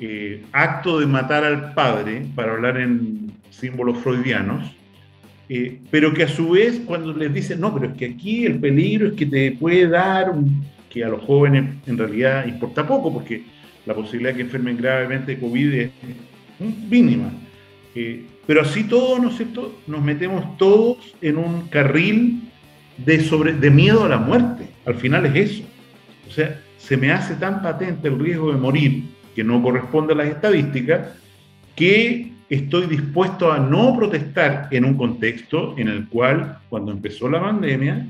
eh, 0.00 0.42
acto 0.50 0.98
de 0.98 1.06
matar 1.06 1.44
al 1.44 1.72
padre, 1.72 2.26
para 2.34 2.50
hablar 2.50 2.78
en 2.78 3.30
símbolos 3.50 3.96
freudianos, 3.98 4.72
eh, 5.48 5.78
pero 5.92 6.12
que 6.12 6.24
a 6.24 6.28
su 6.28 6.50
vez 6.50 6.80
cuando 6.84 7.12
les 7.12 7.32
dicen, 7.32 7.60
no, 7.60 7.72
pero 7.72 7.92
es 7.92 7.96
que 7.96 8.06
aquí 8.06 8.44
el 8.44 8.58
peligro 8.58 9.06
es 9.06 9.12
que 9.12 9.26
te 9.26 9.52
puede 9.52 9.86
dar, 9.86 10.32
que 10.88 11.04
a 11.04 11.08
los 11.10 11.22
jóvenes 11.22 11.76
en 11.86 11.96
realidad 11.96 12.44
importa 12.44 12.84
poco, 12.84 13.12
porque 13.14 13.44
la 13.86 13.94
posibilidad 13.94 14.32
de 14.32 14.38
que 14.38 14.42
enfermen 14.42 14.76
gravemente 14.76 15.36
de 15.36 15.40
COVID 15.40 15.74
es 15.74 15.90
mínima. 16.90 17.30
Eh, 17.94 18.24
pero 18.48 18.62
así 18.62 18.82
todos, 18.82 19.20
¿no 19.20 19.30
es 19.30 19.36
cierto?, 19.36 19.78
nos 19.86 20.02
metemos 20.02 20.58
todos 20.58 21.14
en 21.22 21.36
un 21.38 21.68
carril 21.68 22.49
de, 23.04 23.20
sobre, 23.20 23.52
de 23.52 23.70
miedo 23.70 24.04
a 24.04 24.08
la 24.08 24.18
muerte. 24.18 24.68
Al 24.86 24.94
final 24.94 25.26
es 25.26 25.50
eso. 25.50 25.64
O 26.28 26.30
sea, 26.30 26.60
se 26.78 26.96
me 26.96 27.12
hace 27.12 27.34
tan 27.34 27.62
patente 27.62 28.08
el 28.08 28.18
riesgo 28.18 28.52
de 28.52 28.58
morir, 28.58 29.04
que 29.34 29.44
no 29.44 29.62
corresponde 29.62 30.12
a 30.12 30.16
las 30.16 30.28
estadísticas, 30.28 31.08
que 31.76 32.32
estoy 32.48 32.86
dispuesto 32.86 33.52
a 33.52 33.58
no 33.58 33.96
protestar 33.96 34.68
en 34.70 34.84
un 34.84 34.94
contexto 34.94 35.74
en 35.78 35.88
el 35.88 36.08
cual, 36.08 36.58
cuando 36.68 36.90
empezó 36.90 37.28
la 37.28 37.40
pandemia, 37.40 38.06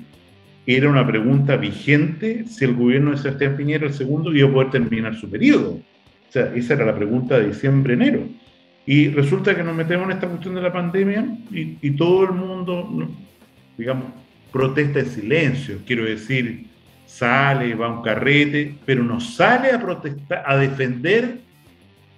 era 0.66 0.88
una 0.88 1.06
pregunta 1.06 1.56
vigente 1.56 2.44
si 2.46 2.64
el 2.64 2.74
gobierno 2.74 3.10
de 3.10 3.18
Sebastián 3.18 3.56
Piñera, 3.56 3.86
el 3.86 3.92
segundo, 3.92 4.32
iba 4.34 4.48
a 4.48 4.52
poder 4.52 4.70
terminar 4.70 5.14
su 5.16 5.28
periodo. 5.28 5.72
O 5.72 6.32
sea, 6.32 6.52
esa 6.54 6.74
era 6.74 6.86
la 6.86 6.94
pregunta 6.94 7.38
de 7.38 7.48
diciembre-enero. 7.48 8.22
Y 8.86 9.08
resulta 9.08 9.54
que 9.54 9.62
nos 9.62 9.74
metemos 9.74 10.06
en 10.06 10.12
esta 10.12 10.28
cuestión 10.28 10.54
de 10.54 10.62
la 10.62 10.72
pandemia 10.72 11.26
y, 11.50 11.76
y 11.82 11.90
todo 11.92 12.24
el 12.24 12.32
mundo, 12.32 13.08
digamos, 13.76 14.06
protesta 14.52 15.00
en 15.00 15.06
silencio, 15.06 15.78
quiero 15.86 16.04
decir, 16.04 16.66
sale, 17.06 17.74
va 17.74 17.86
a 17.86 17.90
un 17.90 18.02
carrete, 18.02 18.76
pero 18.84 19.02
no 19.02 19.20
sale 19.20 19.72
a 19.72 19.80
protestar, 19.80 20.42
a 20.46 20.56
defender 20.56 21.40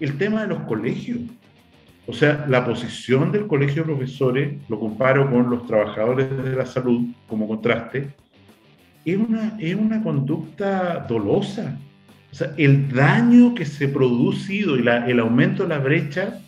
el 0.01 0.19
tema 0.19 0.43
de 0.43 0.49
los 0.49 0.61
colegios. 0.61 1.21
O 2.07 2.13
sea, 2.13 2.45
la 2.49 2.65
posición 2.65 3.31
del 3.33 3.47
colegio 3.47 3.83
de 3.83 3.95
profesores, 3.95 4.55
lo 4.69 4.79
comparo 4.79 5.31
con 5.31 5.49
los 5.49 5.67
trabajadores 5.67 6.29
de 6.31 6.57
la 6.57 6.67
salud 6.67 7.07
como 7.29 7.47
contraste, 7.47 8.11
es 9.05 9.17
una, 9.17 9.57
es 9.59 9.75
una 9.75 10.03
conducta 10.03 11.07
dolosa. 11.09 11.79
O 12.31 12.35
sea, 12.35 12.53
el 12.57 12.89
daño 12.89 13.55
que 13.55 13.65
se 13.65 13.87
ha 13.87 13.93
producido 13.93 14.77
y 14.77 14.83
la, 14.83 15.07
el 15.07 15.21
aumento 15.21 15.65
de 15.65 15.69
la 15.69 15.79
brecha 15.79 16.41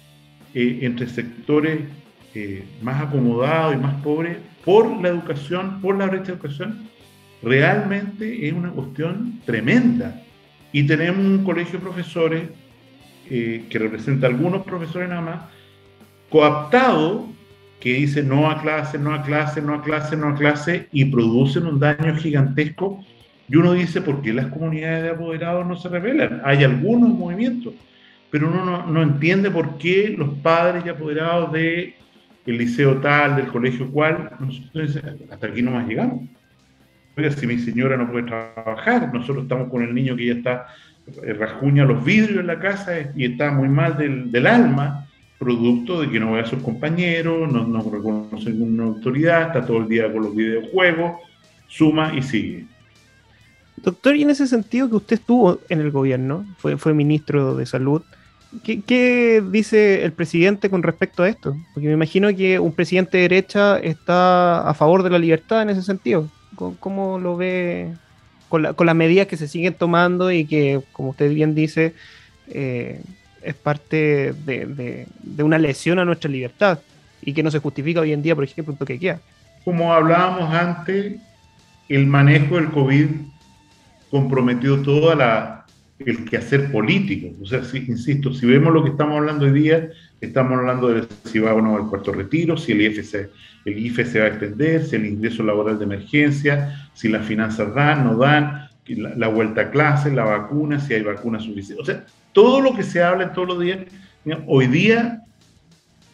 eh, 0.55 0.81
entre 0.83 1.07
sectores 1.07 1.81
eh, 2.35 2.65
más 2.83 3.01
acomodados 3.01 3.75
y 3.75 3.79
más 3.79 3.95
pobres 4.03 4.39
por 4.65 5.01
la 5.01 5.09
educación, 5.09 5.81
por 5.81 5.97
la 5.97 6.07
brecha 6.07 6.25
de 6.25 6.33
educación, 6.33 6.89
realmente 7.43 8.49
es 8.49 8.53
una 8.53 8.71
cuestión 8.71 9.41
tremenda. 9.45 10.21
Y 10.73 10.85
tenemos 10.85 11.25
un 11.25 11.45
colegio 11.45 11.79
de 11.79 11.85
profesores 11.85 12.43
eh, 13.31 13.67
que 13.71 13.79
representa 13.79 14.27
a 14.27 14.31
algunos 14.31 14.65
profesores 14.65 15.09
nada 15.09 15.21
más, 15.21 15.41
coaptado, 16.29 17.29
que 17.79 17.95
dice 17.95 18.23
no 18.23 18.51
a 18.51 18.61
clase, 18.61 18.99
no 18.99 19.15
a 19.15 19.23
clase, 19.23 19.63
no 19.63 19.75
a 19.75 19.83
clase, 19.83 20.17
no 20.17 20.31
a 20.31 20.35
clase, 20.35 20.89
y 20.91 21.05
producen 21.05 21.67
un 21.67 21.79
daño 21.79 22.17
gigantesco. 22.17 23.05
Y 23.49 23.57
uno 23.57 23.75
dice, 23.75 24.01
¿por 24.01 24.23
qué 24.23 24.33
las 24.33 24.47
comunidades 24.47 25.05
de 25.05 25.11
apoderados 25.11 25.65
no 25.67 25.77
se 25.77 25.89
rebelan? 25.89 26.41
Hay 26.45 26.65
algunos 26.65 27.11
movimientos, 27.11 27.75
pero 28.31 28.49
uno 28.49 28.65
no, 28.65 28.87
no 28.87 29.03
entiende 29.03 29.51
por 29.51 29.79
qué 29.79 30.15
los 30.17 30.31
padres 30.39 30.85
y 30.85 30.89
apoderados 30.89 31.53
de 31.53 31.95
el 32.47 32.59
liceo 32.59 33.01
tal, 33.01 33.37
del 33.37 33.47
colegio 33.49 33.91
cual, 33.91 34.31
nosotros 34.39 35.01
hasta 35.31 35.47
aquí 35.47 35.63
no 35.63 35.73
más 35.73 35.87
llegamos. 35.87 36.29
Oiga, 37.17 37.31
si 37.31 37.47
mi 37.47 37.59
señora 37.59 37.97
no 37.97 38.11
puede 38.11 38.27
trabajar, 38.27 39.13
nosotros 39.13 39.45
estamos 39.45 39.71
con 39.71 39.83
el 39.83 39.95
niño 39.95 40.17
que 40.17 40.27
ya 40.27 40.33
está, 40.35 40.67
eh, 41.23 41.33
rajuña 41.33 41.85
los 41.85 42.05
vidrios 42.05 42.41
en 42.41 42.49
la 42.49 42.59
casa 42.59 42.93
y 43.15 43.25
está 43.25 43.51
muy 43.53 43.69
mal 43.69 43.97
del, 43.97 44.33
del 44.33 44.47
alma, 44.47 45.07
producto 45.39 46.01
de 46.01 46.11
que 46.11 46.19
no 46.19 46.33
ve 46.33 46.41
a 46.41 46.47
sus 46.47 46.63
compañeros, 46.63 47.51
no, 47.53 47.67
no 47.67 47.83
reconoce 47.83 48.51
ninguna 48.51 48.85
autoridad, 48.85 49.49
está 49.49 49.67
todo 49.67 49.79
el 49.79 49.89
día 49.89 50.13
con 50.13 50.25
los 50.25 50.35
videojuegos, 50.35 51.21
suma 51.69 52.13
y 52.17 52.23
sigue. 52.23 52.67
Doctor, 53.77 54.17
y 54.17 54.23
en 54.23 54.31
ese 54.31 54.47
sentido 54.47 54.89
que 54.89 54.97
usted 54.97 55.17
estuvo 55.17 55.61
en 55.69 55.81
el 55.81 55.91
gobierno, 55.91 56.47
fue, 56.59 56.77
fue 56.79 56.95
ministro 56.95 57.55
de 57.55 57.67
salud, 57.67 58.03
¿Qué, 58.63 59.43
dice 59.51 60.05
el 60.05 60.13
presidente 60.13 60.71
con 60.71 60.83
respecto 60.83 61.23
a 61.23 61.29
esto? 61.29 61.57
Porque 61.73 61.89
me 61.89 61.95
imagino 61.95 62.35
que 62.35 62.59
un 62.59 62.73
presidente 62.73 63.17
de 63.17 63.23
derecha 63.23 63.79
está 63.79 64.69
a 64.69 64.75
favor 64.75 65.03
de 65.03 65.11
la 65.11 65.19
libertad 65.19 65.63
en 65.63 65.71
ese 65.71 65.83
sentido. 65.83 66.29
¿Cómo, 66.79 67.19
lo 67.19 67.37
ve 67.37 67.95
con, 68.49 68.63
las 68.63 68.95
medidas 68.95 69.27
que 69.27 69.37
se 69.37 69.49
siguen 69.49 69.75
tomando 69.75 70.31
y 70.31 70.45
que, 70.45 70.81
como 70.93 71.11
usted 71.11 71.33
bien 71.33 71.55
dice, 71.55 71.95
eh, 72.49 73.01
es 73.43 73.55
parte 73.55 74.33
de, 74.45 75.07
una 75.39 75.59
lesión 75.59 75.99
a 75.99 76.05
nuestra 76.05 76.31
libertad 76.31 76.79
y 77.23 77.33
que 77.33 77.43
no 77.43 77.51
se 77.51 77.59
justifica 77.59 78.01
hoy 78.01 78.13
en 78.13 78.23
día, 78.23 78.35
por 78.35 78.45
ejemplo, 78.45 78.73
en 78.73 78.79
toque? 78.79 79.19
Como 79.65 79.93
hablábamos 79.93 80.55
antes, 80.55 81.17
el 81.89 82.07
manejo 82.07 82.57
del 82.57 82.71
COVID 82.71 83.07
comprometió 84.11 84.81
toda 84.83 85.15
la 85.15 85.64
el 86.07 86.25
quehacer 86.25 86.71
político. 86.71 87.35
O 87.43 87.47
sea, 87.47 87.65
si, 87.65 87.79
insisto, 87.79 88.33
si 88.33 88.47
vemos 88.47 88.73
lo 88.73 88.83
que 88.83 88.91
estamos 88.91 89.17
hablando 89.17 89.45
hoy 89.45 89.53
día, 89.53 89.91
estamos 90.21 90.59
hablando 90.59 90.89
de 90.89 91.07
si 91.25 91.39
va 91.39 91.55
o 91.55 91.61
no 91.61 91.77
al 91.77 91.89
cuarto 91.89 92.13
retiro, 92.13 92.57
si 92.57 92.73
el 92.73 92.83
IFE, 92.83 93.31
el 93.65 93.79
IFE 93.79 94.05
se 94.05 94.21
va 94.21 94.27
a 94.27 94.29
extender, 94.29 94.85
si 94.85 94.97
el 94.97 95.07
ingreso 95.07 95.43
laboral 95.43 95.79
de 95.79 95.85
emergencia, 95.85 96.89
si 96.95 97.09
las 97.09 97.27
finanzas 97.27 97.75
dan, 97.75 98.05
no 98.05 98.17
dan, 98.17 98.69
la, 98.87 99.29
vuelta 99.29 99.63
a 99.63 99.71
clase, 99.71 100.13
la 100.13 100.25
vacuna, 100.25 100.79
si 100.79 100.95
hay 100.95 101.03
vacunas 101.03 101.45
suficientes. 101.45 101.79
O 101.79 101.85
sea, 101.85 102.05
todo 102.33 102.61
lo 102.61 102.75
que 102.75 102.83
se 102.83 103.03
habla 103.03 103.33
todos 103.33 103.49
los 103.49 103.61
días, 103.61 103.79
hoy 104.47 104.67
día 104.67 105.21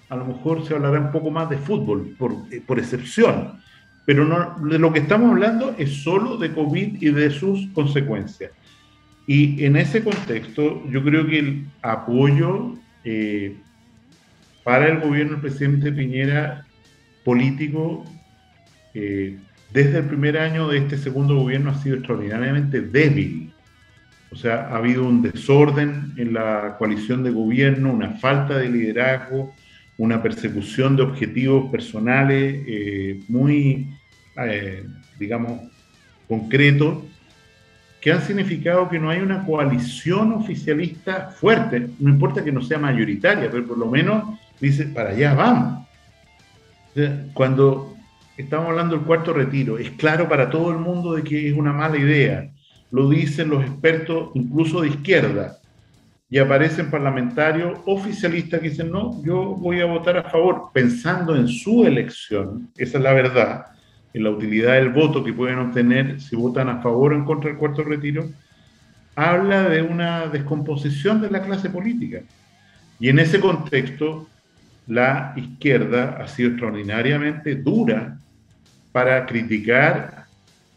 a 0.09 0.17
lo 0.17 0.25
mejor 0.25 0.67
se 0.67 0.75
hablará 0.75 1.01
un 1.01 1.13
poco 1.13 1.31
más 1.31 1.49
de 1.49 1.57
fútbol, 1.57 2.15
por, 2.19 2.33
eh, 2.51 2.61
por 2.67 2.79
excepción, 2.79 3.61
pero 4.05 4.25
no, 4.25 4.69
de 4.69 4.79
lo 4.79 4.93
que 4.93 4.99
estamos 4.99 5.31
hablando 5.31 5.75
es 5.79 6.03
solo 6.03 6.37
de 6.37 6.53
COVID 6.53 7.01
y 7.01 7.11
de 7.11 7.31
sus 7.31 7.69
consecuencias. 7.69 8.51
Y 9.33 9.65
en 9.65 9.77
ese 9.77 10.03
contexto, 10.03 10.85
yo 10.91 11.05
creo 11.05 11.25
que 11.25 11.39
el 11.39 11.67
apoyo 11.83 12.75
eh, 13.05 13.55
para 14.65 14.89
el 14.89 14.99
gobierno 14.99 15.35
del 15.35 15.43
presidente 15.43 15.93
Piñera 15.93 16.67
político 17.25 18.05
eh, 18.93 19.39
desde 19.73 19.99
el 19.99 20.07
primer 20.07 20.37
año 20.37 20.67
de 20.67 20.79
este 20.79 20.99
segundo 20.99 21.37
gobierno 21.37 21.71
ha 21.71 21.77
sido 21.77 21.95
extraordinariamente 21.95 22.81
débil. 22.81 23.53
O 24.33 24.35
sea, 24.35 24.67
ha 24.67 24.79
habido 24.79 25.07
un 25.07 25.23
desorden 25.23 26.13
en 26.17 26.33
la 26.33 26.75
coalición 26.77 27.23
de 27.23 27.31
gobierno, 27.31 27.93
una 27.93 28.15
falta 28.15 28.59
de 28.59 28.69
liderazgo, 28.69 29.55
una 29.97 30.21
persecución 30.21 30.97
de 30.97 31.05
objetivos 31.05 31.71
personales 31.71 32.65
eh, 32.67 33.21
muy, 33.29 33.91
digamos, 35.21 35.71
concretos, 36.27 37.05
que 38.01 38.13
han 38.13 38.23
significado 38.23 38.89
que 38.89 38.99
no 38.99 39.11
hay 39.11 39.21
una 39.21 39.45
coalición 39.45 40.33
oficialista 40.33 41.31
fuerte, 41.31 41.91
no 41.99 42.09
importa 42.09 42.43
que 42.43 42.53
no 42.53 42.63
sea 42.63 42.79
mayoritaria, 42.79 43.51
pero 43.51 43.67
por 43.67 43.79
lo 43.79 43.87
menos 43.87 44.39
dice, 44.59 44.87
para 44.87 45.11
allá 45.11 45.35
vamos. 45.35 45.87
Cuando 47.35 47.95
estamos 48.37 48.71
hablando 48.71 48.97
del 48.97 49.05
cuarto 49.05 49.33
retiro, 49.33 49.79
es 49.79 49.91
claro 49.91 50.29
para 50.29 50.49
todo 50.49 50.71
el 50.71 50.79
mundo 50.79 51.15
de 51.15 51.23
que 51.23 51.49
es 51.49 51.57
una 51.57 51.73
mala 51.73 51.99
idea, 51.99 52.51
lo 52.91 53.09
dicen 53.09 53.51
los 53.51 53.65
expertos 53.65 54.31
incluso 54.35 54.81
de 54.81 54.89
izquierda, 54.89 55.59
y 56.33 56.39
aparecen 56.39 56.91
parlamentarios 56.91 57.81
oficialistas 57.87 58.61
que 58.61 58.71
dicen, 58.71 58.91
no, 58.91 59.21
yo 59.25 59.43
voy 59.57 59.81
a 59.81 59.85
votar 59.85 60.17
a 60.17 60.31
favor, 60.31 60.71
pensando 60.73 61.35
en 61.35 61.49
su 61.49 61.85
elección, 61.85 62.71
esa 62.77 62.99
es 62.99 63.05
la 63.05 63.13
verdad, 63.13 63.67
en 64.13 64.25
la 64.25 64.31
utilidad 64.31 64.75
del 64.75 64.91
voto 64.91 65.23
que 65.23 65.33
pueden 65.33 65.59
obtener 65.59 66.21
si 66.21 66.37
votan 66.37 66.69
a 66.69 66.83
favor 66.83 67.13
o 67.13 67.17
en 67.17 67.25
contra 67.25 67.51
del 67.51 67.59
cuarto 67.59 67.83
retiro, 67.85 68.29
habla 69.15 69.69
de 69.69 69.83
una 69.83 70.27
descomposición 70.29 71.21
de 71.21 71.31
la 71.31 71.43
clase 71.43 71.71
política. 71.71 72.21
Y 72.99 73.09
en 73.09 73.19
ese 73.19 73.41
contexto, 73.41 74.29
la 74.87 75.33
izquierda 75.37 76.19
ha 76.21 76.27
sido 76.29 76.51
extraordinariamente 76.51 77.55
dura 77.55 78.19
para 78.93 79.25
criticar 79.27 80.25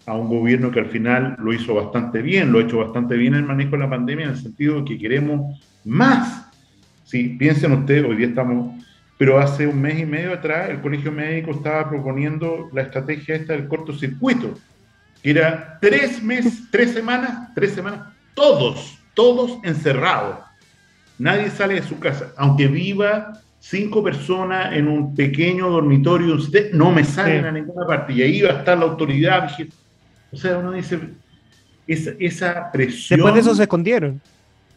a 0.05 0.13
un 0.15 0.27
gobierno 0.27 0.71
que 0.71 0.79
al 0.79 0.87
final 0.87 1.35
lo 1.39 1.53
hizo 1.53 1.75
bastante 1.75 2.21
bien, 2.21 2.51
lo 2.51 2.59
ha 2.59 2.63
hecho 2.63 2.79
bastante 2.79 3.15
bien 3.15 3.33
el 3.35 3.43
manejo 3.43 3.71
de 3.71 3.79
la 3.79 3.89
pandemia 3.89 4.25
en 4.25 4.31
el 4.31 4.37
sentido 4.37 4.79
de 4.79 4.85
que 4.85 4.97
queremos 4.97 5.59
más. 5.85 6.45
Si 7.05 7.29
piensen 7.29 7.71
ustedes, 7.71 8.05
hoy 8.05 8.17
día 8.17 8.27
estamos, 8.27 8.83
pero 9.17 9.39
hace 9.39 9.67
un 9.67 9.81
mes 9.81 9.99
y 9.99 10.05
medio 10.05 10.33
atrás 10.33 10.69
el 10.69 10.81
Colegio 10.81 11.11
Médico 11.11 11.51
estaba 11.51 11.89
proponiendo 11.89 12.69
la 12.73 12.83
estrategia 12.83 13.35
esta 13.35 13.53
del 13.53 13.67
cortocircuito, 13.67 14.53
que 15.21 15.29
era 15.31 15.77
tres 15.79 16.21
meses, 16.21 16.63
tres 16.71 16.91
semanas, 16.91 17.49
tres 17.55 17.73
semanas, 17.73 18.07
todos, 18.33 18.97
todos 19.13 19.59
encerrados. 19.63 20.39
Nadie 21.17 21.49
sale 21.49 21.75
de 21.75 21.83
su 21.83 21.99
casa, 21.99 22.33
aunque 22.37 22.67
viva 22.67 23.39
cinco 23.59 24.03
personas 24.03 24.75
en 24.75 24.87
un 24.87 25.15
pequeño 25.15 25.69
dormitorio, 25.69 26.37
no 26.73 26.91
me 26.91 27.03
salen 27.05 27.45
a 27.45 27.51
ninguna 27.51 27.85
parte. 27.87 28.13
Y 28.13 28.21
ahí 28.21 28.41
va 28.41 28.49
a 28.49 28.59
estar 28.59 28.77
la 28.77 28.85
autoridad 28.85 29.49
o 30.33 30.35
sea, 30.35 30.57
uno 30.57 30.71
dice, 30.71 30.99
esa, 31.85 32.11
esa 32.19 32.71
presión... 32.71 33.17
Después 33.17 33.35
de 33.35 33.39
eso 33.41 33.55
se 33.55 33.63
escondieron. 33.63 34.19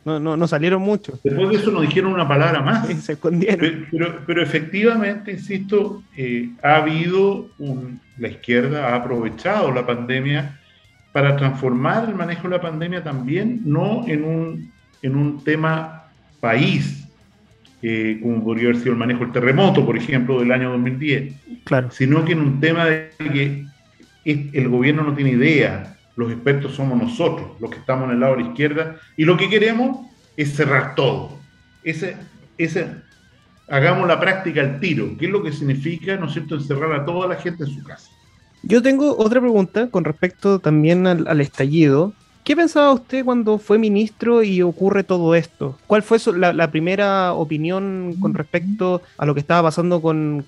No, 0.06 0.20
no, 0.20 0.36
no, 0.36 0.46
salieron 0.46 0.82
mucho. 0.82 1.18
Después 1.24 1.48
de 1.48 1.56
eso 1.56 1.72
no 1.72 1.80
dijeron 1.80 2.12
una 2.12 2.28
palabra 2.28 2.62
más. 2.62 2.86
se 2.86 3.14
escondieron. 3.14 3.86
Pero, 3.90 4.20
pero, 4.24 4.40
efectivamente, 4.40 5.32
insisto, 5.32 6.04
eh, 6.16 6.50
ha 6.62 6.76
habido 6.76 7.48
un, 7.58 8.00
la 8.16 8.28
izquierda 8.28 8.90
ha 8.90 8.94
aprovechado 8.94 9.72
la 9.72 9.84
pandemia 9.84 10.60
para 11.10 11.36
transformar 11.36 12.08
el 12.08 12.14
manejo 12.14 12.44
de 12.44 12.50
la 12.50 12.60
pandemia 12.60 13.02
también, 13.02 13.62
no 13.64 14.04
en 14.06 14.22
un, 14.22 14.72
en 15.02 15.16
un 15.16 15.42
tema 15.42 16.04
país, 16.38 17.08
eh, 17.82 18.20
como 18.22 18.44
podría 18.44 18.68
haber 18.68 18.76
sido 18.76 18.92
el 18.92 18.98
manejo 18.98 19.24
del 19.24 19.32
terremoto, 19.32 19.84
por 19.84 19.96
ejemplo, 19.96 20.38
del 20.38 20.52
año 20.52 20.70
2010, 20.70 21.34
claro. 21.64 21.90
sino 21.90 22.24
que 22.24 22.30
en 22.30 22.40
un 22.42 22.60
tema 22.60 22.84
de 22.84 23.10
que 23.18 23.64
el 24.24 24.68
gobierno 24.68 25.02
no 25.02 25.14
tiene 25.14 25.32
idea, 25.32 25.95
los 26.16 26.32
expertos 26.32 26.74
somos 26.74 27.00
nosotros, 27.00 27.50
los 27.60 27.70
que 27.70 27.78
estamos 27.78 28.06
en 28.06 28.14
el 28.14 28.20
lado 28.20 28.36
de 28.36 28.42
la 28.42 28.48
izquierda, 28.48 28.96
y 29.16 29.24
lo 29.24 29.36
que 29.36 29.48
queremos 29.48 30.06
es 30.36 30.54
cerrar 30.54 30.94
todo. 30.94 31.30
Ese, 31.84 32.16
ese, 32.58 32.88
hagamos 33.68 34.08
la 34.08 34.18
práctica 34.18 34.62
al 34.62 34.80
tiro, 34.80 35.16
¿qué 35.18 35.26
es 35.26 35.32
lo 35.32 35.42
que 35.42 35.52
significa, 35.52 36.16
¿no 36.16 36.26
es 36.26 36.32
cierto?, 36.32 36.56
encerrar 36.56 36.92
a 36.92 37.04
toda 37.04 37.28
la 37.28 37.36
gente 37.36 37.64
en 37.64 37.70
su 37.70 37.82
casa. 37.84 38.10
Yo 38.62 38.82
tengo 38.82 39.16
otra 39.16 39.40
pregunta 39.40 39.88
con 39.90 40.04
respecto 40.04 40.58
también 40.58 41.06
al 41.06 41.40
estallido. 41.40 42.14
¿Qué 42.46 42.54
pensaba 42.54 42.92
usted 42.92 43.24
cuando 43.24 43.58
fue 43.58 43.76
ministro 43.76 44.40
y 44.40 44.62
ocurre 44.62 45.02
todo 45.02 45.34
esto? 45.34 45.76
¿Cuál 45.88 46.04
fue 46.04 46.18
la, 46.36 46.70
primera 46.70 47.32
opinión 47.32 48.14
con 48.20 48.34
respecto 48.34 49.02
a 49.18 49.26
lo 49.26 49.34
que 49.34 49.40
estaba 49.40 49.64
pasando 49.64 50.00
con, 50.00 50.44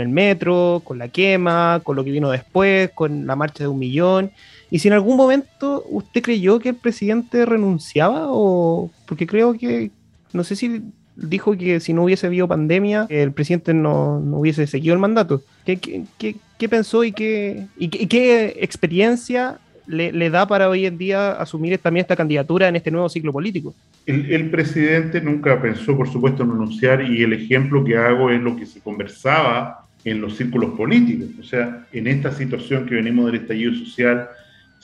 el 0.00 0.08
metro, 0.08 0.82
con 0.82 0.98
la 0.98 1.06
quema, 1.06 1.80
con 1.84 1.94
lo 1.94 2.02
que 2.02 2.10
vino 2.10 2.30
después, 2.30 2.90
con 2.96 3.28
la 3.28 3.36
marcha 3.36 3.62
de 3.62 3.68
un 3.68 3.78
millón? 3.78 4.32
Y 4.70 4.80
si 4.80 4.88
en 4.88 4.94
algún 4.94 5.16
momento 5.16 5.84
usted 5.88 6.22
creyó 6.22 6.58
que 6.58 6.70
el 6.70 6.74
presidente 6.74 7.46
renunciaba 7.46 8.26
o 8.28 8.90
porque 9.06 9.26
creo 9.26 9.54
que, 9.54 9.90
no 10.32 10.44
sé 10.44 10.56
si 10.56 10.82
dijo 11.14 11.56
que 11.56 11.80
si 11.80 11.92
no 11.92 12.04
hubiese 12.04 12.26
habido 12.26 12.48
pandemia, 12.48 13.06
el 13.08 13.32
presidente 13.32 13.72
no, 13.72 14.18
hubiese 14.32 14.66
seguido 14.66 14.94
el 14.94 15.00
mandato. 15.00 15.42
¿Qué, 15.64 15.78
qué, 16.18 16.68
pensó 16.68 17.04
y 17.04 17.12
qué, 17.12 17.66
y 17.78 17.88
qué 17.88 18.56
experiencia 18.60 19.60
le, 19.86 20.30
da 20.30 20.46
para 20.46 20.68
hoy 20.68 20.86
en 20.86 20.98
día 20.98 21.32
asumir 21.32 21.78
también 21.78 22.02
esta 22.02 22.16
candidatura 22.16 22.68
en 22.68 22.76
este 22.76 22.90
nuevo 22.90 23.08
ciclo 23.08 23.32
político? 23.32 23.74
El, 24.04 24.50
presidente 24.50 25.20
nunca 25.20 25.60
pensó, 25.60 25.96
por 25.96 26.10
supuesto, 26.10 26.42
en 26.42 26.50
renunciar 26.50 27.02
y 27.02 27.22
el 27.22 27.32
ejemplo 27.32 27.84
que 27.84 27.96
hago 27.96 28.30
es 28.30 28.40
lo 28.40 28.56
que 28.56 28.66
se 28.66 28.80
conversaba 28.80 29.86
en 30.04 30.20
los 30.20 30.36
círculos 30.36 30.76
políticos. 30.76 31.28
O 31.40 31.42
sea, 31.42 31.86
en 31.92 32.06
esta 32.06 32.32
situación 32.32 32.86
que 32.86 32.96
venimos 32.96 33.26
del 33.26 33.42
estallido 33.42 33.74
social, 33.74 34.28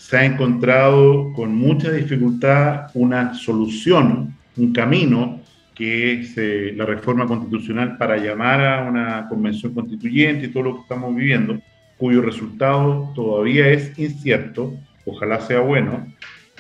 se 0.03 0.16
ha 0.16 0.24
encontrado 0.24 1.32
con 1.32 1.55
mucha 1.55 1.92
dificultad 1.92 2.90
una 2.94 3.34
solución, 3.34 4.34
un 4.57 4.72
camino 4.72 5.40
que 5.76 6.14
es 6.14 6.36
eh, 6.36 6.72
la 6.76 6.84
reforma 6.84 7.24
constitucional 7.24 7.96
para 7.96 8.16
llamar 8.16 8.61
a 8.64 8.82
una 8.82 9.28
convención 9.28 9.72
constituyente 9.72 10.46
y 10.46 10.48
todo 10.48 10.64
lo 10.64 10.74
que 10.74 10.82
estamos 10.82 11.14
viviendo, 11.14 11.57
cuyo 11.96 12.20
resultado 12.20 13.12
todavía 13.14 13.68
es 13.68 13.96
incierto, 13.96 14.74
ojalá 15.07 15.40
sea 15.40 15.61
bueno, 15.61 16.12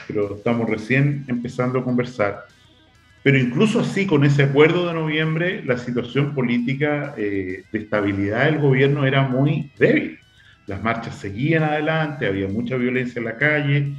pero 0.06 0.36
estamos 0.36 0.70
recién 0.70 1.24
empezando 1.26 1.80
a 1.80 1.84
conversar. 1.84 2.44
Pero 3.24 3.38
incluso 3.38 3.80
así, 3.80 4.06
con 4.06 4.24
ese 4.24 4.44
acuerdo 4.44 4.86
de 4.86 4.94
noviembre, 4.94 5.64
la 5.64 5.78
situación 5.78 6.32
política 6.32 7.12
eh, 7.18 7.64
de 7.72 7.78
estabilidad 7.78 8.44
del 8.44 8.60
gobierno 8.60 9.04
era 9.04 9.22
muy 9.26 9.72
débil. 9.80 10.21
Las 10.72 10.82
marchas 10.82 11.16
seguían 11.16 11.64
adelante, 11.64 12.26
había 12.26 12.48
mucha 12.48 12.76
violencia 12.76 13.18
en 13.18 13.26
la 13.26 13.36
calle, 13.36 13.92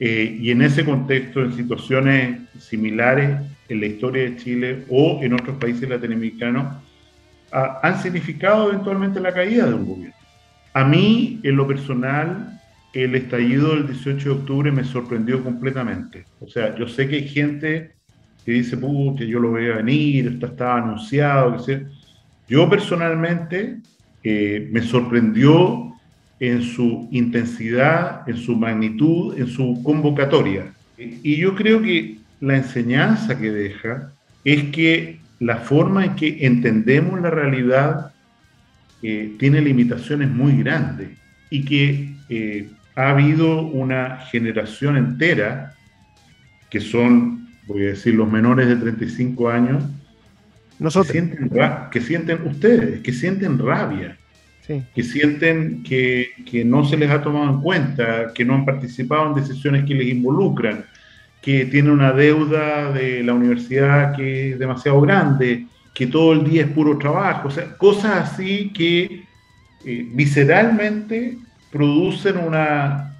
eh, 0.00 0.38
y 0.40 0.50
en 0.50 0.62
ese 0.62 0.82
contexto, 0.82 1.42
en 1.42 1.52
situaciones 1.52 2.40
similares 2.58 3.38
en 3.68 3.80
la 3.80 3.86
historia 3.86 4.22
de 4.22 4.36
Chile 4.36 4.84
o 4.88 5.20
en 5.22 5.34
otros 5.34 5.58
países 5.58 5.86
latinoamericanos, 5.86 6.74
han 7.52 8.02
significado 8.02 8.70
eventualmente 8.70 9.20
la 9.20 9.34
caída 9.34 9.66
de 9.66 9.74
un 9.74 9.84
gobierno. 9.84 10.14
A 10.72 10.84
mí, 10.84 11.38
en 11.42 11.54
lo 11.54 11.66
personal, 11.66 12.60
el 12.94 13.14
estallido 13.14 13.74
del 13.74 13.86
18 13.86 14.24
de 14.24 14.34
octubre 14.36 14.72
me 14.72 14.84
sorprendió 14.84 15.44
completamente. 15.44 16.24
O 16.40 16.48
sea, 16.48 16.74
yo 16.76 16.88
sé 16.88 17.08
que 17.08 17.16
hay 17.16 17.28
gente 17.28 17.92
que 18.42 18.52
dice, 18.52 18.78
que 19.18 19.26
yo 19.28 19.38
lo 19.38 19.54
a 19.54 19.76
venir, 19.76 20.28
esto 20.28 20.46
estaba 20.46 20.78
anunciado. 20.78 21.62
Que 21.62 21.84
Yo 22.48 22.70
personalmente 22.70 23.80
eh, 24.24 24.68
me 24.72 24.80
sorprendió 24.80 25.95
en 26.40 26.62
su 26.62 27.08
intensidad, 27.10 28.28
en 28.28 28.36
su 28.36 28.56
magnitud, 28.56 29.38
en 29.38 29.46
su 29.46 29.82
convocatoria. 29.82 30.72
Y 30.98 31.36
yo 31.36 31.54
creo 31.54 31.82
que 31.82 32.18
la 32.40 32.56
enseñanza 32.56 33.38
que 33.38 33.50
deja 33.50 34.12
es 34.44 34.64
que 34.70 35.18
la 35.40 35.56
forma 35.56 36.04
en 36.04 36.16
que 36.16 36.46
entendemos 36.46 37.20
la 37.20 37.30
realidad 37.30 38.12
eh, 39.02 39.34
tiene 39.38 39.60
limitaciones 39.60 40.30
muy 40.30 40.62
grandes 40.62 41.10
y 41.50 41.64
que 41.64 42.14
eh, 42.28 42.68
ha 42.94 43.10
habido 43.10 43.62
una 43.62 44.18
generación 44.30 44.96
entera, 44.96 45.74
que 46.70 46.80
son, 46.80 47.48
voy 47.66 47.84
a 47.84 47.88
decir, 47.88 48.14
los 48.14 48.30
menores 48.30 48.68
de 48.68 48.76
35 48.76 49.50
años, 49.50 49.84
Nosotros. 50.78 51.12
Que, 51.12 51.12
sienten, 51.12 51.50
que 51.90 52.00
sienten 52.00 52.46
ustedes, 52.46 53.00
que 53.00 53.12
sienten 53.12 53.58
rabia, 53.58 54.16
que 54.66 55.02
sienten 55.02 55.82
que, 55.82 56.28
que, 56.50 56.64
no 56.64 56.84
se 56.84 56.96
les 56.96 57.10
ha 57.10 57.22
tomado 57.22 57.50
en 57.50 57.60
cuenta, 57.60 58.32
que 58.34 58.44
no 58.44 58.54
han 58.54 58.64
participado 58.64 59.28
en 59.28 59.34
decisiones 59.34 59.84
que 59.84 59.94
les 59.94 60.08
involucran, 60.08 60.84
que 61.40 61.66
tienen 61.66 61.92
una 61.92 62.12
deuda 62.12 62.92
de 62.92 63.22
la 63.22 63.34
universidad 63.34 64.16
que 64.16 64.52
es 64.52 64.58
demasiado 64.58 65.00
grande, 65.00 65.66
que 65.94 66.08
todo 66.08 66.32
el 66.32 66.44
día 66.44 66.62
es 66.62 66.68
puro 66.68 66.98
trabajo, 66.98 67.48
o 67.48 67.50
sea, 67.50 67.76
cosas 67.76 68.32
así 68.32 68.70
que 68.74 69.24
eh, 69.84 70.08
visceralmente 70.12 71.38
producen 71.70 72.38
una, 72.38 73.14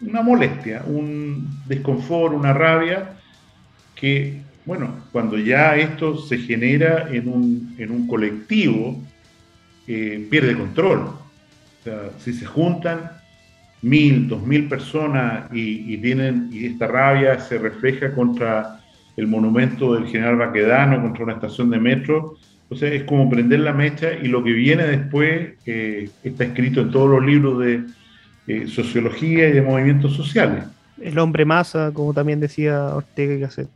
una 0.00 0.22
molestia, 0.22 0.82
un 0.86 1.48
desconfort, 1.66 2.34
una 2.34 2.52
rabia, 2.52 3.14
que, 3.94 4.42
bueno, 4.66 4.94
cuando 5.10 5.38
ya 5.38 5.76
esto 5.76 6.18
se 6.18 6.38
genera 6.38 7.08
en 7.10 7.28
un, 7.28 7.74
en 7.78 7.90
un 7.90 8.06
colectivo, 8.06 9.02
eh, 9.86 10.26
pierde 10.30 10.56
control. 10.56 10.98
O 11.00 11.84
sea, 11.84 12.10
si 12.18 12.32
se 12.32 12.46
juntan 12.46 13.10
mil, 13.82 14.28
dos 14.28 14.42
mil 14.46 14.68
personas 14.68 15.52
y, 15.52 15.92
y, 15.92 15.98
tienen, 15.98 16.48
y 16.52 16.66
esta 16.66 16.86
rabia 16.86 17.38
se 17.40 17.58
refleja 17.58 18.14
contra 18.14 18.80
el 19.16 19.26
monumento 19.26 19.94
del 19.94 20.06
general 20.06 20.36
Baquedano, 20.36 21.02
contra 21.02 21.24
una 21.24 21.34
estación 21.34 21.70
de 21.70 21.78
metro, 21.78 22.36
o 22.72 22.74
sea, 22.74 22.88
es 22.88 23.04
como 23.04 23.28
prender 23.28 23.60
la 23.60 23.74
mecha 23.74 24.14
y 24.14 24.28
lo 24.28 24.42
que 24.42 24.52
viene 24.52 24.84
después 24.84 25.50
eh, 25.66 26.08
está 26.24 26.44
escrito 26.44 26.80
en 26.80 26.90
todos 26.90 27.10
los 27.10 27.24
libros 27.24 27.58
de 27.58 27.84
eh, 28.46 28.66
sociología 28.66 29.48
y 29.48 29.52
de 29.52 29.60
movimientos 29.60 30.16
sociales. 30.16 30.64
El 30.98 31.18
hombre 31.18 31.44
masa, 31.44 31.90
como 31.92 32.14
también 32.14 32.40
decía 32.40 32.94
Ortega 32.94 33.34
y 33.34 33.40
Gasset. 33.40 33.68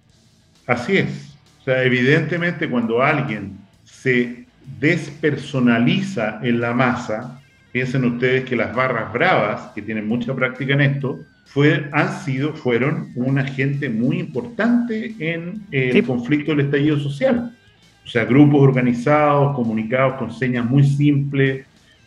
Así 0.67 0.97
es. 0.97 1.37
O 1.61 1.65
sea, 1.65 1.83
evidentemente 1.83 2.71
cuando 2.71 3.03
alguien 3.03 3.59
se 3.85 4.46
despersonaliza 4.81 6.41
en 6.43 6.61
la 6.61 6.73
masa, 6.75 7.41
piensen 7.73 8.05
ustedes 8.05 8.45
que 8.45 8.57
las 8.57 8.75
barras 8.75 9.13
bravas, 9.13 9.73
que 9.75 9.83
tienen 9.83 10.07
mucha 10.07 10.35
práctica 10.35 10.75
en 10.75 10.81
esto, 10.81 11.21
fue, 11.45 11.89
han 11.93 12.13
sido, 12.21 12.55
fueron 12.55 13.13
un 13.15 13.39
agente 13.39 13.89
muy 13.89 14.19
importante 14.19 15.15
en 15.19 15.63
el 15.71 15.93
sí. 15.93 16.03
conflicto 16.03 16.51
del 16.51 16.67
estallido 16.67 16.99
social. 16.99 17.57
O 18.05 18.09
sea, 18.09 18.25
grupos 18.25 18.63
organizados, 18.63 19.55
comunicados 19.55 20.15
con 20.15 20.33
señas 20.33 20.65
muy 20.65 20.85
simples, 20.85 21.67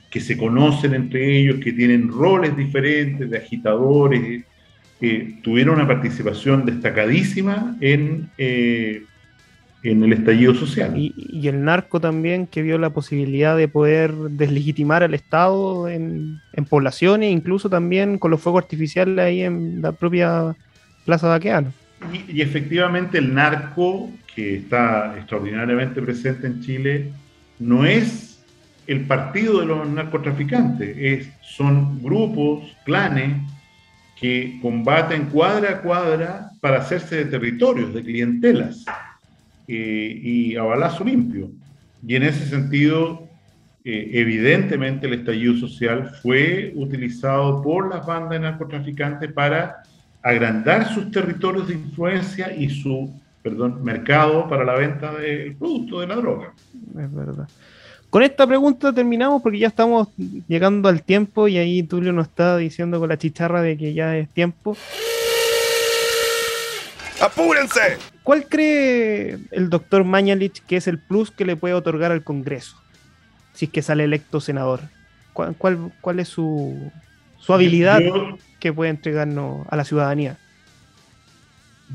que 0.10 0.20
se 0.20 0.38
conocen 0.38 0.94
entre 0.94 1.38
ellos, 1.38 1.60
que 1.64 1.72
tienen 1.72 2.08
roles 2.08 2.56
diferentes 2.58 3.30
de 3.30 3.38
agitadores, 3.38 4.44
eh, 5.02 5.40
tuvieron 5.44 5.76
una 5.76 5.88
participación 5.88 6.66
destacadísima 6.66 7.78
en, 7.80 8.30
eh, 8.38 9.04
en 9.84 10.04
el 10.04 10.14
estallido 10.14 10.54
social. 10.54 10.98
Y, 10.98 11.14
y, 11.16 11.48
el 11.48 11.64
narco 11.64 12.00
también, 12.00 12.48
que 12.48 12.62
vio 12.62 12.78
la 12.78 12.90
posibilidad 12.90 13.56
de 13.56 13.68
poder 13.68 14.14
deslegitimar 14.14 15.04
al 15.04 15.14
Estado 15.14 15.88
en, 15.88 16.40
en 16.54 16.66
poblaciones, 16.66 17.32
incluso 17.32 17.70
también 17.70 18.18
con 18.18 18.32
los 18.32 18.42
fuegos 18.42 18.64
artificiales 18.64 19.18
ahí 19.20 19.42
en 19.42 19.82
la 19.82 19.92
propia 19.94 20.56
Plaza 21.06 21.30
Baqueano. 21.30 21.72
Y, 22.14 22.38
y, 22.38 22.42
efectivamente 22.42 23.18
el 23.18 23.34
narco, 23.34 24.10
que 24.36 24.58
está 24.58 25.16
extraordinariamente 25.18 26.02
presente 26.02 26.48
en 26.48 26.62
Chile, 26.62 27.12
no 27.60 27.86
es 27.86 28.44
el 28.88 29.06
partido 29.06 29.60
de 29.60 29.66
los 29.66 29.88
narcotraficantes, 29.88 30.96
es, 30.98 31.30
son 31.42 32.02
grupos, 32.02 32.76
clanes, 32.86 33.38
que 34.20 34.60
combaten 34.62 35.28
cuadra 35.28 35.72
a 35.72 35.82
cuadra 35.82 36.50
para 36.60 36.80
hacerse 36.80 37.24
de 37.24 37.26
territorios, 37.26 37.94
de 37.94 38.04
clientelas 38.04 38.84
eh, 39.72 40.20
y 40.22 40.56
a 40.56 40.64
balazo 40.64 41.04
limpio. 41.04 41.52
Y 42.06 42.16
en 42.16 42.24
ese 42.24 42.48
sentido, 42.48 43.28
eh, 43.86 44.10
evidentemente 44.14 45.06
el 45.06 45.14
estallido 45.14 45.56
social 45.58 46.10
fue 46.24 46.74
utilizado 46.76 47.62
por 47.62 47.88
las 47.88 48.04
bandas 48.04 48.32
de 48.32 48.40
narcotraficantes 48.40 49.32
para 49.32 49.84
agrandar 50.24 50.92
sus 50.92 51.12
territorios 51.12 51.68
de 51.68 51.76
influencia 51.76 52.52
y 52.56 52.70
su 52.70 53.14
perdón, 53.44 53.84
mercado 53.84 54.50
para 54.50 54.66
la 54.66 54.74
venta 54.74 55.14
del 55.14 55.56
producto 55.56 56.02
de 56.02 56.08
la 56.08 56.16
droga. 56.16 56.54
Es 56.98 57.14
verdad. 57.14 57.48
Con 58.10 58.24
esta 58.24 58.48
pregunta 58.48 58.92
terminamos 58.92 59.40
porque 59.44 59.60
ya 59.60 59.68
estamos 59.68 60.08
llegando 60.48 60.90
al 60.90 61.04
tiempo 61.04 61.48
y 61.48 61.60
ahí 61.60 61.84
Tulio 61.84 62.12
nos 62.12 62.28
está 62.28 62.58
diciendo 62.58 63.00
con 63.00 63.10
la 63.10 63.20
chicharra 63.20 63.62
de 63.62 63.78
que 63.78 63.94
ya 63.94 64.18
es 64.18 64.28
tiempo. 64.30 64.76
¡Apúrense! 67.22 67.98
¿Cuál 68.24 68.48
cree 68.48 69.40
el 69.52 69.70
doctor 69.70 70.04
Mañalich 70.04 70.62
que 70.66 70.78
es 70.78 70.88
el 70.88 71.00
plus 71.00 71.32
que 71.32 71.46
le 71.46 71.56
puede 71.56 71.74
otorgar 71.74 72.12
al 72.12 72.24
Congreso? 72.24 72.78
Si 73.54 73.66
es 73.66 73.72
que 73.72 73.82
sale 73.82 74.06
electo 74.06 74.40
senador. 74.40 74.82
¿Cuál, 75.34 75.56
cuál, 75.58 75.92
cuál 76.02 76.20
es 76.20 76.30
su, 76.30 76.92
su 77.40 77.54
habilidad 77.54 78.00
yo, 78.00 78.38
que 78.60 78.72
puede 78.72 78.92
entregarnos 78.92 79.68
a 79.70 79.76
la 79.76 79.84
ciudadanía? 79.84 80.38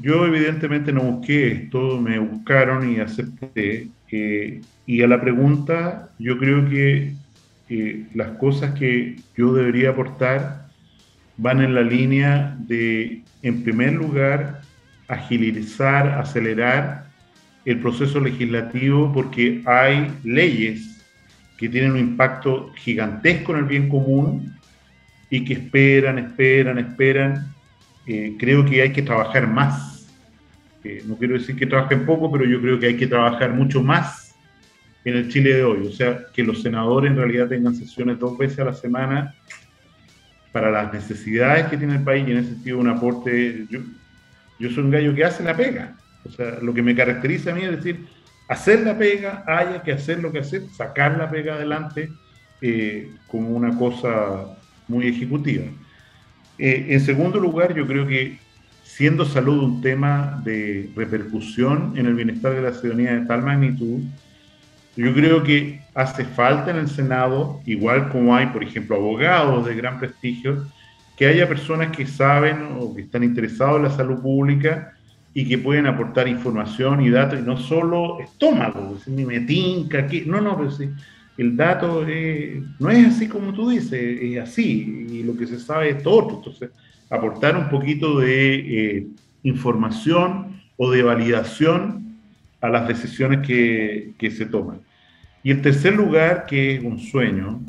Yo 0.01 0.27
evidentemente 0.27 0.93
no 0.93 1.03
busqué 1.03 1.53
esto, 1.53 2.01
me 2.01 2.19
buscaron 2.19 2.91
y 2.93 3.01
acepté. 3.01 3.89
Eh, 4.11 4.61
y 4.87 5.03
a 5.03 5.07
la 5.07 5.21
pregunta, 5.21 6.11
yo 6.19 6.39
creo 6.39 6.69
que 6.69 7.15
eh, 7.69 8.07
las 8.15 8.37
cosas 8.39 8.75
que 8.79 9.17
yo 9.37 9.55
debería 9.55 9.91
aportar 9.91 10.67
van 11.37 11.63
en 11.63 11.75
la 11.75 11.83
línea 11.83 12.57
de, 12.59 13.23
en 13.43 13.63
primer 13.63 13.93
lugar, 13.93 14.63
agilizar, 15.09 16.09
acelerar 16.19 17.05
el 17.65 17.79
proceso 17.81 18.21
legislativo 18.21 19.13
porque 19.13 19.63
hay 19.65 20.11
leyes 20.23 21.03
que 21.57 21.69
tienen 21.69 21.93
un 21.93 21.99
impacto 21.99 22.73
gigantesco 22.77 23.53
en 23.53 23.59
el 23.59 23.65
bien 23.65 23.89
común 23.89 24.55
y 25.31 25.45
que 25.45 25.55
esperan, 25.55 26.19
esperan, 26.19 26.79
esperan. 26.79 27.55
Eh, 28.07 28.37
creo 28.39 28.65
que 28.65 28.83
hay 28.83 28.93
que 28.93 29.03
trabajar 29.03 29.47
más. 29.47 30.09
Eh, 30.83 31.03
no 31.07 31.17
quiero 31.17 31.35
decir 31.35 31.57
que 31.57 31.67
trabajen 31.67 32.05
poco, 32.05 32.31
pero 32.31 32.45
yo 32.45 32.61
creo 32.61 32.79
que 32.79 32.89
hay 32.89 32.97
que 32.97 33.07
trabajar 33.07 33.53
mucho 33.53 33.83
más 33.83 34.35
en 35.05 35.17
el 35.17 35.29
Chile 35.29 35.55
de 35.55 35.65
hoy. 35.65 35.87
O 35.87 35.93
sea, 35.93 36.19
que 36.33 36.43
los 36.43 36.61
senadores 36.63 37.11
en 37.11 37.17
realidad 37.17 37.49
tengan 37.49 37.75
sesiones 37.75 38.19
dos 38.19 38.37
veces 38.37 38.59
a 38.59 38.65
la 38.65 38.75
semana 38.75 39.35
para 40.53 40.71
las 40.71 40.93
necesidades 40.93 41.67
que 41.67 41.77
tiene 41.77 41.95
el 41.95 42.05
país 42.05 42.27
y 42.29 42.33
en 42.33 42.39
ese 42.39 42.51
sentido 42.51 42.79
un 42.79 42.89
aporte. 42.89 43.67
Yo 44.65 44.71
soy 44.71 44.85
un 44.85 44.91
gallo 44.91 45.15
que 45.15 45.25
hace 45.25 45.43
la 45.45 45.55
pega. 45.55 45.95
O 46.25 46.31
sea, 46.31 46.59
lo 46.63 46.73
que 46.73 46.83
me 46.83 46.95
caracteriza 46.95 47.53
a 47.53 47.55
mí 47.55 47.63
es 47.63 47.71
decir, 47.71 48.07
hacer 48.49 48.81
la 48.81 48.97
pega, 48.97 49.45
haya 49.47 49.83
que 49.83 49.93
hacer 49.93 50.21
lo 50.21 50.33
que 50.33 50.39
hacer, 50.39 50.63
sacar 50.75 51.19
la 51.19 51.31
pega 51.31 51.55
adelante 51.55 52.11
eh, 52.63 53.11
como 53.27 53.51
una 53.51 53.77
cosa 53.77 54.57
muy 54.89 55.07
ejecutiva. 55.07 55.67
Eh, 56.59 56.87
en 56.89 57.01
segundo 57.01 57.39
lugar, 57.39 57.75
yo 57.75 57.87
creo 57.87 58.07
que 58.07 58.39
siendo 58.83 59.27
salud 59.27 59.63
un 59.63 59.83
tema 59.83 60.41
de 60.45 60.91
repercusión 60.97 61.93
en 61.97 62.07
el 62.07 62.15
bienestar 62.15 62.55
de 62.55 62.63
la 62.63 62.73
ciudadanía 62.73 63.15
de 63.17 63.27
tal 63.27 63.43
magnitud, 63.43 64.01
yo 64.97 65.13
creo 65.13 65.43
que 65.43 65.83
hace 65.95 66.25
falta 66.25 66.71
en 66.71 66.79
el 66.79 66.89
Senado, 66.89 67.61
igual 67.67 68.09
como 68.09 68.35
hay, 68.35 68.47
por 68.47 68.63
ejemplo, 68.63 68.97
abogados 68.97 69.67
de 69.67 69.75
gran 69.75 69.99
prestigio, 69.99 70.65
que 71.17 71.27
haya 71.27 71.49
personas 71.49 71.97
que 71.97 72.07
saben 72.07 72.77
o 72.79 72.95
que 72.95 73.03
están 73.03 73.23
interesados 73.23 73.77
en 73.77 73.83
la 73.85 73.91
salud 73.91 74.21
pública 74.21 74.95
y 75.33 75.49
que 75.49 75.59
pueden 75.59 75.87
aportar 75.87 76.29
información 76.29 77.01
y 77.01 77.11
datos, 77.11 77.41
y 77.41 77.43
no 77.43 77.57
solo 77.57 78.21
estómago, 78.21 78.97
ni 79.07 79.25
me 79.25 79.41
tinca, 79.41 80.07
que, 80.07 80.25
no, 80.25 80.41
no, 80.41 80.57
pero 80.57 80.71
sí, 80.71 80.89
el 81.37 81.57
dato 81.57 82.07
no 82.79 82.91
es 82.91 83.07
así 83.07 83.27
como 83.29 83.53
tú 83.53 83.71
dices, 83.71 83.93
es 83.93 84.39
así, 84.39 85.07
y 85.11 85.23
lo 85.25 85.37
que 85.37 85.47
se 85.47 85.59
sabe 85.59 85.91
es 85.91 86.03
todo. 86.03 86.37
Entonces, 86.37 86.71
aportar 87.11 87.57
un 87.57 87.69
poquito 87.69 88.21
de 88.21 88.55
eh, 88.55 89.07
información 89.43 90.61
o 90.77 90.91
de 90.91 91.03
validación 91.03 92.17
a 92.61 92.69
las 92.69 92.87
decisiones 92.87 93.45
que, 93.47 94.13
que 94.17 94.31
se 94.31 94.47
toman. 94.47 94.81
Y 95.43 95.51
el 95.51 95.61
tercer 95.61 95.95
lugar, 95.95 96.47
que 96.47 96.77
es 96.77 96.85
un 96.85 96.99
sueño, 96.99 97.61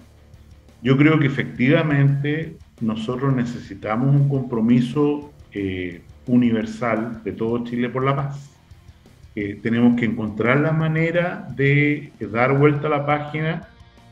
yo 0.84 0.96
creo 0.98 1.20
que 1.20 1.26
efectivamente 1.26 2.58
nosotros 2.82 3.34
necesitamos 3.34 4.14
un 4.14 4.28
compromiso 4.28 5.32
eh, 5.52 6.02
universal 6.28 7.22
de 7.24 7.32
todo 7.32 7.64
Chile 7.64 7.90
por 7.90 8.04
la 8.04 8.16
paz. 8.16 8.52
Eh, 9.36 9.60
tenemos 9.62 10.00
que 10.00 10.06
encontrar 10.06 10.60
la 10.60 10.72
manera 10.72 11.48
de 11.56 12.12
dar 12.20 12.58
vuelta 12.58 12.88
a 12.88 12.90
la 12.90 13.06
página 13.06 13.68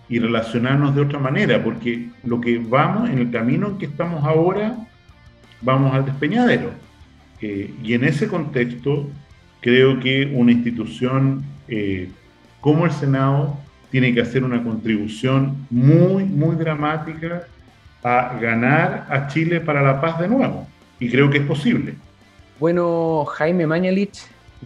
y 0.10 0.20
relacionarnos 0.20 0.96
de 0.96 1.02
otra 1.02 1.20
manera, 1.20 1.64
porque 1.64 2.10
lo 2.24 2.40
que 2.42 2.60
vamos, 2.60 3.10
en 3.10 3.20
el 3.20 3.32
camino 3.32 3.68
en 3.68 3.78
que 3.78 3.86
estamos 3.86 4.24
ahora, 4.24 4.76
vamos 5.62 5.94
al 5.94 6.06
despeñadero. 6.06 6.72
Eh, 7.42 7.74
y 7.84 7.94
en 7.94 8.04
ese 8.04 8.28
contexto, 8.28 9.10
creo 9.62 10.00
que 10.00 10.32
una 10.34 10.52
institución 10.52 11.44
como 12.60 12.86
el 12.86 12.92
Senado 12.92 13.58
tiene 13.90 14.14
que 14.14 14.22
hacer 14.22 14.44
una 14.44 14.64
contribución 14.64 15.66
muy, 15.72 16.24
muy 16.26 16.56
dramática 16.56 17.48
a 18.04 18.38
ganar 18.40 19.06
a 19.10 19.28
Chile 19.28 19.60
para 19.62 19.82
la 19.82 20.00
paz 20.02 20.20
de 20.20 20.28
nuevo. 20.28 20.68
Y 21.00 21.10
creo 21.10 21.30
que 21.30 21.38
es 21.40 21.46
posible. 21.46 21.96
Bueno, 22.60 23.26
Jaime 23.26 23.66
Mañalich, 23.68 24.20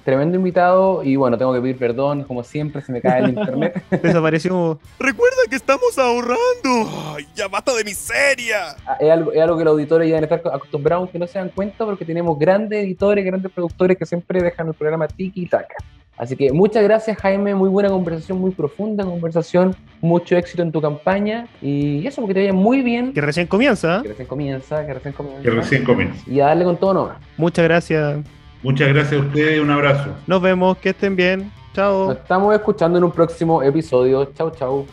tremendo 0.03 0.37
invitado 0.37 1.03
y 1.03 1.15
bueno, 1.15 1.37
tengo 1.37 1.53
que 1.53 1.61
pedir 1.61 1.77
perdón, 1.77 2.23
como 2.23 2.43
siempre, 2.43 2.81
se 2.81 2.91
me 2.91 3.01
cae 3.01 3.23
el 3.23 3.29
internet. 3.37 3.81
Desapareció. 4.03 4.79
Recuerda 4.99 5.37
que 5.49 5.55
estamos 5.55 5.97
ahorrando. 5.97 7.15
Ay, 7.15 7.25
ya 7.35 7.47
basta 7.47 7.73
de 7.75 7.83
miseria. 7.83 8.75
Ah, 8.85 8.97
Es 8.99 9.09
algo, 9.09 9.31
es 9.31 9.41
algo 9.41 9.57
que 9.57 9.63
los 9.63 9.71
auditores 9.71 10.07
ya 10.09 10.15
deben 10.19 10.31
estar 10.31 10.53
acostumbrados 10.53 11.09
que 11.09 11.17
no 11.19 11.25
se 11.27 11.39
dan 11.39 11.49
cuenta 11.49 11.85
porque 11.85 12.05
tenemos 12.05 12.37
grandes 12.37 12.83
editores, 12.83 13.25
grandes 13.25 13.51
productores 13.51 13.97
que 13.97 14.05
siempre 14.05 14.41
dejan 14.41 14.67
el 14.67 14.73
programa 14.73 15.07
tiki 15.07 15.43
y 15.43 15.47
taca. 15.47 15.75
Así 16.17 16.35
que 16.35 16.51
muchas 16.51 16.83
gracias 16.83 17.17
Jaime, 17.17 17.53
muy 17.53 17.69
buena 17.69 17.89
conversación, 17.89 18.39
muy 18.39 18.51
profunda 18.51 19.05
conversación, 19.05 19.75
mucho 20.01 20.35
éxito 20.35 20.63
en 20.63 20.71
tu 20.71 20.81
campaña 20.81 21.47
y 21.61 22.05
eso 22.07 22.21
porque 22.21 22.33
te 22.33 22.39
vaya 22.41 22.53
muy 22.53 22.81
bien. 22.81 23.13
Que 23.13 23.21
recién 23.21 23.45
comienza. 23.45 24.01
Que 24.01 24.09
recién 24.09 24.27
comienza, 24.27 24.85
que 24.85 24.93
recién 24.95 25.13
comienza. 25.13 25.43
Que 25.43 25.49
recién 25.51 25.83
comienza. 25.83 26.23
Y 26.29 26.39
a 26.39 26.47
darle 26.47 26.65
con 26.65 26.77
todo 26.77 26.93
nomás. 26.93 27.17
Muchas 27.37 27.65
gracias. 27.65 28.19
Muchas 28.63 28.87
gracias 28.89 29.21
a 29.21 29.25
ustedes, 29.25 29.61
un 29.61 29.69
abrazo. 29.69 30.09
Nos 30.25 30.41
vemos, 30.41 30.77
que 30.77 30.89
estén 30.89 31.15
bien. 31.15 31.51
Chao. 31.73 32.07
Nos 32.07 32.17
estamos 32.17 32.55
escuchando 32.55 32.97
en 32.97 33.03
un 33.03 33.11
próximo 33.11 33.61
episodio. 33.61 34.25
Chau, 34.33 34.49
chau. 34.51 34.85